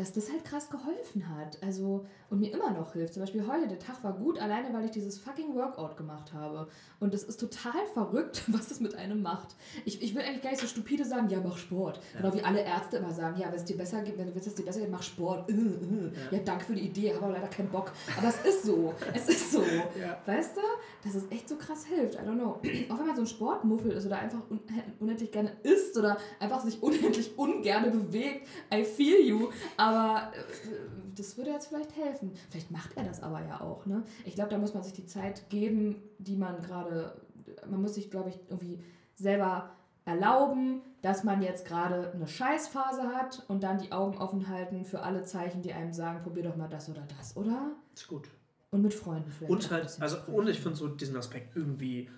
dass 0.00 0.12
das 0.14 0.32
halt 0.32 0.44
krass 0.44 0.70
geholfen 0.70 1.28
hat. 1.36 1.58
Also, 1.62 2.06
und 2.30 2.40
mir 2.40 2.52
immer 2.52 2.70
noch 2.70 2.94
hilft. 2.94 3.12
Zum 3.12 3.22
Beispiel 3.22 3.46
heute, 3.46 3.68
der 3.68 3.78
Tag 3.78 4.02
war 4.02 4.14
gut, 4.14 4.38
alleine 4.38 4.72
weil 4.72 4.86
ich 4.86 4.90
dieses 4.92 5.18
fucking 5.18 5.54
Workout 5.54 5.98
gemacht 5.98 6.32
habe. 6.32 6.68
Und 7.00 7.12
es 7.12 7.22
ist 7.22 7.38
total 7.38 7.86
verrückt, 7.92 8.44
was 8.48 8.68
das 8.68 8.80
mit 8.80 8.94
einem 8.94 9.20
macht. 9.20 9.48
Ich, 9.84 10.00
ich 10.00 10.14
will 10.14 10.22
eigentlich 10.22 10.42
gar 10.42 10.50
nicht 10.50 10.62
so 10.62 10.66
stupide 10.66 11.04
sagen, 11.04 11.28
ja, 11.28 11.40
mach 11.44 11.58
Sport. 11.58 12.00
Genau 12.16 12.32
wie 12.32 12.42
alle 12.42 12.62
Ärzte 12.62 12.96
immer 12.96 13.12
sagen, 13.12 13.38
ja, 13.38 13.48
wenn 13.48 13.56
es 13.56 13.64
dir 13.66 13.76
besser 13.76 14.00
geht, 14.00 14.16
wenn 14.16 14.26
du 14.26 14.34
willst, 14.34 14.46
dass 14.46 14.54
es 14.54 14.58
dir 14.58 14.64
besser 14.64 14.80
geht, 14.80 14.90
mach 14.90 15.02
Sport. 15.02 15.50
Äh, 15.50 15.54
äh. 15.54 16.12
Ja. 16.30 16.38
danke 16.46 16.64
für 16.64 16.74
die 16.74 16.86
Idee, 16.86 17.12
habe 17.14 17.26
aber 17.26 17.34
leider 17.34 17.48
keinen 17.48 17.68
Bock. 17.68 17.92
Aber 18.16 18.28
es 18.28 18.42
ist 18.42 18.64
so. 18.64 18.94
Es 19.12 19.28
ist 19.28 19.52
so. 19.52 19.62
Ja. 19.62 20.18
Weißt 20.24 20.56
du, 20.56 20.60
dass 21.04 21.14
es 21.14 21.30
echt 21.30 21.48
so 21.48 21.56
krass 21.56 21.84
hilft. 21.84 22.14
I 22.14 22.18
don't 22.18 22.36
know. 22.36 22.60
Auch 22.88 22.98
wenn 22.98 23.06
man 23.06 23.16
so 23.16 23.22
ein 23.22 23.26
Sportmuffel 23.26 23.92
ist 23.92 24.06
oder 24.06 24.18
einfach 24.18 24.40
un 24.48 24.60
unendlich 25.00 25.30
gerne 25.30 25.52
isst 25.62 25.98
oder 25.98 26.16
einfach 26.38 26.60
sich 26.60 26.82
unendlich 26.82 27.36
ungerne 27.36 27.90
bewegt. 27.90 28.46
I 28.72 28.84
feel 28.84 29.20
you. 29.20 29.48
Aber 29.76 29.89
äh, 29.90 30.38
das 31.16 31.36
würde 31.36 31.50
jetzt 31.50 31.68
vielleicht 31.68 31.96
helfen. 31.96 32.32
Vielleicht 32.50 32.70
macht 32.70 32.96
er 32.96 33.04
das 33.04 33.22
aber 33.22 33.42
ja 33.44 33.60
auch. 33.60 33.86
Ne? 33.86 34.02
Ich 34.24 34.34
glaube, 34.34 34.50
da 34.50 34.58
muss 34.58 34.74
man 34.74 34.82
sich 34.82 34.92
die 34.92 35.06
Zeit 35.06 35.48
geben, 35.50 35.96
die 36.18 36.36
man 36.36 36.60
gerade. 36.62 37.20
Man 37.68 37.82
muss 37.82 37.94
sich, 37.94 38.10
glaube 38.10 38.30
ich, 38.30 38.38
irgendwie 38.48 38.82
selber 39.14 39.70
erlauben, 40.04 40.82
dass 41.02 41.24
man 41.24 41.42
jetzt 41.42 41.66
gerade 41.66 42.12
eine 42.12 42.26
Scheißphase 42.26 43.02
hat 43.14 43.44
und 43.48 43.62
dann 43.62 43.78
die 43.78 43.92
Augen 43.92 44.18
offen 44.18 44.48
halten 44.48 44.84
für 44.84 45.02
alle 45.02 45.22
Zeichen, 45.22 45.62
die 45.62 45.72
einem 45.72 45.92
sagen, 45.92 46.22
probier 46.22 46.44
doch 46.44 46.56
mal 46.56 46.68
das 46.68 46.88
oder 46.88 47.02
das, 47.18 47.36
oder? 47.36 47.72
Ist 47.94 48.08
gut. 48.08 48.28
Und 48.70 48.82
mit 48.82 48.94
Freunden 48.94 49.30
vielleicht. 49.30 49.52
Und 49.52 49.70
halt, 49.70 49.96
also, 50.00 50.18
und 50.32 50.48
ich 50.48 50.60
finde 50.60 50.76
so 50.76 50.88
diesen 50.88 51.16
Aspekt 51.16 51.56
irgendwie 51.56 52.08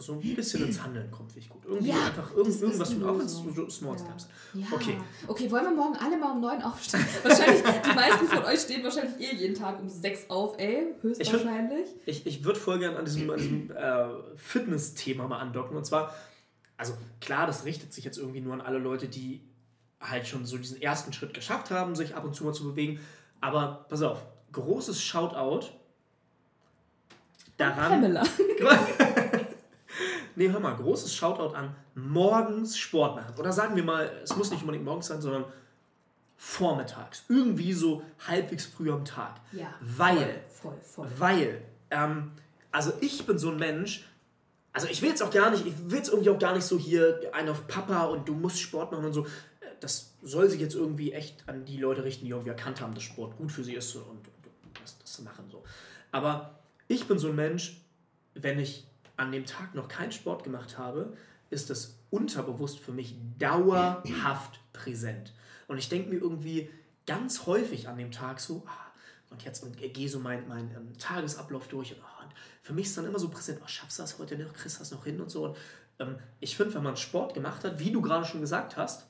so 0.00 0.14
ein 0.14 0.34
bisschen 0.34 0.64
ins 0.66 0.82
Handeln 0.82 1.10
kommt, 1.10 1.32
finde 1.32 1.46
ich 1.46 1.50
gut. 1.50 1.62
Irgendwie 1.66 1.88
Ja, 1.90 2.06
einfach 2.06 2.34
irgend, 2.34 2.60
irgendwas 2.60 2.90
tun, 2.90 3.04
auch 3.04 3.20
so 3.20 3.68
Small 3.68 3.96
Ja. 3.96 4.04
Steps. 4.04 4.28
Ja. 4.54 4.66
Okay. 4.72 4.96
Okay, 5.26 5.50
wollen 5.50 5.64
wir 5.64 5.70
morgen 5.72 5.96
alle 5.96 6.16
mal 6.18 6.32
um 6.32 6.40
neun 6.40 6.62
aufstehen? 6.62 7.04
Wahrscheinlich, 7.22 7.62
die 7.62 7.94
meisten 7.94 8.26
von 8.26 8.44
euch 8.44 8.60
stehen 8.60 8.82
wahrscheinlich 8.82 9.20
eh 9.20 9.34
jeden 9.36 9.54
Tag 9.54 9.80
um 9.80 9.88
sechs 9.88 10.28
auf, 10.28 10.58
ey. 10.58 10.94
Höchstwahrscheinlich. 11.02 11.88
Ich, 12.06 12.26
ich 12.26 12.44
würde 12.44 12.58
voll 12.58 12.78
gerne 12.78 12.98
an 12.98 13.04
diesem, 13.04 13.30
an 13.30 13.38
diesem 13.38 13.70
äh, 13.76 14.04
Fitness-Thema 14.36 15.28
mal 15.28 15.38
andocken. 15.38 15.76
Und 15.76 15.84
zwar, 15.84 16.14
also 16.76 16.94
klar, 17.20 17.46
das 17.46 17.64
richtet 17.64 17.92
sich 17.92 18.04
jetzt 18.04 18.18
irgendwie 18.18 18.40
nur 18.40 18.54
an 18.54 18.60
alle 18.60 18.78
Leute, 18.78 19.08
die 19.08 19.42
halt 20.00 20.26
schon 20.26 20.46
so 20.46 20.56
diesen 20.56 20.80
ersten 20.80 21.12
Schritt 21.12 21.34
geschafft 21.34 21.70
haben, 21.70 21.94
sich 21.94 22.14
ab 22.14 22.24
und 22.24 22.34
zu 22.34 22.44
mal 22.44 22.54
zu 22.54 22.64
bewegen. 22.64 23.00
Aber 23.40 23.86
pass 23.88 24.02
auf, 24.02 24.22
großes 24.52 25.02
Shoutout 25.02 25.66
daran. 27.56 27.90
Pamela. 28.00 28.22
Nee, 30.40 30.48
hör 30.48 30.58
mal, 30.58 30.74
großes 30.74 31.14
Shoutout 31.14 31.54
an 31.54 31.76
morgens 31.94 32.78
Sport 32.78 33.14
machen. 33.14 33.34
Oder 33.38 33.52
sagen 33.52 33.76
wir 33.76 33.84
mal, 33.84 34.10
es 34.24 34.34
muss 34.34 34.50
nicht 34.50 34.62
unbedingt 34.62 34.86
morgens 34.86 35.08
sein, 35.08 35.20
sondern 35.20 35.44
vormittags. 36.38 37.24
Irgendwie 37.28 37.74
so 37.74 38.02
halbwegs 38.26 38.64
früh 38.64 38.90
am 38.90 39.04
Tag. 39.04 39.38
Ja. 39.52 39.74
Weil, 39.82 40.42
Voll, 40.48 40.78
voll. 40.80 41.08
weil, 41.18 41.60
ähm, 41.90 42.32
also 42.72 42.90
ich 43.02 43.26
bin 43.26 43.36
so 43.36 43.50
ein 43.50 43.58
Mensch, 43.58 44.08
also 44.72 44.86
ich 44.88 45.02
will 45.02 45.10
jetzt 45.10 45.22
auch 45.22 45.30
gar 45.30 45.50
nicht, 45.50 45.66
ich 45.66 45.74
will 45.90 45.98
jetzt 45.98 46.08
irgendwie 46.08 46.30
auch 46.30 46.38
gar 46.38 46.54
nicht 46.54 46.64
so 46.64 46.78
hier 46.78 47.20
einen 47.34 47.50
auf 47.50 47.66
Papa 47.66 48.04
und 48.04 48.26
du 48.26 48.32
musst 48.32 48.60
Sport 48.60 48.92
machen 48.92 49.04
und 49.04 49.12
so. 49.12 49.26
Das 49.80 50.14
soll 50.22 50.48
sich 50.48 50.62
jetzt 50.62 50.74
irgendwie 50.74 51.12
echt 51.12 51.46
an 51.50 51.66
die 51.66 51.76
Leute 51.76 52.02
richten, 52.02 52.24
die 52.24 52.30
irgendwie 52.30 52.48
erkannt 52.48 52.80
haben, 52.80 52.94
dass 52.94 53.02
Sport 53.02 53.36
gut 53.36 53.52
für 53.52 53.62
sie 53.62 53.74
ist 53.74 53.94
und, 53.94 54.04
und, 54.04 54.26
und 54.64 54.80
das, 54.82 54.96
das 55.00 55.20
machen 55.20 55.50
so. 55.50 55.62
Aber 56.12 56.60
ich 56.88 57.06
bin 57.06 57.18
so 57.18 57.28
ein 57.28 57.36
Mensch, 57.36 57.82
wenn 58.32 58.58
ich 58.58 58.86
an 59.20 59.32
dem 59.32 59.44
Tag 59.44 59.74
noch 59.74 59.88
keinen 59.88 60.12
Sport 60.12 60.44
gemacht 60.44 60.78
habe, 60.78 61.12
ist 61.50 61.68
das 61.68 61.98
unterbewusst 62.10 62.78
für 62.78 62.92
mich 62.92 63.14
dauerhaft 63.38 64.60
präsent. 64.72 65.32
Und 65.68 65.78
ich 65.78 65.88
denke 65.88 66.08
mir 66.10 66.20
irgendwie 66.20 66.70
ganz 67.06 67.46
häufig 67.46 67.88
an 67.88 67.98
dem 67.98 68.12
Tag 68.12 68.40
so, 68.40 68.62
ah, 68.66 68.90
und 69.30 69.44
jetzt 69.44 69.62
und 69.62 69.76
gehe 69.76 70.08
so 70.08 70.18
meinen 70.18 70.48
mein, 70.48 70.70
ähm, 70.74 70.96
Tagesablauf 70.98 71.68
durch. 71.68 71.92
Und, 71.92 72.00
ah, 72.02 72.24
und 72.24 72.32
für 72.62 72.72
mich 72.72 72.86
ist 72.86 72.96
dann 72.96 73.04
immer 73.04 73.18
so 73.18 73.28
präsent, 73.28 73.60
oh, 73.62 73.68
schaffst 73.68 73.98
du 73.98 74.02
das 74.02 74.18
heute 74.18 74.36
noch, 74.38 74.52
kriegst 74.54 74.76
du 74.76 74.78
das 74.80 74.90
noch 74.90 75.04
hin 75.04 75.20
und 75.20 75.30
so. 75.30 75.44
Und 75.46 75.56
ähm, 75.98 76.16
ich 76.40 76.56
finde, 76.56 76.74
wenn 76.74 76.82
man 76.82 76.96
Sport 76.96 77.34
gemacht 77.34 77.62
hat, 77.64 77.78
wie 77.78 77.92
du 77.92 78.00
gerade 78.00 78.24
schon 78.24 78.40
gesagt 78.40 78.76
hast, 78.76 79.06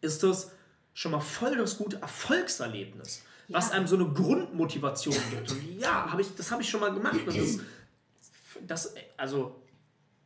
ist 0.00 0.22
das 0.22 0.52
schon 0.94 1.12
mal 1.12 1.20
voll 1.20 1.56
das 1.56 1.76
gute 1.76 2.00
Erfolgserlebnis, 2.00 3.22
Ja. 3.48 3.58
was 3.58 3.70
einem 3.72 3.86
so 3.86 3.96
eine 3.96 4.06
Grundmotivation 4.06 5.16
gibt. 5.30 5.50
Und 5.50 5.78
ja, 5.78 6.10
hab 6.10 6.18
ich, 6.20 6.34
das 6.36 6.50
habe 6.50 6.62
ich 6.62 6.68
schon 6.70 6.80
mal 6.80 6.92
gemacht. 6.92 7.18
Und 7.26 7.36
das, 7.36 7.58
das, 8.66 8.94
also 9.16 9.62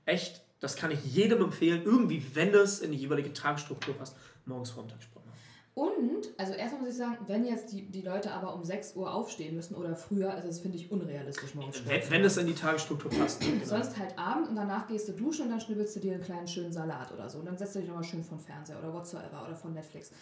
echt, 0.05 0.43
das 0.61 0.77
kann 0.77 0.91
ich 0.91 1.05
jedem 1.05 1.43
empfehlen, 1.43 1.83
irgendwie, 1.85 2.25
wenn 2.35 2.55
es 2.55 2.81
in 2.81 2.93
die 2.93 2.99
jeweilige 2.99 3.33
Tagesstruktur 3.33 3.95
passt, 3.95 4.17
morgens 4.47 4.71
vormittags 4.71 5.05
Sport 5.05 5.27
machen. 5.27 5.35
Und, 5.75 6.29
also 6.39 6.53
erstmal 6.53 6.83
muss 6.83 6.91
ich 6.91 6.97
sagen, 6.99 7.19
wenn 7.27 7.45
jetzt 7.45 7.73
die, 7.73 7.91
die 7.91 8.03
Leute 8.03 8.31
aber 8.31 8.55
um 8.55 8.63
6 8.63 8.95
Uhr 8.95 9.13
aufstehen 9.13 9.57
müssen 9.57 9.75
oder 9.75 9.97
früher, 9.97 10.33
also 10.33 10.47
das 10.47 10.61
finde 10.61 10.79
ich 10.79 10.93
unrealistisch 10.93 11.55
morgens 11.57 11.85
Wenn, 11.85 12.11
wenn 12.11 12.25
es 12.25 12.37
in 12.37 12.47
die 12.47 12.55
Tagesstruktur 12.55 13.11
passt. 13.11 13.41
Genau. 13.41 13.65
Sonst 13.65 13.99
halt 13.99 14.17
Abend 14.17 14.49
und 14.49 14.55
danach 14.55 14.87
gehst 14.87 15.09
du 15.09 15.13
duschen 15.13 15.47
und 15.47 15.51
dann 15.51 15.61
schnibbelst 15.61 15.97
du 15.97 16.01
dir 16.01 16.15
einen 16.15 16.23
kleinen 16.23 16.47
schönen 16.47 16.73
Salat 16.73 17.13
oder 17.13 17.29
so. 17.29 17.41
Und 17.41 17.47
dann 17.47 17.59
setzt 17.59 17.75
du 17.75 17.81
dich 17.81 17.89
nochmal 17.89 18.05
schön 18.05 18.23
vom 18.23 18.39
Fernseher 18.39 18.79
oder 18.79 18.93
whatsoever 18.95 19.45
oder 19.45 19.57
von 19.57 19.73
Netflix. 19.73 20.13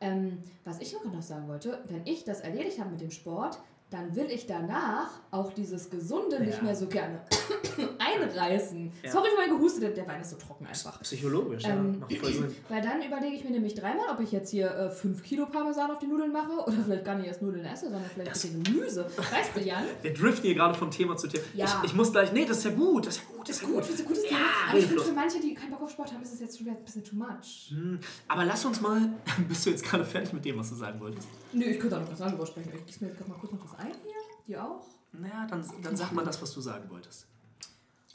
Ähm, 0.00 0.42
was 0.64 0.78
ich 0.80 0.92
noch 0.92 1.04
noch 1.10 1.22
sagen 1.22 1.48
wollte, 1.48 1.82
wenn 1.88 2.06
ich 2.06 2.24
das 2.24 2.40
erledigt 2.40 2.78
habe 2.78 2.90
mit 2.90 3.00
dem 3.00 3.10
Sport, 3.10 3.58
dann 3.90 4.14
will 4.14 4.26
ich 4.30 4.46
danach 4.46 5.08
auch 5.30 5.52
dieses 5.54 5.88
Gesunde 5.88 6.40
nicht 6.40 6.58
Ja. 6.58 6.62
mehr 6.64 6.76
so 6.76 6.86
gerne 6.86 7.20
einreißen. 7.98 8.92
Ja. 9.02 9.10
Sorry 9.10 9.28
für 9.30 9.36
mein 9.36 9.50
Gehuste, 9.50 9.80
der, 9.90 10.06
Wein 10.06 10.20
ist 10.20 10.30
so 10.30 10.36
trocken 10.36 10.66
einfach. 10.66 11.00
Psychologisch, 11.02 11.62
ja, 11.64 11.70
Ähm, 11.70 11.98
macht 12.00 12.12
voll 12.16 12.32
Sinn. 12.32 12.54
Weil 12.68 12.82
dann 12.82 13.02
überlege 13.02 13.34
ich 13.36 13.44
mir 13.44 13.50
nämlich 13.50 13.74
dreimal, 13.74 14.06
ob 14.12 14.20
ich 14.20 14.32
jetzt 14.32 14.50
hier 14.50 14.90
5 14.90 15.22
Kilo 15.22 15.46
Parmesan 15.46 15.90
auf 15.90 15.98
die 15.98 16.06
Nudeln 16.06 16.32
mache 16.32 16.52
oder 16.66 16.76
vielleicht 16.84 17.04
gar 17.04 17.14
nicht 17.16 17.26
erst 17.28 17.42
Nudeln 17.42 17.64
esse, 17.64 17.86
sondern 17.90 18.04
vielleicht 18.12 18.30
Das- 18.30 18.44
ein 18.44 18.62
bisschen 18.62 18.74
Gemüse. 18.74 19.06
Weißt 19.16 19.50
du, 19.54 19.60
Jan? 19.60 19.84
Wir 20.02 20.12
driften 20.14 20.44
hier 20.44 20.54
gerade 20.54 20.74
von 20.74 20.90
Thema 20.90 21.16
zu 21.16 21.28
Thema. 21.28 21.44
Ja. 21.54 21.64
Ich, 21.82 21.90
ich 21.90 21.94
muss 21.96 22.12
gleich, 22.12 22.32
nee, 22.32 22.44
das 22.44 22.58
ist 22.58 22.64
ja 22.64 22.70
gut, 22.72 23.06
das 23.06 23.16
ist 23.16 23.22
ja 23.22 23.36
gut, 23.36 23.48
das 23.48 23.56
ist 23.56 23.56
ist 23.56 23.62
ja 23.62 23.68
gut, 23.74 23.82
gut. 23.82 23.90
ist 23.94 24.00
ein 24.00 24.06
gutes 24.06 24.30
Ja. 24.30 24.36
Aber 24.68 24.78
ich 24.78 24.86
finde, 24.86 25.02
für 25.02 25.12
manche, 25.12 25.40
die 25.40 25.54
keinen 25.54 25.70
Bock 25.70 25.82
auf 25.82 25.90
Sport 25.90 26.12
haben, 26.12 26.22
ist 26.22 26.34
es 26.34 26.40
jetzt 26.40 26.58
schon 26.58 26.66
wieder 26.66 26.76
ein 26.76 26.84
bisschen 26.84 27.04
too 27.04 27.16
much. 27.16 27.70
Hm, 27.70 27.98
Aber 28.28 28.44
lass 28.44 28.64
uns 28.64 28.80
mal, 28.80 29.00
bist 29.48 29.64
du 29.66 29.70
jetzt 29.70 29.84
gerade 29.84 30.04
fertig 30.04 30.32
mit 30.32 30.44
dem, 30.44 30.58
was 30.58 30.68
du 30.70 30.74
sagen 30.74 31.00
wolltest? 31.00 31.26
Nö, 31.52 31.64
ich 31.64 31.78
könnte 31.80 31.96
auch 31.96 32.02
noch 32.02 32.12
was 32.12 32.20
anderes 32.20 32.48
sprechen. 32.48 32.72
Ich 32.74 32.86
gieße 32.86 33.04
mir 33.04 33.10
jetzt 33.10 33.18
grad 33.18 33.28
mal 33.28 33.38
kurz 33.38 33.52
noch 33.52 33.64
was 33.64 33.78
ein 33.78 33.86
hier. 33.86 34.14
Die 34.46 34.56
auch. 34.56 34.84
Naja, 35.12 35.46
dann, 35.48 35.64
dann 35.82 35.96
sag 35.96 36.12
mal 36.12 36.24
das, 36.24 36.40
was 36.42 36.52
du 36.52 36.60
sagen 36.60 36.88
wolltest. 36.90 37.26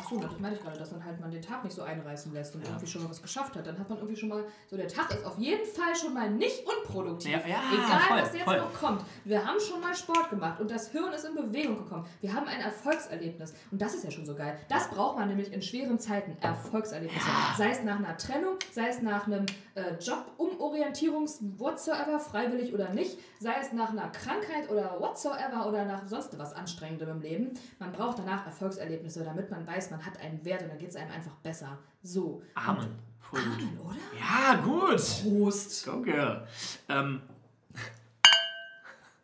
Achso, 0.04 0.18
das 0.20 0.40
meine 0.40 0.56
ich 0.56 0.62
gerade, 0.62 0.78
dass 0.78 0.92
man 0.92 1.04
halt 1.06 1.20
man 1.20 1.32
den 1.32 1.42
Tag 1.42 1.64
nicht 1.64 1.74
so 1.76 1.82
einreißen 1.84 2.34
lässt 2.34 2.54
und 2.56 2.62
Ja. 2.64 2.70
irgendwie 2.70 2.88
schon 2.88 3.04
mal 3.04 3.10
was 3.10 3.22
geschafft 3.22 3.56
hat. 3.56 3.66
Dann 3.66 3.78
hat 3.80 3.90
man 3.90 3.98
irgendwie 4.00 4.16
schon 4.20 4.30
mal, 4.30 4.44
so 4.70 4.76
der 4.78 4.88
Tag 4.88 5.12
ist 5.12 5.26
auf 5.26 5.38
jeden 5.38 5.66
Fall 5.66 5.96
schon 5.96 6.14
mal 6.14 6.30
nicht 6.30 6.64
unproduktiv. 6.68 7.32
Ja, 7.32 7.40
ja, 7.48 7.62
Egal, 7.74 8.00
voll, 8.02 8.22
was 8.22 8.34
jetzt 8.34 8.44
voll. 8.44 8.58
noch 8.60 8.74
kommt. 8.74 9.02
Wir 9.26 9.46
haben 9.46 9.60
schon 9.60 9.80
mal 9.82 9.96
Sport 9.96 10.30
gemacht 10.30 10.60
und 10.60 10.70
das 10.70 10.90
Hirn 10.90 11.14
ist 11.14 11.26
in 11.26 11.36
Bewegung 11.36 11.78
gekommen. 11.78 12.06
Wir 12.22 12.34
haben 12.34 12.48
ein 12.48 12.60
Erfolgserlebnis 12.62 13.54
und 13.72 13.82
das 13.82 13.94
ist 13.96 14.04
ja 14.04 14.12
schon 14.12 14.26
so 14.26 14.36
geil. 14.36 14.58
Das 14.70 14.90
braucht 14.90 15.18
man 15.18 15.28
nämlich 15.28 15.52
in 15.54 15.62
schweren 15.62 16.00
Zeiten, 16.00 16.36
Erfolgserlebnisse. 16.42 17.26
Sei 17.58 17.70
es 17.72 17.84
nach 17.84 17.98
einer 17.98 18.18
Trennung, 18.18 18.56
sei 18.72 18.88
es 18.90 19.02
nach 19.02 19.26
einem 19.28 19.46
äh, 19.76 19.94
Job, 20.00 20.26
Umorientierungs, 20.38 21.40
whatsoever, 21.58 22.20
freiwillig 22.20 22.74
oder 22.74 22.90
nicht, 22.90 23.18
sei 23.40 23.54
es 23.62 23.72
nach 23.74 23.90
einer 23.90 24.10
Krankheit 24.10 24.70
oder 24.70 25.00
whatsoever 25.00 25.68
oder 25.68 25.86
nach 25.86 26.08
sonst 26.08 26.38
was 26.38 26.54
Anstrengendem 26.54 27.10
im 27.10 27.22
Leben. 27.22 27.52
Man 27.80 27.92
braucht 27.92 28.20
danach 28.20 28.46
Erfolgserlebnisse, 28.46 29.24
damit 29.24 29.52
man 29.52 29.66
weiß, 29.68 29.92
man 29.94 30.04
hat 30.04 30.18
einen 30.20 30.44
Wert 30.44 30.64
und 30.64 30.70
dann 30.70 30.78
geht 30.80 30.90
es 30.90 30.96
einem 30.96 31.12
einfach 31.12 31.36
besser. 31.44 31.78
So. 32.02 32.42
Amen. 32.56 32.96
Voll. 33.20 33.42
Amen, 33.42 33.80
oder? 33.80 33.96
Ja, 34.20 34.56
gut. 34.56 34.98
Prost. 35.22 35.86
Go, 35.86 36.02
girl. 36.02 36.48
Ähm, 36.90 37.22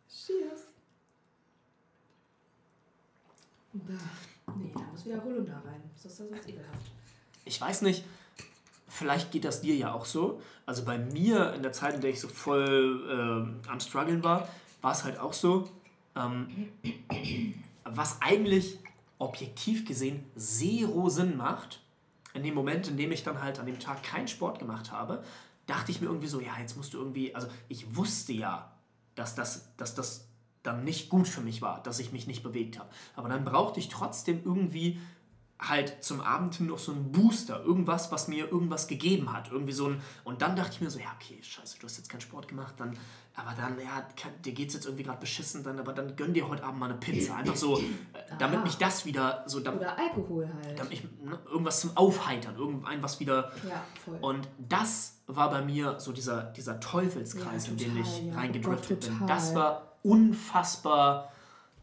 Cheers. 0.08 0.60
Da. 3.72 3.94
Nee, 4.56 4.70
da 4.72 4.80
muss 4.80 5.04
wieder 5.04 5.22
Holunder 5.24 5.60
rein. 5.66 5.82
Das 5.92 6.04
ist 6.04 6.20
ja 6.20 6.26
sonst 6.26 6.48
ekelhaft. 6.48 6.92
ich 7.44 7.60
weiß 7.60 7.82
nicht, 7.82 8.04
vielleicht 8.88 9.32
geht 9.32 9.44
das 9.44 9.60
dir 9.60 9.74
ja 9.74 9.92
auch 9.92 10.04
so. 10.04 10.40
Also 10.66 10.84
bei 10.84 10.98
mir 10.98 11.52
in 11.54 11.62
der 11.62 11.72
Zeit, 11.72 11.94
in 11.94 12.00
der 12.00 12.10
ich 12.10 12.20
so 12.20 12.28
voll 12.28 13.08
ähm, 13.10 13.60
am 13.68 13.80
struggeln 13.80 14.22
war, 14.22 14.48
war 14.82 14.92
es 14.92 15.02
halt 15.02 15.18
auch 15.18 15.32
so, 15.32 15.68
ähm, 16.14 16.68
was 17.84 18.22
eigentlich 18.22 18.78
objektiv 19.20 19.86
gesehen 19.86 20.24
zero 20.36 21.08
Sinn 21.08 21.36
macht, 21.36 21.80
in 22.34 22.42
dem 22.42 22.54
Moment, 22.54 22.88
in 22.88 22.96
dem 22.96 23.12
ich 23.12 23.22
dann 23.22 23.42
halt 23.42 23.58
an 23.58 23.66
dem 23.66 23.78
Tag 23.78 24.02
keinen 24.02 24.28
Sport 24.28 24.58
gemacht 24.58 24.90
habe, 24.90 25.22
dachte 25.66 25.92
ich 25.92 26.00
mir 26.00 26.08
irgendwie 26.08 26.26
so, 26.26 26.40
ja, 26.40 26.58
jetzt 26.58 26.76
musst 26.76 26.94
du 26.94 26.98
irgendwie, 26.98 27.34
also 27.34 27.46
ich 27.68 27.96
wusste 27.96 28.32
ja, 28.32 28.72
dass 29.14 29.34
das, 29.34 29.76
dass 29.76 29.94
das 29.94 30.26
dann 30.62 30.84
nicht 30.84 31.08
gut 31.08 31.28
für 31.28 31.40
mich 31.40 31.62
war, 31.62 31.82
dass 31.82 31.98
ich 31.98 32.12
mich 32.12 32.26
nicht 32.26 32.42
bewegt 32.42 32.78
habe. 32.78 32.88
Aber 33.16 33.28
dann 33.28 33.44
brauchte 33.44 33.80
ich 33.80 33.88
trotzdem 33.88 34.42
irgendwie 34.44 35.00
halt 35.60 36.02
zum 36.02 36.20
Abend 36.22 36.54
hin 36.54 36.66
noch 36.68 36.78
so 36.78 36.92
einen 36.92 37.12
Booster, 37.12 37.62
irgendwas, 37.62 38.10
was 38.10 38.28
mir 38.28 38.50
irgendwas 38.50 38.88
gegeben 38.88 39.30
hat, 39.32 39.50
irgendwie 39.52 39.72
so 39.74 39.88
ein 39.88 40.00
und 40.24 40.40
dann 40.42 40.56
dachte 40.56 40.70
ich 40.72 40.80
mir 40.80 40.88
so, 40.90 40.98
ja, 40.98 41.12
okay, 41.20 41.38
scheiße, 41.42 41.78
du 41.78 41.86
hast 41.86 41.98
jetzt 41.98 42.08
keinen 42.08 42.22
Sport 42.22 42.48
gemacht, 42.48 42.74
dann 42.78 42.96
aber 43.36 43.52
dann 43.56 43.78
ja, 43.78 44.06
dir 44.44 44.52
geht's 44.52 44.74
jetzt 44.74 44.86
irgendwie 44.86 45.04
gerade 45.04 45.20
beschissen, 45.20 45.62
dann 45.62 45.78
aber 45.78 45.92
dann 45.92 46.16
gönn 46.16 46.34
dir 46.34 46.48
heute 46.48 46.64
Abend 46.64 46.80
mal 46.80 46.86
eine 46.90 46.98
Pizza, 46.98 47.36
einfach 47.36 47.56
so, 47.56 47.78
äh, 47.78 47.82
damit 48.38 48.64
mich 48.64 48.76
das 48.78 49.04
wieder 49.06 49.44
so 49.46 49.60
damit, 49.60 49.80
Oder 49.82 49.98
Alkohol 49.98 50.50
halt. 50.62 50.78
damit 50.78 50.92
ich 50.94 51.04
ne, 51.22 51.38
irgendwas 51.50 51.80
zum 51.80 51.96
Aufheitern, 51.96 52.56
irgendein 52.56 53.02
was 53.02 53.20
wieder 53.20 53.52
Ja, 53.68 53.82
voll. 54.04 54.18
und 54.20 54.48
das 54.58 55.18
war 55.26 55.50
bei 55.50 55.62
mir 55.62 56.00
so 56.00 56.12
dieser, 56.12 56.42
dieser 56.52 56.80
Teufelskreis, 56.80 57.66
Ja, 57.66 57.72
in 57.72 57.78
den 57.78 57.88
total, 57.96 58.02
ich 58.02 58.22
ja. 58.26 58.34
reingedriftet 58.34 58.98
Oh 58.98 59.00
Gott, 59.00 59.08
bin. 59.10 59.18
total. 59.20 59.28
Das 59.28 59.54
war 59.54 59.96
unfassbar 60.02 61.32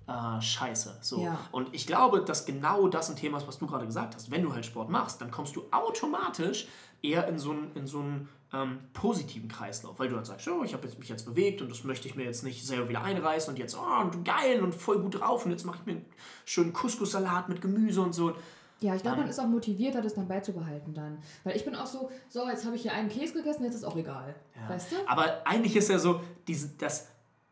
äh, 0.08 0.41
scheiße. 0.41 0.97
So. 1.01 1.22
Ja. 1.22 1.38
Und 1.51 1.74
ich 1.74 1.86
glaube, 1.86 2.22
dass 2.22 2.45
genau 2.45 2.88
das 2.88 3.10
ein 3.10 3.16
Thema 3.16 3.38
ist, 3.38 3.47
was 3.47 3.60
du 3.60 3.68
gerade 3.68 3.86
gesagt 3.86 4.16
hast. 4.16 4.32
Wenn 4.32 4.43
du 4.43 4.53
halt 4.53 4.66
Sport 4.66 4.89
machst, 4.89 5.22
dann 5.22 5.32
kommst 5.32 5.55
du 5.55 5.66
automatisch 5.72 6.68
eher 7.01 7.28
in 7.28 7.38
so 7.38 7.51
einen, 7.51 7.72
in 7.76 7.88
so 7.88 7.99
einen 7.99 8.30
ähm, 8.53 8.80
positiven 8.93 9.49
Kreislauf, 9.49 9.99
weil 9.99 10.08
du 10.08 10.16
dann 10.16 10.26
sagst, 10.26 10.47
oh, 10.47 10.64
ich 10.64 10.74
habe 10.74 10.88
jetzt, 10.88 10.97
mich 10.97 11.10
jetzt 11.10 11.26
bewegt 11.26 11.62
und 11.62 11.70
das 11.70 11.84
möchte 11.84 12.08
ich 12.08 12.16
mir 12.16 12.24
jetzt 12.24 12.43
nicht 12.43 12.66
selber 12.66 12.88
wieder 12.88 13.03
einreißen 13.03 13.53
und 13.53 13.60
jetzt, 13.60 13.78
oh, 13.78 14.01
und 14.01 14.24
geil 14.24 14.62
und 14.64 14.74
voll 14.74 14.99
gut 14.99 15.20
drauf 15.20 15.45
und 15.45 15.51
jetzt 15.51 15.66
mache 15.66 15.80
ich 15.82 15.86
mir 15.86 15.91
einen 15.93 16.05
schönen 16.45 16.74
Couscous-Salat 16.74 17.49
mit 17.49 17.62
Gemüse 17.62 18.01
und 18.01 18.14
so. 18.14 18.34
Ja, 18.80 18.95
ich 18.95 19.01
glaube, 19.01 19.18
Ähm. 19.18 19.24
man 19.24 19.30
ist 19.30 19.39
auch 19.39 19.47
motivierter, 19.47 20.01
das 20.01 20.14
dann 20.14 20.28
beizubehalten 20.28 20.93
dann. 20.93 21.18
Weil 21.43 21.55
ich 21.55 21.66
bin 21.66 21.76
auch 21.76 21.88
so, 21.88 22.10
so, 22.30 22.47
jetzt 22.47 22.66
habe 22.66 22.76
ich 22.76 22.84
hier 22.84 22.93
einen 22.93 23.10
Käse 23.10 23.34
gegessen, 23.34 23.64
jetzt 23.64 23.76
ist 23.76 23.84
auch 23.84 23.95
egal. 23.95 24.36
Ja. 24.55 24.70
Weißt 24.70 24.91
du? 24.91 24.95
Aber 25.08 25.41
eigentlich 25.45 25.76
ist 25.76 25.89
ja 25.89 25.99
so, 25.99 26.22
diese, 26.47 26.70
das, 26.78 27.10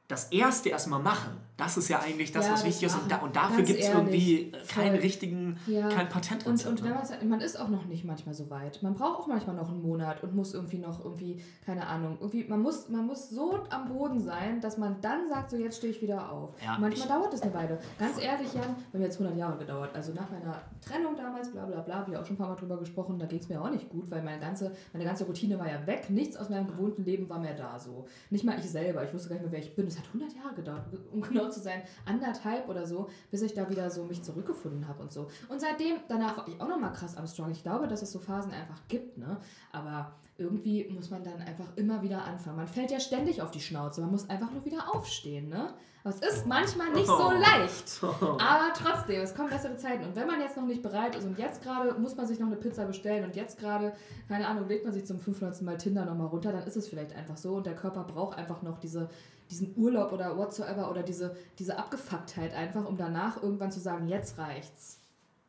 das 0.07 0.31
erste 0.31 0.69
erstmal 0.69 1.01
machen, 1.01 1.37
das 1.57 1.77
ist 1.77 1.87
ja 1.87 1.99
eigentlich 2.01 2.31
das, 2.33 2.45
Ja, 2.47 2.53
was 2.53 2.65
wichtig 2.65 2.83
ist. 2.87 2.95
Und, 3.01 3.09
da, 3.09 3.17
und 3.17 3.35
dafür 3.35 3.63
gibt 3.63 3.79
es 3.79 3.87
irgendwie 3.89 4.51
keinen 4.67 4.95
richtigen, 4.97 5.57
Ja. 5.67 5.87
kein 5.87 6.07
Und, 6.07 6.09
Patentrezept. 6.09 6.69
und 6.69 6.83
wenn 6.83 6.91
ne? 6.91 7.01
man, 7.21 7.29
man 7.29 7.41
ist 7.41 7.57
auch 7.59 7.69
noch 7.69 7.85
nicht 7.85 8.03
manchmal 8.03 8.35
so 8.35 8.49
weit. 8.49 8.83
Man 8.83 8.93
braucht 8.93 9.19
auch 9.21 9.27
manchmal 9.27 9.55
noch 9.55 9.69
einen 9.69 9.81
Monat 9.81 10.21
und 10.23 10.35
muss 10.35 10.53
irgendwie 10.53 10.79
noch 10.79 11.03
irgendwie, 11.03 11.41
keine 11.65 11.87
Ahnung, 11.87 12.17
irgendwie, 12.19 12.43
man 12.43 12.61
muss, 12.61 12.89
man 12.89 13.05
muss 13.07 13.29
so 13.29 13.59
am 13.69 13.87
Boden 13.87 14.19
sein, 14.19 14.59
dass 14.59 14.77
man 14.77 14.99
dann 15.01 15.29
sagt, 15.29 15.51
so 15.51 15.57
jetzt 15.57 15.77
stehe 15.77 15.93
ich 15.93 16.01
wieder 16.01 16.29
auf. 16.31 16.49
Ja, 16.63 16.75
Und 16.75 16.81
manchmal 16.81 17.07
ich- 17.07 17.13
dauert 17.13 17.33
es 17.33 17.41
eine 17.41 17.53
Weile. 17.53 17.79
Ganz 17.97 18.21
ehrlich, 18.21 18.53
Jan, 18.53 18.75
bei 18.91 18.99
mir 18.99 19.05
hat 19.05 19.11
es 19.11 19.17
100 19.19 19.37
Jahre 19.37 19.57
gedauert. 19.57 19.95
Also 19.95 20.11
nach 20.13 20.29
meiner 20.29 20.61
Trennung 20.85 21.15
damals, 21.15 21.51
bla 21.51 21.65
bla 21.65 21.79
bla, 21.81 21.95
habe 21.99 22.11
ich 22.11 22.17
auch 22.17 22.25
schon 22.25 22.35
ein 22.35 22.37
paar 22.39 22.49
Mal 22.49 22.55
drüber 22.55 22.77
gesprochen, 22.77 23.17
da 23.17 23.25
ging 23.27 23.39
es 23.39 23.47
mir 23.47 23.61
auch 23.61 23.69
nicht 23.69 23.89
gut, 23.89 24.11
weil 24.11 24.21
meine 24.23 24.41
ganze, 24.41 24.71
meine 24.91 25.05
ganze 25.05 25.23
Routine 25.25 25.57
war 25.57 25.69
ja 25.71 25.87
weg. 25.87 26.09
Nichts 26.09 26.35
aus 26.35 26.49
meinem 26.49 26.67
gewohnten 26.67 27.05
Leben 27.05 27.29
war 27.29 27.39
mehr 27.39 27.53
da 27.55 27.79
so. 27.79 28.05
Nicht 28.29 28.43
mal 28.43 28.59
ich 28.59 28.69
selber. 28.69 29.03
Ich 29.05 29.13
wusste 29.13 29.29
gar 29.29 29.35
nicht 29.35 29.43
mehr, 29.43 29.51
wer 29.53 29.59
ich 29.59 29.73
bin. 29.73 29.87
Es 29.87 29.97
hat 29.97 30.05
100 30.07 30.33
Jahre 30.35 30.53
gedauert, 30.53 30.81
um 31.13 31.21
genau 31.21 31.44
zu 31.51 31.59
sein, 31.59 31.81
anderthalb 32.05 32.67
oder 32.69 32.85
so, 32.85 33.09
bis 33.31 33.41
ich 33.41 33.53
da 33.53 33.69
wieder 33.69 33.89
so 33.89 34.03
mich 34.03 34.23
zurückgefunden 34.23 34.87
habe 34.87 35.01
und 35.03 35.11
so. 35.11 35.27
Und 35.49 35.59
seitdem, 35.61 35.97
danach 36.07 36.37
war 36.37 36.47
ich 36.47 36.59
auch 36.61 36.67
nochmal 36.67 36.93
krass 36.93 37.17
am 37.17 37.27
Struggle. 37.27 37.53
Ich 37.53 37.63
glaube, 37.63 37.87
dass 37.87 38.01
es 38.01 38.11
so 38.11 38.19
Phasen 38.19 38.51
einfach 38.51 38.79
gibt, 38.87 39.17
ne? 39.17 39.37
Aber 39.71 40.13
irgendwie 40.37 40.89
muss 40.89 41.09
man 41.09 41.23
dann 41.23 41.41
einfach 41.41 41.67
immer 41.77 42.01
wieder 42.01 42.23
anfangen. 42.25 42.57
Man 42.57 42.67
fällt 42.67 42.91
ja 42.91 42.99
ständig 42.99 43.41
auf 43.41 43.51
die 43.51 43.61
Schnauze. 43.61 44.01
Man 44.01 44.11
muss 44.11 44.29
einfach 44.29 44.51
nur 44.51 44.65
wieder 44.65 44.93
aufstehen, 44.93 45.47
ne? 45.49 45.73
Aber 46.03 46.13
es 46.13 46.19
ist 46.21 46.45
manchmal 46.45 46.91
nicht 46.91 47.07
so 47.07 47.13
Oh. 47.13 47.31
leicht. 47.31 47.99
Aber 48.21 48.71
trotzdem, 48.77 49.21
es 49.21 49.33
kommen 49.33 49.49
bessere 49.49 49.75
Zeiten. 49.75 50.03
Und 50.03 50.15
wenn 50.15 50.27
man 50.27 50.39
jetzt 50.39 50.55
noch 50.55 50.65
nicht 50.67 50.83
bereit 50.83 51.15
ist 51.15 51.25
und 51.25 51.39
jetzt 51.39 51.63
gerade 51.63 51.93
muss 51.99 52.15
man 52.15 52.27
sich 52.27 52.37
noch 52.37 52.45
eine 52.45 52.57
Pizza 52.57 52.85
bestellen 52.85 53.23
und 53.23 53.35
jetzt 53.35 53.57
gerade, 53.57 53.91
keine 54.27 54.47
Ahnung, 54.47 54.67
legt 54.67 54.83
man 54.83 54.93
sich 54.93 55.05
zum 55.07 55.17
500. 55.19 55.59
Mal 55.63 55.77
Tinder 55.77 56.05
nochmal 56.05 56.27
runter, 56.27 56.51
dann 56.51 56.61
ist 56.67 56.75
es 56.77 56.87
vielleicht 56.87 57.15
einfach 57.15 57.37
so 57.37 57.55
und 57.55 57.65
der 57.65 57.75
Körper 57.75 58.03
braucht 58.03 58.37
einfach 58.37 58.61
noch 58.61 58.77
diese, 58.77 59.09
diesen 59.49 59.75
Urlaub 59.77 60.11
oder 60.11 60.37
whatsoever 60.37 60.89
oder 60.89 61.03
diese, 61.03 61.35
diese 61.59 61.77
Abgefucktheit 61.77 62.53
einfach, 62.53 62.85
um 62.85 62.97
danach 62.97 63.41
irgendwann 63.41 63.71
zu 63.71 63.79
sagen, 63.79 64.07
jetzt 64.07 64.37
reicht's. 64.37 64.99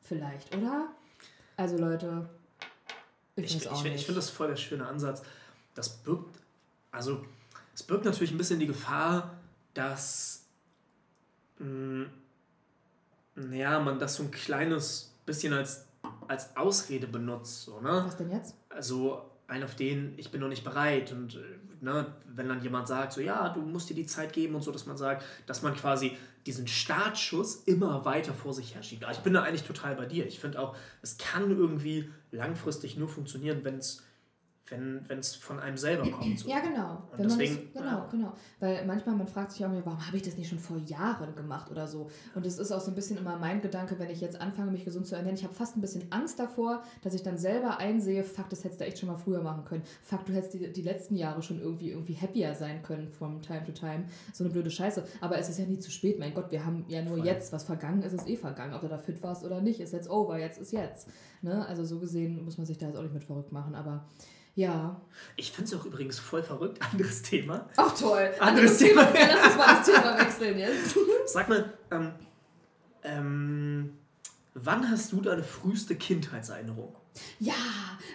Vielleicht, 0.01 0.55
oder? 0.55 0.89
Also 1.57 1.77
Leute, 1.79 2.29
ich, 3.37 3.57
Ich, 3.57 3.67
ich, 3.67 3.85
ich 3.85 4.05
finde 4.07 4.21
das 4.21 4.31
voll 4.31 4.49
der 4.49 4.57
schöne 4.57 4.87
Ansatz. 4.87 5.23
Das 5.75 5.89
birgt, 5.89 6.39
also, 6.91 7.25
es 7.75 7.83
birgt 7.83 8.05
natürlich 8.05 8.31
ein 8.31 8.39
bisschen 8.39 8.59
die 8.59 8.67
Gefahr, 8.67 9.35
dass, 9.75 10.45
mh, 11.59 12.07
naja, 13.35 13.81
man 13.81 13.99
das 13.99 14.15
so 14.15 14.23
ein 14.23 14.31
kleines 14.31 15.13
bisschen 15.27 15.53
als, 15.53 15.87
als 16.29 16.57
Ausrede 16.57 17.07
benutzt, 17.07 17.63
so, 17.63 17.81
ne? 17.81 18.03
Was 18.07 18.17
denn 18.17 18.31
jetzt? 18.31 18.55
also 18.71 19.31
ein 19.49 19.63
auf 19.63 19.75
den, 19.75 20.15
ich 20.17 20.31
bin 20.31 20.41
noch 20.41 20.49
nicht 20.49 20.65
bereit 20.65 21.13
und 21.13 21.37
äh, 21.37 21.85
ne, 21.85 22.07
wenn 22.35 22.49
dann 22.49 22.63
jemand 22.63 22.89
sagt, 22.89 23.13
so 23.13 23.21
ja, 23.21 23.49
du 23.49 23.61
musst 23.61 23.89
dir 23.91 23.95
die 23.95 24.07
Zeit 24.07 24.33
geben 24.33 24.55
und 24.55 24.63
so, 24.63 24.73
dass 24.73 24.87
man 24.87 24.97
sagt, 24.97 25.25
dass 25.47 25.63
man 25.63 25.75
quasi 25.75 26.17
diesen 26.47 26.69
Startschuss 26.69 27.65
immer 27.65 28.05
weiter 28.05 28.33
vor 28.33 28.55
sich 28.55 28.75
her 28.75 28.83
schiebt. 28.83 29.05
Aber 29.05 29.13
ich 29.13 29.19
bin 29.19 29.35
da 29.35 29.43
eigentlich 29.43 29.65
total 29.65 29.97
bei 29.97 30.07
dir. 30.07 30.27
Ich 30.27 30.39
finde 30.39 30.61
auch, 30.61 30.77
es 31.03 31.19
kann 31.19 31.51
irgendwie 31.51 32.11
langfristig 32.31 32.97
nur 32.97 33.09
funktionieren, 33.09 33.65
wenn 33.65 33.79
es 33.79 34.06
wenn 34.69 35.19
es 35.19 35.35
von 35.35 35.61
einem 35.61 35.77
selber 35.77 36.11
kommt. 36.11 36.41
So. 36.41 36.49
Ja, 36.49 36.59
genau. 36.61 37.03
Und 37.13 37.19
Wenn 37.19 37.29
deswegen, 37.29 37.71
das, 37.73 37.83
genau, 37.83 37.99
ja. 37.99 38.09
genau. 38.11 38.33
Weil 38.59 38.85
manchmal, 38.85 39.15
man 39.15 39.29
fragt 39.29 39.53
sich 39.53 39.65
auch 39.65 39.71
immer, 39.71 39.85
warum 39.85 40.05
habe 40.05 40.17
ich 40.17 40.25
das 40.25 40.37
nicht 40.37 40.49
schon 40.49 40.59
vor 40.59 40.79
Jahren 40.79 41.35
gemacht 41.37 41.71
oder 41.71 41.87
so. 41.87 42.11
Und 42.35 42.45
es 42.45 42.59
ist 42.59 42.73
auch 42.73 42.81
so 42.81 42.91
ein 42.91 42.95
bisschen 42.95 43.17
immer 43.17 43.37
mein 43.37 43.61
Gedanke, 43.61 43.99
wenn 43.99 44.11
ich 44.11 44.21
jetzt 44.21 44.41
anfange, 44.41 44.73
mich 44.73 44.85
gesund 44.85 45.07
zu 45.07 45.15
ernähren. 45.15 45.37
Ich 45.37 45.45
habe 45.45 45.55
fast 45.55 45.77
ein 45.77 45.81
bisschen 45.81 46.11
Angst 46.11 46.41
davor, 46.41 46.83
dass 47.03 47.15
ich 47.15 47.23
dann 47.23 47.39
selber 47.39 47.79
einsehe, 47.79 48.25
fuck, 48.25 48.49
das 48.49 48.65
hättest 48.65 48.81
du 48.81 48.87
echt 48.87 48.99
schon 48.99 49.09
mal 49.09 49.17
früher 49.17 49.41
machen 49.41 49.65
können. 49.65 49.83
Fuck, 50.03 50.27
du 50.27 50.33
hättest 50.33 50.55
die, 50.55 50.73
die 50.73 50.83
letzten 50.83 51.15
Jahre 51.15 51.43
schon 51.43 51.61
irgendwie, 51.61 51.91
irgendwie 51.91 52.17
happier 52.17 52.55
sein 52.55 52.83
können 52.83 53.09
from 53.09 53.41
time 53.43 53.65
to 53.65 53.73
time. 53.73 54.07
So 54.33 54.43
eine 54.43 54.53
blöde 54.53 54.71
Scheiße. 54.71 55.07
Aber 55.21 55.39
es 55.39 55.49
ist 55.49 55.59
ja 55.59 55.67
nie 55.67 55.79
zu 55.79 55.93
spät. 55.93 56.19
Mein 56.19 56.35
Gott, 56.35 56.51
wir 56.51 56.65
haben 56.65 56.85
ja 56.89 57.03
nur 57.03 57.19
Voll. 57.19 57.27
jetzt. 57.27 57.53
Was 57.53 57.63
vergangen 57.65 58.03
ist, 58.03 58.13
ist 58.13 58.29
eh 58.29 58.37
vergangen. 58.37 58.75
Ob 58.75 58.81
du 58.81 58.89
da 58.89 58.99
fit 58.99 59.23
warst 59.23 59.45
oder 59.45 59.61
nicht, 59.61 59.79
ist 59.79 59.93
jetzt 59.93 60.11
over. 60.11 60.39
Jetzt 60.39 60.59
ist 60.59 60.73
jetzt. 60.73 61.09
Ne? 61.43 61.65
Also 61.67 61.85
so 61.85 62.01
gesehen 62.01 62.45
muss 62.45 62.59
man 62.59 62.67
sich 62.67 62.79
da 62.79 62.87
jetzt 62.87 62.97
auch 62.97 63.03
nicht 63.03 63.15
mit 63.15 63.25
verrückt 63.25 63.53
machen. 63.53 63.77
Aber 63.77 64.05
ja, 64.57 65.01
Ich 65.37 65.53
finde 65.53 65.71
es 65.71 65.79
auch 65.79 65.85
übrigens 65.85 66.19
voll 66.19 66.43
verrückt, 66.43 66.81
anderes 66.93 67.23
Thema. 67.23 67.69
Ach 67.77 67.95
toll. 67.97 68.31
Anderes 68.41 68.79
Thema. 68.79 69.03
Ja, 69.15 69.29
lass 69.35 69.47
uns 69.47 69.57
mal 69.57 69.67
das 69.67 69.87
Thema 69.87 70.19
wechseln 70.19 70.59
jetzt. 70.59 70.97
Sag 71.27 71.49
mal, 71.49 71.73
ähm, 71.91 72.13
ähm, 73.05 73.99
wann 74.55 74.91
hast 74.91 75.13
du 75.13 75.21
deine 75.21 75.45
früheste 75.45 75.95
Kindheitserinnerung? 75.95 76.97
Ja, 77.39 77.55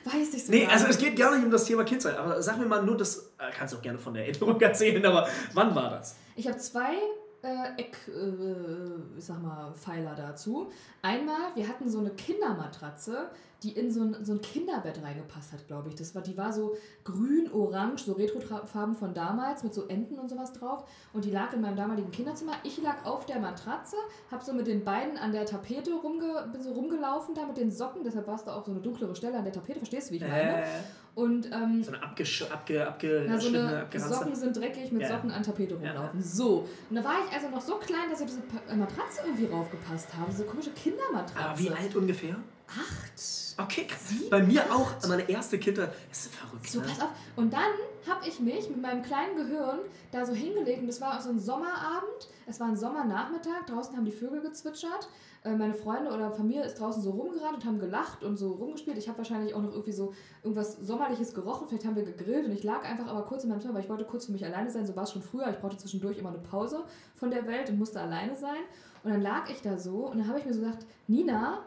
weiß 0.05 0.33
ich 0.33 0.45
sogar. 0.45 0.59
Nee, 0.59 0.67
also 0.67 0.87
es 0.87 0.97
geht 0.97 1.15
gar 1.15 1.35
nicht 1.35 1.45
um 1.45 1.51
das 1.51 1.65
Thema 1.65 1.83
Kindheit, 1.83 2.17
aber 2.17 2.41
sag 2.41 2.57
mir 2.57 2.65
mal 2.65 2.83
nur 2.83 2.97
das, 2.97 3.31
äh, 3.37 3.51
kannst 3.55 3.73
du 3.73 3.77
auch 3.77 3.81
gerne 3.81 3.99
von 3.99 4.13
der 4.13 4.27
Erinnerung 4.27 4.59
erzählen, 4.61 5.05
aber 5.05 5.27
wann 5.53 5.75
war 5.75 5.91
das? 5.91 6.15
Ich 6.35 6.47
habe 6.47 6.57
zwei 6.57 6.95
äh, 7.43 7.79
Eck, 7.81 7.97
äh, 8.07 9.19
sag 9.19 9.41
mal, 9.41 9.73
Pfeiler 9.73 10.15
dazu. 10.15 10.71
Einmal, 11.01 11.55
wir 11.55 11.67
hatten 11.67 11.89
so 11.89 11.99
eine 11.99 12.11
Kindermatratze, 12.11 13.29
die 13.63 13.73
in 13.73 13.91
so 13.91 14.01
ein, 14.01 14.15
so 14.25 14.33
ein 14.33 14.41
Kinderbett 14.41 15.03
reingepasst 15.03 15.53
hat, 15.53 15.67
glaube 15.67 15.89
ich. 15.89 15.95
Das 15.95 16.15
war, 16.15 16.23
die 16.23 16.35
war 16.35 16.51
so 16.51 16.75
grün, 17.03 17.47
orange, 17.53 18.03
so 18.05 18.13
Retrofarben 18.13 18.95
von 18.95 19.13
damals 19.13 19.63
mit 19.63 19.73
so 19.73 19.85
Enten 19.87 20.17
und 20.17 20.29
sowas 20.29 20.51
drauf. 20.53 20.83
Und 21.13 21.25
die 21.25 21.29
lag 21.31 21.53
in 21.53 21.61
meinem 21.61 21.75
damaligen 21.75 22.09
Kinderzimmer. 22.09 22.53
Ich 22.63 22.81
lag 22.81 23.05
auf 23.05 23.27
der 23.27 23.39
Matratze, 23.39 23.97
habe 24.31 24.43
so 24.43 24.53
mit 24.53 24.65
den 24.65 24.83
Beinen 24.83 25.15
an 25.17 25.31
der 25.31 25.45
Tapete 25.45 25.93
rumge, 25.93 26.49
bin 26.51 26.63
so 26.63 26.71
rumgelaufen 26.71 27.35
da 27.35 27.45
mit 27.45 27.57
den 27.57 27.69
Socken. 27.69 28.03
Deshalb 28.03 28.25
war 28.25 28.35
es 28.35 28.43
da 28.43 28.55
auch 28.55 28.65
so 28.65 28.71
eine 28.71 28.79
dunklere 28.81 29.15
Stelle 29.15 29.37
an 29.37 29.43
der 29.43 29.53
Tapete. 29.53 29.77
Verstehst 29.79 30.09
du, 30.09 30.13
wie 30.13 30.17
ich 30.17 30.23
meine? 30.23 30.63
Äh, 30.63 30.65
Und 31.13 31.51
ähm, 31.51 31.83
so 31.83 31.91
eine 31.91 32.01
abgesch 32.01 32.43
abge 32.49 32.87
abge 32.87 33.25
ja, 33.27 33.37
so 33.37 33.49
eine 33.49 33.85
Socken 33.99 34.33
sind 34.35 34.57
dreckig 34.57 34.91
mit 34.91 35.03
Ja. 35.03 35.09
Socken 35.09 35.29
an 35.29 35.43
Tapete 35.43 35.75
Ja. 35.83 35.91
rumlaufen. 35.91 36.23
So. 36.23 36.67
Und 36.89 36.95
da 36.95 37.03
war 37.03 37.15
ich 37.27 37.31
also 37.35 37.49
noch 37.49 37.61
so 37.61 37.75
klein, 37.75 38.09
dass 38.09 38.21
ich 38.21 38.27
diese 38.27 38.41
Matratze 38.75 39.21
irgendwie 39.25 39.45
raufgepasst 39.45 40.17
habe. 40.17 40.31
So 40.31 40.45
komische 40.45 40.71
Kindermatratze. 40.71 41.37
Aber 41.49 41.59
wie 41.59 41.69
alt 41.69 41.95
ungefähr? 41.95 42.35
Acht. 42.67 43.40
Okay, 43.57 43.85
krass. 43.87 44.09
Sieben? 44.09 44.29
Bei 44.29 44.41
mir 44.43 44.63
auch, 44.73 44.91
meine 45.07 45.27
erste 45.29 45.57
Kindheit. 45.59 45.93
Das 46.09 46.25
ist 46.25 46.35
verrückt, 46.35 46.67
So, 46.69 46.79
ne? 46.79 46.85
pass 46.87 47.01
auf. 47.01 47.09
Und 47.35 47.51
dann 47.53 47.71
habe 48.09 48.27
ich 48.27 48.39
mich 48.39 48.69
mit 48.69 48.81
meinem 48.81 49.01
kleinen 49.03 49.35
Gehirn 49.35 49.79
da 50.11 50.25
so 50.25 50.33
hingelegt. 50.33 50.81
Und 50.81 50.87
das 50.87 51.01
war 51.01 51.21
so 51.21 51.29
ein 51.29 51.39
Sommerabend. 51.39 52.29
Es 52.47 52.59
war 52.59 52.67
ein 52.67 52.75
Sommernachmittag. 52.77 53.65
Draußen 53.67 53.95
haben 53.95 54.05
die 54.05 54.11
Vögel 54.11 54.41
gezwitschert. 54.41 55.07
Äh, 55.43 55.55
Meine 55.55 55.73
Freunde 55.73 56.11
oder 56.11 56.31
Familie 56.31 56.63
ist 56.63 56.79
draußen 56.79 57.01
so 57.01 57.11
rumgerannt 57.11 57.55
und 57.55 57.65
haben 57.65 57.79
gelacht 57.79 58.23
und 58.23 58.37
so 58.37 58.51
rumgespielt. 58.53 58.97
Ich 58.97 59.07
habe 59.07 59.17
wahrscheinlich 59.19 59.53
auch 59.53 59.61
noch 59.61 59.71
irgendwie 59.71 59.91
so 59.91 60.13
irgendwas 60.43 60.77
Sommerliches 60.77 61.33
gerochen. 61.33 61.67
Vielleicht 61.67 61.85
haben 61.85 61.95
wir 61.95 62.03
gegrillt 62.03 62.45
und 62.45 62.51
ich 62.51 62.63
lag 62.63 62.83
einfach 62.83 63.07
aber 63.07 63.23
kurz 63.23 63.43
in 63.43 63.49
meinem 63.49 63.61
Zimmer, 63.61 63.75
weil 63.75 63.83
ich 63.83 63.89
wollte 63.89 64.05
kurz 64.05 64.25
für 64.25 64.31
mich 64.31 64.45
alleine 64.45 64.69
sein. 64.69 64.85
So 64.85 64.95
war 64.95 65.03
es 65.03 65.11
schon 65.11 65.21
früher. 65.21 65.49
Ich 65.49 65.57
brauchte 65.59 65.77
zwischendurch 65.77 66.17
immer 66.17 66.29
eine 66.29 66.39
Pause 66.39 66.83
von 67.15 67.31
der 67.31 67.45
Welt 67.47 67.69
und 67.69 67.79
musste 67.79 67.99
alleine 68.01 68.35
sein. 68.35 68.61
Und 69.03 69.11
dann 69.11 69.21
lag 69.21 69.49
ich 69.49 69.61
da 69.61 69.77
so 69.79 70.07
und 70.07 70.19
dann 70.19 70.27
habe 70.27 70.37
ich 70.37 70.45
mir 70.45 70.53
so 70.53 70.61
gedacht, 70.61 70.85
Nina, 71.07 71.63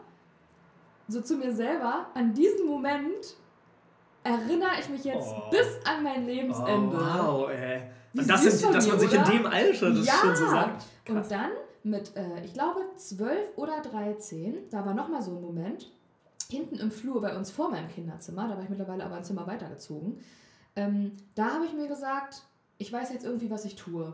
so 1.07 1.21
zu 1.21 1.35
mir 1.37 1.53
selber, 1.53 2.07
an 2.13 2.33
diesen 2.33 2.65
Moment 2.65 3.35
erinnere 4.23 4.71
ich 4.79 4.89
mich 4.89 5.03
jetzt 5.03 5.33
Oh. 5.37 5.49
bis 5.51 5.67
an 5.85 6.03
mein 6.03 6.25
Lebensende. 6.25 6.97
Oh, 6.97 7.43
wow, 7.43 7.49
ey. 7.49 7.81
Wie 8.13 8.19
Und 8.21 8.29
das 8.29 8.41
sind, 8.43 8.73
dass 8.73 8.85
dir, 8.85 8.91
man 8.91 8.99
sich 8.99 9.11
oder? 9.11 9.25
in 9.25 9.37
dem 9.37 9.45
Alter 9.45 9.91
das 9.91 10.05
Ja. 10.05 10.13
schon 10.13 10.35
so 10.35 10.47
sagt. 10.47 10.85
Und 11.07 11.15
Krass. 11.15 11.27
dann 11.27 11.51
mit, 11.83 12.15
äh, 12.15 12.43
ich 12.43 12.53
glaube, 12.53 12.79
12 12.95 13.49
oder 13.57 13.81
13, 13.81 14.69
da 14.71 14.85
war 14.85 14.93
nochmal 14.95 15.21
so 15.21 15.31
ein 15.31 15.41
Moment, 15.41 15.91
hinten 16.49 16.75
im 16.77 16.91
Flur 16.91 17.21
bei 17.21 17.35
uns 17.37 17.51
vor 17.51 17.69
meinem 17.69 17.87
Kinderzimmer, 17.89 18.47
da 18.47 18.55
war 18.55 18.63
ich 18.63 18.69
mittlerweile 18.69 19.03
aber 19.03 19.15
ein 19.17 19.23
Zimmer 19.23 19.45
weitergezogen, 19.45 20.19
ähm, 20.75 21.11
da 21.35 21.53
habe 21.55 21.65
ich 21.65 21.73
mir 21.73 21.87
gesagt, 21.87 22.43
ich 22.77 22.91
weiß 22.91 23.11
jetzt 23.13 23.25
irgendwie, 23.25 23.49
was 23.51 23.65
ich 23.65 23.75
tue. 23.75 24.13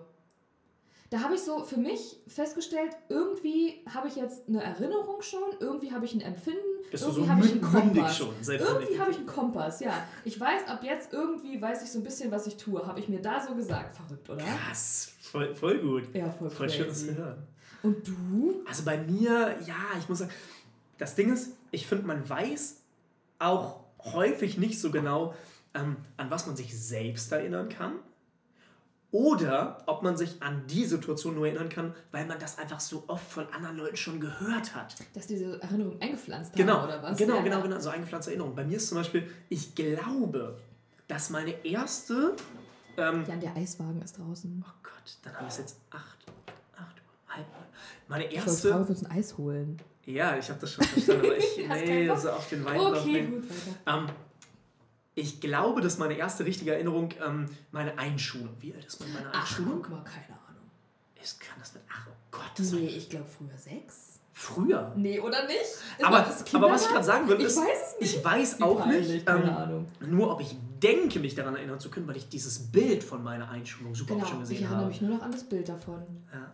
Da 1.12 1.20
habe 1.20 1.36
ich 1.36 1.42
so 1.42 1.66
für 1.66 1.76
mich 1.76 2.22
festgestellt, 2.26 2.96
irgendwie 3.10 3.84
habe 3.94 4.08
ich 4.08 4.16
jetzt 4.16 4.48
eine 4.48 4.64
Erinnerung 4.64 5.22
schon, 5.22 5.42
irgendwie 5.60 5.92
habe 5.92 6.06
ich 6.06 6.14
ein 6.14 6.22
Empfinden, 6.22 6.62
Bist 6.90 7.04
irgendwie 7.04 7.24
so 7.24 7.30
habe 7.30 7.46
ich 7.46 7.52
einen 7.52 7.62
Kompass. 7.62 8.18
schon? 8.18 8.30
Irgendwie 8.48 8.98
habe 8.98 9.12
ich 9.12 9.18
einen 9.18 9.26
Kompass, 9.26 9.82
ja. 9.82 10.08
Ich 10.24 10.40
weiß, 10.40 10.70
ab 10.70 10.82
jetzt 10.86 11.12
irgendwie 11.12 11.62
weiß 11.62 11.84
ich 11.84 11.92
so 11.92 12.00
ein 12.00 12.06
bisschen, 12.06 12.32
was 12.32 12.48
ich 12.48 12.56
tue. 12.56 12.88
Habe 12.88 13.02
ich 13.02 13.10
mir 13.10 13.22
da 13.22 13.46
so 13.46 13.54
gesagt. 13.54 13.98
Verrückt, 13.98 14.30
oder? 14.30 14.42
Krass, 14.42 15.12
voll, 15.20 15.54
voll 15.54 15.80
gut. 15.80 16.16
Ja, 16.16 16.30
voll, 16.32 16.50
Voll 16.50 16.70
schön, 16.70 16.88
das 16.88 17.06
zu 17.06 17.14
hören. 17.14 17.46
Und 17.84 18.08
du? 18.08 18.64
Also 18.66 18.86
bei 18.86 18.98
mir, 18.98 19.58
ja, 19.68 19.76
ich 20.00 20.08
muss 20.08 20.20
sagen, 20.20 20.32
das 20.98 21.16
Ding 21.16 21.34
ist, 21.34 21.52
ich 21.72 21.88
finde, 21.88 22.08
man 22.08 22.30
weiß 22.30 22.78
auch 23.40 23.82
häufig 24.00 24.58
nicht 24.58 24.80
so 24.80 24.92
genau, 24.92 25.36
ähm, 25.74 25.98
an 26.16 26.32
was 26.32 26.48
man 26.48 26.56
sich 26.56 26.80
selbst 26.82 27.30
erinnern 27.34 27.68
kann. 27.68 27.96
Oder 29.12 29.84
ob 29.88 30.04
man 30.04 30.16
sich 30.16 30.42
an 30.42 30.64
die 30.68 30.86
Situation 30.86 31.36
nur 31.36 31.46
erinnern 31.46 31.68
kann, 31.68 31.94
weil 32.12 32.26
man 32.26 32.40
das 32.40 32.58
einfach 32.58 32.80
so 32.80 33.04
oft 33.08 33.30
von 33.30 33.46
anderen 33.54 33.76
Leuten 33.78 33.98
schon 33.98 34.22
gehört 34.22 34.74
hat. 34.74 34.96
Dass 35.14 35.28
diese 35.28 35.62
Erinnerung 35.62 36.00
eingepflanzt 36.02 36.54
Genau, 36.56 36.78
haben, 36.78 36.86
oder 36.86 37.04
was? 37.04 37.18
genau, 37.18 37.36
ja. 37.36 37.42
genau, 37.42 37.62
genau, 37.62 37.80
so 37.80 37.90
eingepflanzte 37.90 38.32
Erinnerung. 38.32 38.56
Bei 38.56 38.64
mir 38.64 38.78
ist 38.78 38.88
zum 38.88 38.98
Beispiel, 39.00 39.30
ich 39.50 39.76
glaube, 39.76 40.58
dass 41.10 41.30
meine 41.30 41.52
erste, 41.66 42.36
ähm, 42.96 43.26
Jan, 43.28 43.42
der 43.42 43.54
Eiswagen 43.58 44.02
ist 44.02 44.18
draußen. 44.18 44.64
oh 44.66 44.72
Gott, 44.82 45.18
dann 45.24 45.36
haben 45.36 45.44
wir 45.46 45.50
es 45.50 45.58
jetzt 45.58 45.76
acht, 45.90 46.18
acht 46.78 46.96
Uhr, 46.98 47.36
halb 47.36 47.48
neun. 47.52 47.66
Meine 48.08 48.26
Ich 48.28 48.36
wollte 48.38 48.50
erste, 48.50 48.70
fragen, 48.70 48.82
ob 48.84 48.88
wir 48.90 48.96
uns 48.96 49.06
ein 49.06 49.12
Eis 49.12 49.38
holen. 49.38 49.78
ja, 50.06 50.38
ich 50.38 50.50
habe 50.50 50.60
das 50.62 50.72
schon 50.72 50.86
verstanden, 50.86 51.26
aber 51.26 51.38
ich, 51.38 51.58
nee, 51.68 52.16
so 52.16 52.30
auf 52.32 52.48
den 52.48 52.64
Wein 52.64 52.80
Okay, 52.80 53.26
gut, 53.26 53.44
weiter. 53.86 53.98
Ähm, 53.98 54.10
ich 55.16 55.42
glaube, 55.42 55.82
dass 55.82 55.98
meine 55.98 56.14
erste 56.16 56.46
richtige 56.46 56.74
Erinnerung 56.74 57.10
ähm, 57.26 57.46
meine 57.72 57.98
Einschulung. 57.98 58.56
Wie 58.60 58.74
alt 58.74 58.86
ist 58.86 59.00
man 59.00 59.14
meine 59.14 59.30
Ach, 59.34 59.42
Einschulung? 59.42 59.82
guck 59.82 59.90
mal, 59.90 60.04
keine 60.04 60.28
Ahnung. 60.48 60.64
Ich 61.22 61.38
kann 61.40 61.58
das 61.60 61.74
mit. 61.74 61.84
Ach 61.92 62.08
oh 62.10 62.14
Gott, 62.32 62.52
das 62.58 62.72
Nee, 62.72 62.88
ich 62.88 63.10
glaube 63.10 63.26
früher 63.26 63.58
sechs. 63.58 64.20
früher. 64.34 64.92
Nee, 64.96 65.20
oder 65.20 65.46
nicht? 65.46 65.60
Ist 65.62 65.84
Aber, 66.04 66.20
aber 66.20 66.72
was 66.72 66.84
ich 66.84 66.88
gerade 66.90 67.04
sagen 67.04 67.28
will, 67.28 67.38
Ich 67.40 67.46
ist, 67.48 67.58
weiß 67.58 67.94
es 67.96 68.00
nicht. 68.00 68.16
ich 68.18 68.24
weiß 68.26 68.62
auch 68.62 68.86
nicht, 68.86 69.26
keine 69.26 69.44
ähm, 69.44 69.50
Ahnung. 69.56 69.88
nur 70.00 70.32
ob 70.32 70.42
ich 70.42 70.56
denke, 70.82 71.20
mich 71.20 71.36
daran 71.36 71.56
erinnern 71.56 71.80
zu 71.80 71.92
können, 71.92 72.08
weil 72.08 72.18
ich 72.18 72.28
dieses 72.30 72.58
Bild 72.72 73.04
von 73.04 73.24
meiner 73.24 73.50
Einschulung 73.50 73.94
super 73.94 74.16
oft 74.16 74.30
schon 74.30 74.38
Genau, 74.40 74.44
ich 74.44 74.50
gesehen 74.50 74.64
erinnere 74.64 74.80
habe. 74.80 74.90
mich 74.90 75.02
nur 75.02 75.12
noch 75.18 75.22
an 75.22 75.32
das 75.32 75.44
Bild 75.44 75.68
davon. 75.70 76.02
Ja. 76.34 76.54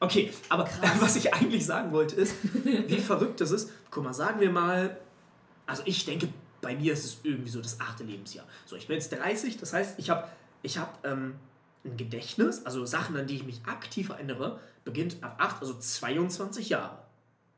Okay, 0.00 0.32
aber 0.48 0.64
Krass. 0.64 0.90
was 1.00 1.16
ich 1.16 1.32
eigentlich 1.34 1.64
sagen 1.66 1.92
wollte 1.92 2.16
ist, 2.16 2.34
wie 2.64 2.98
verrückt 2.98 3.40
das 3.42 3.50
ist. 3.52 3.70
Guck 3.90 4.02
mal, 4.02 4.14
sagen 4.14 4.40
wir 4.40 4.50
mal, 4.50 4.96
also 5.66 5.82
ich 5.84 6.04
denke, 6.06 6.28
bei 6.60 6.76
mir 6.76 6.92
ist 6.92 7.04
es 7.04 7.18
irgendwie 7.22 7.50
so 7.50 7.60
das 7.60 7.80
achte 7.80 8.04
Lebensjahr. 8.04 8.46
So, 8.66 8.76
ich 8.76 8.86
bin 8.86 8.94
jetzt 8.94 9.10
30, 9.10 9.58
das 9.58 9.72
heißt, 9.72 9.98
ich 9.98 10.10
habe 10.10 10.28
ich 10.62 10.78
hab, 10.78 11.04
ähm, 11.06 11.34
ein 11.84 11.96
Gedächtnis, 11.96 12.66
also 12.66 12.84
Sachen, 12.84 13.16
an 13.16 13.26
die 13.26 13.36
ich 13.36 13.44
mich 13.44 13.62
aktiv 13.64 14.10
erinnere, 14.10 14.60
beginnt 14.84 15.22
ab 15.22 15.36
8, 15.38 15.60
also 15.60 15.78
22 15.78 16.68
Jahre. 16.68 16.98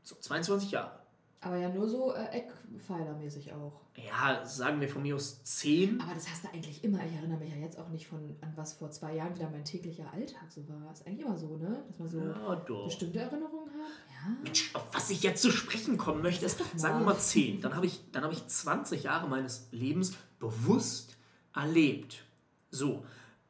So, 0.02 0.14
22 0.16 0.70
Jahre. 0.70 1.01
Aber 1.44 1.56
ja 1.56 1.68
nur 1.68 1.88
so 1.88 2.14
äh, 2.14 2.24
Eckpfeilermäßig 2.38 3.52
auch. 3.52 3.80
Ja, 3.96 4.46
sagen 4.46 4.80
wir 4.80 4.88
von 4.88 5.02
mir 5.02 5.16
aus 5.16 5.42
10. 5.42 6.00
Aber 6.00 6.14
das 6.14 6.30
hast 6.30 6.44
du 6.44 6.48
eigentlich 6.48 6.84
immer. 6.84 7.04
Ich 7.04 7.12
erinnere 7.14 7.38
mich 7.38 7.50
ja 7.50 7.56
jetzt 7.56 7.78
auch 7.78 7.88
nicht 7.88 8.06
von 8.06 8.36
an 8.40 8.52
was 8.54 8.74
vor 8.74 8.90
zwei 8.92 9.16
Jahren 9.16 9.34
wieder 9.34 9.50
mein 9.50 9.64
täglicher 9.64 10.10
Alltag 10.12 10.50
so 10.50 10.66
war. 10.68 10.92
Ist 10.92 11.04
eigentlich 11.04 11.26
immer 11.26 11.36
so, 11.36 11.56
ne? 11.56 11.82
Dass 11.88 11.98
man 11.98 12.08
so 12.08 12.20
Ja, 12.20 12.84
bestimmte 12.84 13.18
Erinnerungen 13.18 13.70
hat. 13.70 13.90
Ja. 14.08 14.36
Mensch, 14.44 14.70
auf 14.74 14.86
was 14.92 15.10
ich 15.10 15.24
jetzt 15.24 15.42
zu 15.42 15.50
sprechen 15.50 15.96
kommen 15.98 16.22
möchte, 16.22 16.46
ist, 16.46 16.60
sagen 16.76 17.00
wir 17.00 17.06
mal 17.06 17.18
10. 17.18 17.60
Dann 17.60 17.74
habe 17.74 17.86
ich, 17.86 18.00
dann 18.12 18.22
habe 18.22 18.32
ich 18.32 18.46
20 18.46 19.02
Jahre 19.02 19.28
meines 19.28 19.66
Lebens 19.72 20.14
bewusst 20.38 21.16
erlebt. 21.54 22.22
So, 22.70 23.04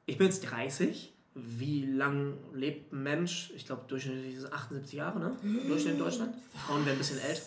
ich 0.07 0.17
bin 0.17 0.29
jetzt 0.29 0.51
30. 0.51 1.13
Wie 1.35 1.85
lang 1.87 2.37
lebt 2.53 2.93
ein 2.93 3.03
Mensch? 3.03 3.53
Ich 3.55 3.65
glaube, 3.67 3.85
durchschnittlich 3.89 4.35
ist 4.35 4.45
es 4.45 4.53
78 4.53 4.93
Jahre, 4.95 5.19
ne? 5.19 5.37
Durchschnitt 5.67 5.95
in 5.95 5.99
Deutschland. 5.99 6.35
Frauen 6.67 6.85
werden 6.85 6.97
ein 6.97 6.99
bisschen 6.99 7.19
älter. 7.21 7.43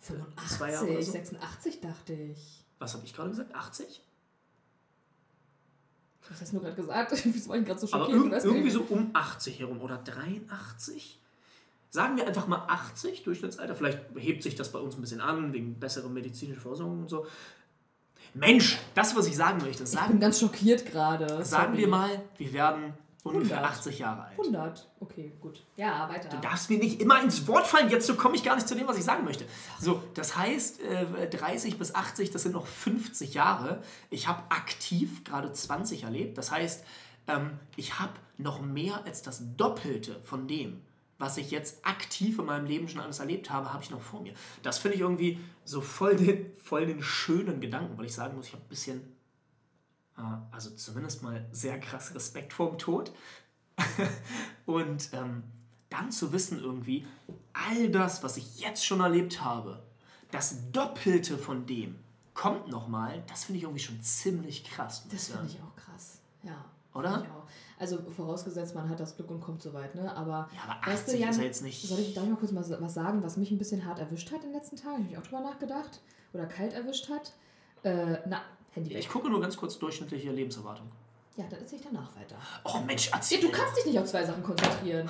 Zwei 0.00 0.70
Jahre 0.72 0.84
oder 0.86 1.02
85, 1.02 1.06
so? 1.06 1.12
86 1.12 1.80
dachte 1.80 2.12
ich. 2.12 2.64
Was 2.78 2.94
habe 2.94 3.04
ich 3.04 3.14
gerade 3.14 3.30
gesagt? 3.30 3.54
80? 3.54 4.02
Was 6.28 6.40
hast 6.40 6.52
du 6.52 6.56
nur 6.56 6.64
gerade 6.64 6.76
gesagt? 6.76 7.24
Wieso 7.24 7.48
war 7.50 7.56
ich 7.56 7.64
gerade 7.64 7.80
so 7.80 7.86
Aber 7.92 8.04
schockiert? 8.06 8.18
irg 8.18 8.26
Ich 8.26 8.32
weiß 8.32 8.42
gar 8.44 8.52
irgendwie 8.52 8.70
so 8.70 8.80
um 8.88 9.10
80 9.12 9.58
herum 9.60 9.80
oder 9.80 9.98
83? 9.98 11.20
Sagen 11.90 12.16
wir 12.16 12.26
einfach 12.26 12.46
mal 12.46 12.64
80 12.66 13.22
Durchschnittsalter. 13.22 13.74
Vielleicht 13.74 14.00
hebt 14.16 14.42
sich 14.42 14.54
das 14.54 14.72
bei 14.72 14.78
uns 14.78 14.96
ein 14.96 15.00
bisschen 15.00 15.20
an, 15.20 15.52
wegen 15.52 15.78
besserer 15.78 16.08
medizinischer 16.08 16.60
Versorgung 16.60 17.02
und 17.02 17.08
so. 17.08 17.26
Mensch, 18.34 18.78
das, 18.94 19.16
was 19.16 19.26
ich 19.28 19.36
sagen 19.36 19.62
möchte, 19.62 19.84
Ich 19.84 19.88
sagen, 19.90 20.12
bin 20.12 20.20
ganz 20.20 20.40
schockiert 20.40 20.84
gerade. 20.84 21.42
sagen 21.44 21.76
wir 21.76 21.88
mal, 21.88 22.22
wir 22.36 22.52
werden 22.52 22.92
ungefähr 23.26 23.58
100. 23.58 23.78
80 23.78 23.98
Jahre 23.98 24.22
alt. 24.24 24.38
100. 24.38 24.88
Okay, 25.00 25.32
gut. 25.40 25.62
Ja, 25.76 26.08
weiter. 26.08 26.28
Du 26.28 26.38
darfst 26.38 26.70
mir 26.70 26.78
nicht 26.78 27.00
immer 27.00 27.22
ins 27.22 27.46
Wort 27.46 27.66
fallen, 27.66 27.90
jetzt 27.90 28.06
so 28.06 28.14
komme 28.14 28.36
ich 28.36 28.44
gar 28.44 28.54
nicht 28.54 28.68
zu 28.68 28.74
dem, 28.74 28.86
was 28.86 28.98
ich 28.98 29.04
sagen 29.04 29.24
möchte. 29.24 29.44
So, 29.80 30.02
das 30.14 30.36
heißt, 30.36 30.80
äh, 30.82 31.28
30 31.28 31.78
bis 31.78 31.94
80, 31.94 32.30
das 32.30 32.42
sind 32.42 32.52
noch 32.52 32.66
50 32.66 33.34
Jahre. 33.34 33.82
Ich 34.10 34.28
habe 34.28 34.42
aktiv 34.50 35.24
gerade 35.24 35.52
20 35.52 36.04
erlebt. 36.04 36.38
Das 36.38 36.50
heißt, 36.50 36.84
ähm, 37.28 37.58
ich 37.76 37.98
habe 37.98 38.12
noch 38.38 38.60
mehr 38.60 39.04
als 39.04 39.22
das 39.22 39.42
Doppelte 39.56 40.20
von 40.24 40.46
dem, 40.46 40.82
was 41.18 41.38
ich 41.38 41.50
jetzt 41.50 41.84
aktiv 41.86 42.38
in 42.38 42.46
meinem 42.46 42.66
Leben 42.66 42.88
schon 42.88 43.00
alles 43.00 43.20
erlebt 43.20 43.50
habe, 43.50 43.72
habe 43.72 43.82
ich 43.82 43.90
noch 43.90 44.02
vor 44.02 44.20
mir. 44.20 44.34
Das 44.62 44.78
finde 44.78 44.96
ich 44.96 45.00
irgendwie 45.00 45.38
so 45.64 45.80
voll 45.80 46.16
den, 46.16 46.52
voll 46.58 46.86
den 46.86 47.02
schönen 47.02 47.60
Gedanken, 47.60 47.96
weil 47.96 48.06
ich 48.06 48.14
sagen 48.14 48.36
muss, 48.36 48.46
ich 48.46 48.52
habe 48.52 48.62
ein 48.64 48.68
bisschen, 48.68 49.00
äh, 49.00 49.15
also 50.50 50.70
zumindest 50.70 51.22
mal 51.22 51.46
sehr 51.52 51.78
krass 51.78 52.14
Respekt 52.14 52.52
vor 52.52 52.70
dem 52.70 52.78
Tod. 52.78 53.12
Und 54.66 55.10
ähm, 55.12 55.44
dann 55.90 56.10
zu 56.10 56.32
wissen 56.32 56.60
irgendwie, 56.60 57.06
all 57.52 57.90
das, 57.90 58.22
was 58.22 58.36
ich 58.36 58.60
jetzt 58.60 58.84
schon 58.84 59.00
erlebt 59.00 59.42
habe, 59.42 59.82
das 60.30 60.70
Doppelte 60.72 61.38
von 61.38 61.66
dem 61.66 61.98
kommt 62.34 62.68
nochmal, 62.68 63.22
das 63.28 63.44
finde 63.44 63.58
ich 63.58 63.64
irgendwie 63.64 63.82
schon 63.82 64.00
ziemlich 64.02 64.64
krass. 64.64 65.06
Das 65.10 65.28
finde 65.28 65.46
ich 65.46 65.60
auch 65.60 65.74
krass. 65.76 66.20
Ja. 66.42 66.64
Oder? 66.92 67.26
Also 67.78 67.98
vorausgesetzt, 68.10 68.74
man 68.74 68.88
hat 68.88 69.00
das 69.00 69.16
Glück 69.16 69.30
und 69.30 69.40
kommt 69.40 69.60
so 69.60 69.74
weit, 69.74 69.94
ne? 69.94 70.14
Aber, 70.16 70.48
Ja, 70.54 70.62
aber 70.62 70.86
weißt 70.86 71.04
80 71.04 71.14
du, 71.14 71.20
Jan, 71.20 71.30
ist 71.30 71.36
ja 71.38 71.44
jetzt 71.44 71.62
nicht. 71.62 71.86
soll 71.86 71.98
ich, 71.98 72.16
ich 72.16 72.16
mal 72.16 72.36
kurz 72.36 72.52
mal 72.52 72.64
was 72.80 72.94
sagen, 72.94 73.22
was 73.22 73.36
mich 73.36 73.50
ein 73.50 73.58
bisschen 73.58 73.84
hart 73.84 73.98
erwischt 73.98 74.32
hat 74.32 74.42
in 74.42 74.50
den 74.50 74.54
letzten 74.54 74.76
Tagen? 74.76 75.04
Habe 75.04 75.12
ich 75.12 75.18
auch 75.18 75.22
drüber 75.22 75.40
nachgedacht? 75.40 76.00
Oder 76.32 76.46
kalt 76.46 76.72
erwischt 76.72 77.10
hat? 77.10 77.34
Äh, 77.82 78.18
na, 78.26 78.40
Handy 78.76 78.90
weg. 78.90 78.98
Ich 79.00 79.08
gucke 79.08 79.28
nur 79.28 79.40
ganz 79.40 79.56
kurz 79.56 79.78
durchschnittliche 79.78 80.30
Lebenserwartung. 80.30 80.86
Ja, 81.36 81.44
dann 81.50 81.60
erzähle 81.60 81.80
ich 81.82 81.86
danach 81.88 82.14
weiter. 82.16 82.36
Oh 82.64 82.78
Mensch, 82.86 83.08
Ja, 83.08 83.16
erzähl. 83.16 83.40
du 83.40 83.50
kannst 83.50 83.76
dich 83.78 83.86
nicht 83.86 83.98
auf 83.98 84.06
zwei 84.06 84.24
Sachen 84.24 84.42
konzentrieren. 84.42 85.08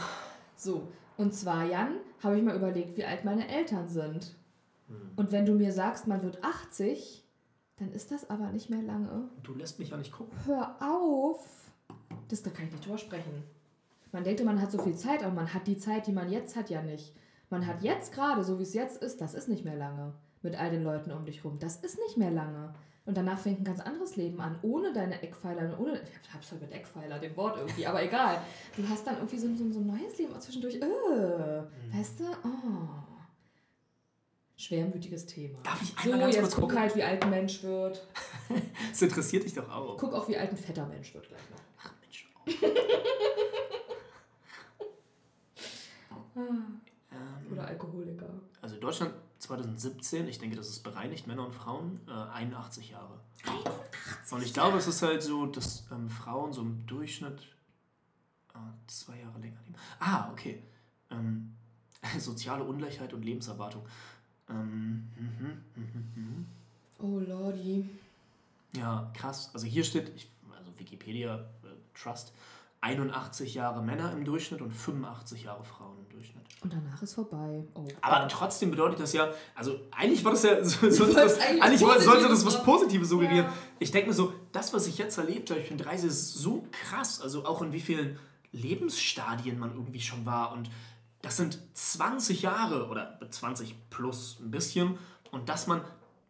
So, 0.56 0.88
und 1.16 1.34
zwar, 1.34 1.64
Jan, 1.64 1.96
habe 2.22 2.36
ich 2.38 2.42
mal 2.42 2.56
überlegt, 2.56 2.96
wie 2.96 3.04
alt 3.04 3.24
meine 3.24 3.46
Eltern 3.48 3.88
sind. 3.88 4.34
Und 5.16 5.32
wenn 5.32 5.44
du 5.46 5.52
mir 5.54 5.72
sagst, 5.72 6.06
man 6.06 6.22
wird 6.22 6.42
80, 6.44 7.24
dann 7.76 7.92
ist 7.92 8.10
das 8.12 8.30
aber 8.30 8.50
nicht 8.52 8.70
mehr 8.70 8.82
lange. 8.82 9.28
Du 9.42 9.54
lässt 9.54 9.78
mich 9.78 9.90
ja 9.90 9.96
nicht 9.96 10.12
gucken. 10.12 10.36
Hör 10.46 10.76
auf! 10.80 11.44
Das, 12.28 12.42
da 12.42 12.50
kann 12.50 12.66
ich 12.66 12.72
nicht 12.72 12.86
drüber 12.86 12.98
sprechen. 12.98 13.42
Man 14.12 14.24
denkt, 14.24 14.42
man 14.44 14.60
hat 14.62 14.70
so 14.72 14.78
viel 14.82 14.96
Zeit, 14.96 15.22
aber 15.24 15.34
man 15.34 15.52
hat 15.52 15.66
die 15.66 15.76
Zeit, 15.76 16.06
die 16.06 16.12
man 16.12 16.30
jetzt 16.30 16.56
hat, 16.56 16.70
ja 16.70 16.82
nicht. 16.82 17.14
Man 17.50 17.66
hat 17.66 17.82
jetzt 17.82 18.12
gerade, 18.12 18.42
so 18.44 18.58
wie 18.58 18.62
es 18.62 18.74
jetzt 18.74 19.02
ist, 19.02 19.20
das 19.20 19.34
ist 19.34 19.48
nicht 19.48 19.64
mehr 19.64 19.76
lange. 19.76 20.12
Mit 20.42 20.54
all 20.58 20.70
den 20.70 20.84
Leuten 20.84 21.10
um 21.12 21.24
dich 21.24 21.44
rum. 21.44 21.58
Das 21.58 21.76
ist 21.76 21.98
nicht 21.98 22.16
mehr 22.16 22.30
lange. 22.30 22.72
Und 23.06 23.16
danach 23.16 23.38
fängt 23.38 23.60
ein 23.60 23.64
ganz 23.64 23.80
anderes 23.80 24.16
Leben 24.16 24.40
an, 24.40 24.58
ohne 24.62 24.92
deine 24.92 25.22
Eckpfeiler, 25.22 25.78
ohne. 25.78 26.00
Ich 26.22 26.34
hab's 26.34 26.50
halt 26.50 26.60
mit 26.60 26.72
Eckpfeiler, 26.72 27.20
dem 27.20 27.36
Wort 27.36 27.56
irgendwie, 27.56 27.86
aber 27.86 28.02
egal. 28.02 28.42
Du 28.76 28.86
hast 28.88 29.06
dann 29.06 29.14
irgendwie 29.16 29.38
so, 29.38 29.48
so, 29.54 29.70
so 29.72 29.78
ein 29.78 29.86
neues 29.86 30.18
Leben 30.18 30.38
zwischendurch. 30.40 30.74
Äh, 30.74 31.62
Weißt 31.96 32.18
du? 32.20 32.24
Oh. 32.44 32.88
Schwermütiges 34.56 35.26
Thema. 35.26 35.58
Darf 35.62 35.80
ich 35.82 35.90
so, 35.90 36.10
einmal 36.10 36.18
ganz 36.20 36.34
jetzt 36.34 36.42
kurz 36.42 36.54
guck 36.54 36.62
gucken? 36.64 36.80
halt, 36.80 36.96
wie 36.96 37.02
alt 37.04 37.22
ein 37.22 37.30
Mensch 37.30 37.62
wird. 37.62 38.06
Das 38.90 39.02
interessiert 39.02 39.44
dich 39.44 39.54
doch 39.54 39.68
auch. 39.70 39.96
Guck 39.98 40.14
auch, 40.14 40.28
wie 40.28 40.36
alt 40.36 40.50
ein 40.50 40.56
fetter 40.56 40.86
Mensch 40.86 41.14
wird 41.14 41.28
gleich 41.28 41.50
noch. 41.50 41.60
Ach 41.84 41.92
Mensch. 42.00 42.28
Ähm, 46.36 47.52
Oder 47.52 47.66
Alkoholiker. 47.68 48.28
also 48.60 48.76
Deutschland 48.76 49.14
2017, 49.46 50.28
ich 50.28 50.38
denke, 50.38 50.56
das 50.56 50.68
ist 50.68 50.82
bereinigt, 50.82 51.26
Männer 51.26 51.46
und 51.46 51.54
Frauen, 51.54 52.00
äh, 52.08 52.10
81 52.10 52.90
Jahre. 52.90 53.20
81 53.44 54.32
Und 54.32 54.42
ich 54.42 54.52
glaube, 54.52 54.78
es 54.78 54.86
ist 54.86 55.02
halt 55.02 55.22
so, 55.22 55.46
dass 55.46 55.86
ähm, 55.90 56.08
Frauen 56.10 56.52
so 56.52 56.62
im 56.62 56.86
Durchschnitt 56.86 57.42
äh, 58.54 58.58
zwei 58.86 59.20
Jahre 59.20 59.38
länger 59.38 59.60
leben. 59.64 59.76
Ah, 60.00 60.30
okay. 60.32 60.62
Ähm, 61.10 61.54
soziale 62.18 62.64
Ungleichheit 62.64 63.12
und 63.12 63.24
Lebenserwartung. 63.24 63.86
Ähm, 64.48 65.08
mhm, 65.16 65.62
mhm, 65.74 66.12
mhm. 66.14 66.46
Oh 66.98 67.18
Lordi. 67.18 67.88
Ja, 68.76 69.10
krass. 69.14 69.50
Also 69.54 69.66
hier 69.66 69.84
steht, 69.84 70.12
ich, 70.14 70.30
also 70.56 70.78
Wikipedia 70.78 71.36
äh, 71.36 71.68
Trust, 71.94 72.32
81 72.80 73.54
Jahre 73.54 73.82
Männer 73.82 74.12
im 74.12 74.24
Durchschnitt 74.24 74.60
und 74.60 74.72
85 74.72 75.44
Jahre 75.44 75.64
Frauen. 75.64 76.05
Und 76.62 76.72
danach 76.72 77.02
ist 77.02 77.14
vorbei. 77.14 77.64
Oh. 77.74 77.86
Aber 78.00 78.26
trotzdem 78.28 78.70
bedeutet 78.70 78.98
das 78.98 79.12
ja, 79.12 79.30
also 79.54 79.78
eigentlich 79.90 80.24
war 80.24 80.32
das 80.32 80.42
ja, 80.42 80.64
so, 80.64 80.90
sollte, 80.90 81.14
wolltest 81.14 81.16
das, 81.16 81.40
eigentlich 81.48 81.62
eigentlich 81.62 81.82
was 81.82 82.04
sollte 82.04 82.28
das 82.28 82.42
Positives 82.42 82.46
was. 82.46 82.64
Positives 82.64 83.08
suggerieren. 83.10 83.46
Ja. 83.46 83.52
Ich 83.78 83.90
denke 83.90 84.08
mir 84.08 84.14
so, 84.14 84.32
das, 84.52 84.72
was 84.72 84.86
ich 84.86 84.96
jetzt 84.98 85.18
erlebt 85.18 85.50
habe, 85.50 85.60
ich 85.60 85.68
bin 85.68 85.78
30, 85.78 86.08
ist 86.08 86.34
so 86.34 86.64
krass. 86.72 87.20
Also 87.20 87.44
auch 87.44 87.60
in 87.62 87.72
wie 87.72 87.80
vielen 87.80 88.18
Lebensstadien 88.52 89.58
man 89.58 89.72
irgendwie 89.74 90.00
schon 90.00 90.24
war. 90.24 90.52
Und 90.52 90.70
das 91.22 91.36
sind 91.36 91.58
20 91.74 92.42
Jahre 92.42 92.88
oder 92.88 93.20
20 93.30 93.90
plus 93.90 94.38
ein 94.40 94.50
bisschen. 94.50 94.98
Und 95.30 95.48
dass 95.48 95.66
man 95.66 95.82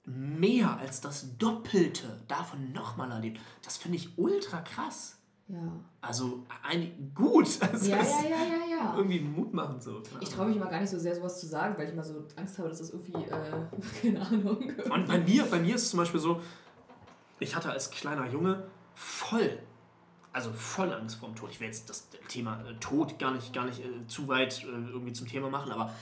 mehr 0.05 0.79
als 0.79 1.01
das 1.01 1.37
Doppelte 1.39 2.21
davon 2.29 2.73
nochmal 2.73 3.11
erlebt, 3.11 3.41
das 3.63 3.77
finde 3.77 3.99
ich 3.99 4.19
ultra 4.19 4.61
krass. 4.61 5.17
Ja. 5.49 5.81
Also 6.01 6.45
ein, 6.63 7.13
gut. 7.15 7.47
Also 7.61 7.91
Ja, 7.91 7.99
ja, 7.99 8.05
ja, 8.05 8.29
ja, 8.29 8.77
ja. 8.77 8.97
Irgendwie 8.97 9.21
Mut 9.21 9.53
machen 9.53 9.81
so. 9.81 10.03
Ich 10.21 10.29
traue 10.29 10.47
mich 10.47 10.57
immer 10.57 10.67
gar 10.67 10.81
nicht 10.81 10.91
so 10.91 10.99
sehr, 10.99 11.15
sowas 11.15 11.41
zu 11.41 11.47
sagen, 11.47 11.77
weil 11.79 11.87
ich 11.87 11.93
immer 11.93 12.03
so 12.03 12.25
Angst 12.37 12.59
habe, 12.59 12.69
dass 12.69 12.79
das 12.79 12.91
irgendwie, 12.91 13.13
äh, 13.13 13.67
keine 14.03 14.27
Ahnung. 14.27 14.73
Und 14.91 15.07
bei 15.07 15.19
mir, 15.19 15.45
bei 15.45 15.61
mir 15.61 15.77
ist 15.77 15.83
es 15.83 15.91
zum 15.91 15.99
Beispiel 15.99 16.21
so, 16.21 16.41
ich 17.39 17.55
hatte 17.55 17.71
als 17.71 17.91
kleiner 17.91 18.29
Junge 18.29 18.67
voll, 18.95 19.59
also 20.33 20.53
voll 20.53 20.93
Angst 20.93 21.17
vorm 21.17 21.35
Tod. 21.37 21.51
Ich 21.51 21.61
will 21.61 21.69
jetzt 21.69 21.89
das 21.89 22.09
Thema 22.29 22.61
äh, 22.65 22.75
Tod 22.81 23.19
gar 23.19 23.33
nicht, 23.33 23.53
gar 23.53 23.67
nicht 23.67 23.81
äh, 23.81 24.07
zu 24.09 24.27
weit 24.29 24.65
äh, 24.65 24.67
irgendwie 24.67 25.13
zum 25.13 25.29
Thema 25.29 25.49
machen, 25.49 25.71
aber 25.71 25.95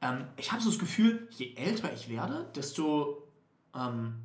ähm, 0.00 0.24
ich 0.36 0.52
habe 0.52 0.62
so 0.62 0.70
das 0.70 0.78
Gefühl, 0.78 1.28
je 1.30 1.54
älter 1.54 1.92
ich 1.92 2.08
werde, 2.08 2.46
desto 2.54 3.26
ähm, 3.74 4.22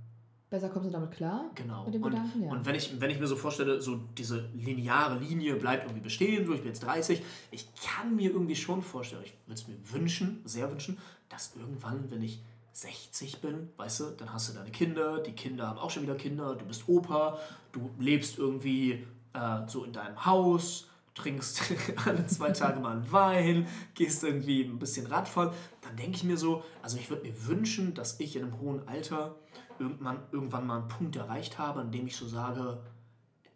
Besser 0.52 0.68
kommst 0.68 0.90
du 0.90 0.92
damit 0.92 1.12
klar? 1.12 1.50
Genau. 1.56 1.86
Mit 1.86 1.94
dem 1.94 2.04
und, 2.04 2.12
Gedanken, 2.12 2.44
ja. 2.44 2.52
und 2.52 2.66
wenn 2.66 2.76
ich, 2.76 3.00
wenn 3.00 3.10
ich 3.10 3.18
mir 3.22 3.26
so 3.26 3.38
vorstelle, 3.38 3.80
so 3.80 3.96
diese 4.18 4.50
lineare 4.54 5.18
Linie 5.18 5.56
bleibt 5.56 5.86
irgendwie 5.86 6.02
bestehen, 6.02 6.46
so 6.46 6.52
ich 6.54 6.60
bin 6.60 6.68
jetzt 6.68 6.84
30, 6.84 7.24
ich 7.52 7.68
kann 7.82 8.18
mir 8.18 8.32
irgendwie 8.32 8.58
schon 8.58 8.82
vorstellen, 8.82 9.24
ich 9.24 9.34
würde 9.48 9.62
es 9.62 9.68
mir 9.70 9.78
wünschen, 9.94 10.42
sehr 10.44 10.70
wünschen, 10.70 10.98
dass 11.30 11.56
irgendwann, 11.56 12.12
wenn 12.12 12.22
ich 12.22 12.44
60 12.74 13.40
bin, 13.40 13.70
weißt 13.78 14.02
du, 14.02 14.06
dann 14.18 14.34
hast 14.34 14.50
du 14.50 14.54
deine 14.54 14.72
Kinder, 14.72 15.20
die 15.20 15.32
Kinder 15.32 15.68
haben 15.68 15.80
auch 15.80 15.90
schon 15.90 16.04
wieder 16.04 16.16
Kinder, 16.16 16.56
du 16.56 16.66
bist 16.66 16.84
Opa, 16.90 17.40
du 17.72 17.90
lebst 17.98 18.38
irgendwie 18.38 19.08
äh, 19.32 19.68
so 19.68 19.86
in 19.86 19.94
deinem 19.94 20.26
Haus, 20.26 20.90
trinkst 21.16 21.62
alle 22.06 22.28
zwei 22.28 22.52
Tage 22.52 22.82
mal 22.82 22.98
einen 22.98 23.10
Wein, 23.10 23.68
gehst 23.94 24.22
irgendwie 24.26 24.64
ein 24.64 24.80
bisschen 24.80 25.08
Radfahren, 25.08 25.54
dann 25.82 25.96
denke 25.96 26.18
ich 26.18 26.26
mir 26.26 26.36
so, 26.36 26.62
also 26.82 26.98
ich 26.98 27.10
würde 27.10 27.24
mir 27.24 27.48
wünschen, 27.48 27.94
dass 27.94 28.20
ich 28.20 28.36
in 28.36 28.44
einem 28.44 28.60
hohen 28.60 28.86
Alter 28.90 29.38
irgendwann, 29.82 30.20
irgendwann 30.32 30.68
mal 30.68 30.80
einen 30.80 30.88
Punkt 30.88 31.16
erreicht 31.16 31.58
habe, 31.58 31.82
an 31.82 31.92
dem 31.92 32.08
ich 32.08 32.16
so 32.16 32.28
sage, 32.28 32.82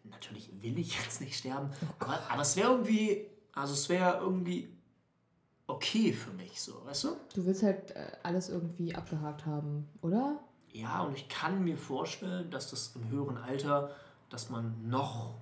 natürlich 0.04 0.50
will 0.62 0.78
ich 0.78 1.02
jetzt 1.04 1.22
nicht 1.22 1.38
sterben, 1.38 1.70
aber, 2.00 2.20
aber 2.30 2.42
es 2.42 2.56
wäre 2.56 2.72
irgendwie, 2.72 3.26
also 3.54 3.74
es 3.74 3.90
wäre 3.90 4.20
irgendwie 4.20 4.70
okay 5.68 6.14
für 6.14 6.32
mich, 6.32 6.62
so, 6.62 6.86
weißt 6.86 7.04
du? 7.06 7.10
Du 7.34 7.46
willst 7.46 7.64
halt 7.64 7.92
äh, 7.92 8.12
alles 8.24 8.50
irgendwie 8.50 8.96
abgehakt 8.96 9.46
haben, 9.46 9.88
oder? 10.02 10.40
Ja, 10.72 11.02
und 11.04 11.16
ich 11.16 11.28
kann 11.30 11.64
mir 11.64 11.78
vorstellen, 11.78 12.52
dass 12.52 12.70
das 12.70 12.96
im 12.96 13.10
höheren 13.10 13.38
Alter, 13.38 13.92
dass 14.30 14.50
man 14.50 14.88
noch 14.88 15.36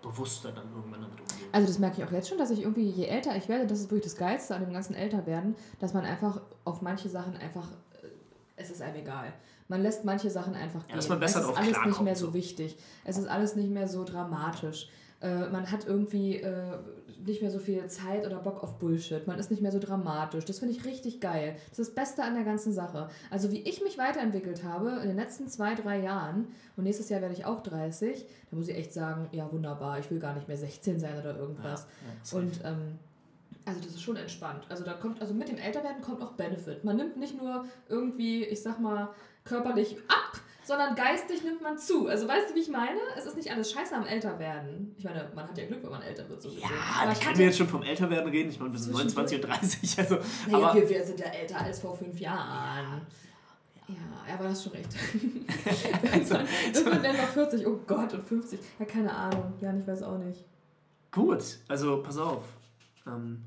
bewusster 0.00 0.52
dann 0.52 0.72
irgendwann 0.72 1.02
damit 1.02 1.20
umgeht. 1.20 1.48
Also 1.52 1.66
das 1.66 1.78
merke 1.78 2.00
ich 2.00 2.08
auch 2.08 2.12
jetzt 2.12 2.28
schon, 2.28 2.38
dass 2.38 2.50
ich 2.50 2.62
irgendwie, 2.62 2.88
je 2.88 3.06
älter 3.06 3.36
ich 3.36 3.48
werde, 3.48 3.66
das 3.66 3.80
ist 3.80 3.90
wirklich 3.90 4.04
das 4.04 4.16
Geilste 4.16 4.54
an 4.54 4.62
dem 4.62 4.72
ganzen 4.72 4.94
Älterwerden, 4.94 5.56
dass 5.80 5.94
man 5.94 6.04
einfach 6.04 6.40
auf 6.64 6.82
manche 6.82 7.08
Sachen 7.08 7.36
einfach, 7.36 7.66
es 8.56 8.70
ist 8.70 8.82
einem 8.82 8.96
egal. 8.96 9.32
Man 9.68 9.82
lässt 9.82 10.04
manche 10.04 10.30
Sachen 10.30 10.54
einfach 10.54 10.86
gehen. 10.86 10.90
Ja, 10.90 10.96
dass 10.96 11.08
man 11.08 11.20
besser 11.20 11.40
es 11.40 11.46
ist 11.46 11.56
alles 11.56 11.86
nicht 11.86 12.00
mehr 12.00 12.16
so 12.16 12.34
wichtig. 12.34 12.76
Es 13.04 13.18
ist 13.18 13.26
alles 13.26 13.56
nicht 13.56 13.70
mehr 13.70 13.88
so 13.88 14.04
dramatisch. 14.04 14.88
Äh, 15.20 15.48
man 15.48 15.70
hat 15.70 15.86
irgendwie 15.86 16.36
äh, 16.36 16.78
nicht 17.24 17.42
mehr 17.42 17.50
so 17.50 17.58
viel 17.58 17.86
Zeit 17.88 18.26
oder 18.26 18.38
Bock 18.38 18.62
auf 18.62 18.78
Bullshit. 18.78 19.26
Man 19.26 19.38
ist 19.38 19.50
nicht 19.50 19.62
mehr 19.62 19.72
so 19.72 19.78
dramatisch. 19.78 20.44
Das 20.44 20.58
finde 20.58 20.74
ich 20.74 20.84
richtig 20.84 21.20
geil. 21.20 21.56
Das 21.70 21.78
ist 21.78 21.88
das 21.88 21.94
Beste 21.94 22.22
an 22.22 22.34
der 22.34 22.44
ganzen 22.44 22.72
Sache. 22.72 23.08
Also 23.30 23.50
wie 23.50 23.60
ich 23.60 23.82
mich 23.82 23.98
weiterentwickelt 23.98 24.62
habe 24.62 25.00
in 25.02 25.08
den 25.08 25.16
letzten 25.16 25.48
zwei, 25.48 25.74
drei 25.74 26.00
Jahren 26.00 26.48
und 26.76 26.84
nächstes 26.84 27.08
Jahr 27.08 27.22
werde 27.22 27.34
ich 27.34 27.44
auch 27.44 27.62
30, 27.62 28.26
da 28.50 28.56
muss 28.56 28.68
ich 28.68 28.76
echt 28.76 28.92
sagen, 28.92 29.28
ja 29.32 29.50
wunderbar, 29.50 29.98
ich 29.98 30.10
will 30.10 30.18
gar 30.18 30.34
nicht 30.34 30.48
mehr 30.48 30.58
16 30.58 31.00
sein 31.00 31.18
oder 31.18 31.36
irgendwas. 31.36 31.86
Ja. 32.30 32.38
Und 32.38 32.60
ähm, 32.64 32.98
also 33.66 33.80
das 33.80 33.90
ist 33.90 34.02
schon 34.02 34.16
entspannt. 34.16 34.64
Also 34.68 34.84
da 34.84 34.94
kommt, 34.94 35.20
also 35.20 35.34
mit 35.34 35.48
dem 35.48 35.58
Älterwerden 35.58 36.00
kommt 36.00 36.22
auch 36.22 36.32
Benefit. 36.32 36.84
Man 36.84 36.96
nimmt 36.96 37.16
nicht 37.16 37.36
nur 37.36 37.64
irgendwie, 37.88 38.44
ich 38.44 38.62
sag 38.62 38.80
mal, 38.80 39.08
körperlich 39.44 39.96
ab, 40.08 40.40
sondern 40.64 40.94
geistig 40.94 41.42
nimmt 41.44 41.62
man 41.62 41.76
zu. 41.76 42.06
Also 42.08 42.26
weißt 42.28 42.50
du, 42.50 42.54
wie 42.54 42.60
ich 42.60 42.68
meine? 42.68 42.98
Es 43.16 43.26
ist 43.26 43.36
nicht 43.36 43.50
alles 43.50 43.70
scheiße 43.72 43.94
am 43.94 44.06
Älterwerden. 44.06 44.94
Ich 44.96 45.04
meine, 45.04 45.28
man 45.34 45.48
hat 45.48 45.58
ja 45.58 45.66
Glück, 45.66 45.82
wenn 45.82 45.90
man 45.90 46.02
älter 46.02 46.28
wird. 46.28 46.40
sowieso. 46.42 46.60
Ja, 46.60 46.68
Aber 47.02 47.12
ich 47.12 47.20
kann 47.20 47.38
jetzt 47.38 47.58
schon 47.58 47.68
vom 47.68 47.82
Älterwerden 47.82 48.30
reden. 48.30 48.50
Ich 48.50 48.58
meine, 48.60 48.72
wir 48.72 48.78
sind 48.78 48.94
Zwischendurch. 48.94 49.16
29 49.16 49.44
und 49.44 49.48
30. 49.50 49.98
Also, 49.98 50.18
Naja, 50.50 50.66
aber 50.68 50.80
wir, 50.80 50.88
wir 50.88 51.04
sind 51.04 51.20
ja 51.20 51.26
älter 51.26 51.60
als 51.60 51.80
vor 51.80 51.96
fünf 51.96 52.18
Jahren. 52.20 53.02
Ja, 53.88 54.34
aber 54.34 54.44
du 54.44 54.50
hast 54.50 54.64
schon 54.64 54.72
recht. 54.72 54.88
irgendwann, 56.02 56.46
irgendwann 56.74 57.02
werden 57.02 57.16
wir 57.16 57.26
40, 57.28 57.66
oh 57.66 57.80
Gott, 57.86 58.12
und 58.14 58.24
50. 58.24 58.58
Ja, 58.80 58.84
keine 58.84 59.12
Ahnung. 59.14 59.52
Ja, 59.60 59.72
ich 59.76 59.86
weiß 59.86 60.02
auch 60.02 60.18
nicht. 60.18 60.44
gut, 61.12 61.42
also 61.68 62.02
pass 62.02 62.18
auf. 62.18 62.42
Ähm, 63.06 63.40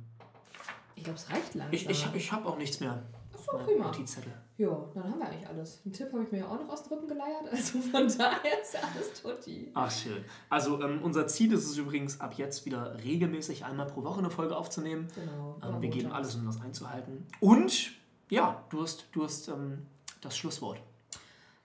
Ich 1.00 1.04
glaube, 1.06 1.18
es 1.20 1.30
reicht 1.32 1.56
langsam. 1.56 1.74
ich 1.74 1.90
ich, 1.90 2.08
ich 2.14 2.32
habe 2.32 2.48
auch 2.48 2.58
nichts 2.58 2.80
mehr. 2.82 3.02
Achso, 3.34 3.56
Mein 3.58 3.66
prima. 3.66 3.86
Notizzettel. 3.86 4.34
Ja, 4.58 4.68
dann 4.94 5.04
haben 5.06 5.20
wir 5.20 5.28
eigentlich 5.28 5.48
alles. 5.48 5.80
Einen 5.86 5.94
Tipp 5.94 6.12
habe 6.12 6.24
ich 6.24 6.32
mir 6.34 6.40
ja 6.40 6.48
auch 6.48 6.60
noch 6.60 6.68
aus 6.70 6.92
Rippen 6.92 7.08
geleiert. 7.08 7.44
Also 7.52 7.80
von 7.80 8.06
daher 8.18 8.62
ist 8.62 8.76
alles 8.76 9.22
tutti. 9.22 9.72
Ach, 9.74 9.90
schön. 9.90 10.26
Also, 10.50 10.82
ähm, 10.82 11.00
unser 11.02 11.26
Ziel 11.28 11.54
ist 11.54 11.66
es 11.66 11.78
übrigens, 11.78 12.20
ab 12.20 12.34
jetzt 12.36 12.66
wieder 12.66 12.98
regelmäßig 13.02 13.64
einmal 13.64 13.86
pro 13.88 14.04
Woche 14.04 14.20
eine 14.20 14.30
Folge 14.30 14.58
aufzunehmen. 14.58 15.08
Genau. 15.16 15.58
Ähm, 15.64 15.82
wir 15.82 15.90
geben 15.90 16.12
alles, 16.12 16.36
um 16.36 16.46
das 16.46 16.60
einzuhalten. 16.62 17.26
Und, 17.40 17.92
ja, 18.30 18.62
du 18.70 18.82
hast, 18.82 19.06
du 19.14 19.24
hast 19.24 19.48
ähm, 19.48 19.86
das 20.20 20.36
Schlusswort. 20.38 20.82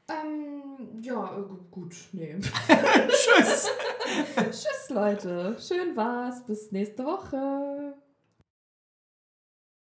Ähm, 0.08 1.02
ja, 1.02 1.36
äh, 1.36 1.42
gu- 1.42 1.58
gut, 1.70 1.96
nee. 2.12 2.36
Tschüss! 3.08 3.68
Tschüss, 4.36 4.90
Leute. 4.90 5.56
Schön 5.58 5.96
war's. 5.96 6.44
Bis 6.46 6.70
nächste 6.72 7.04
Woche. 7.04 7.83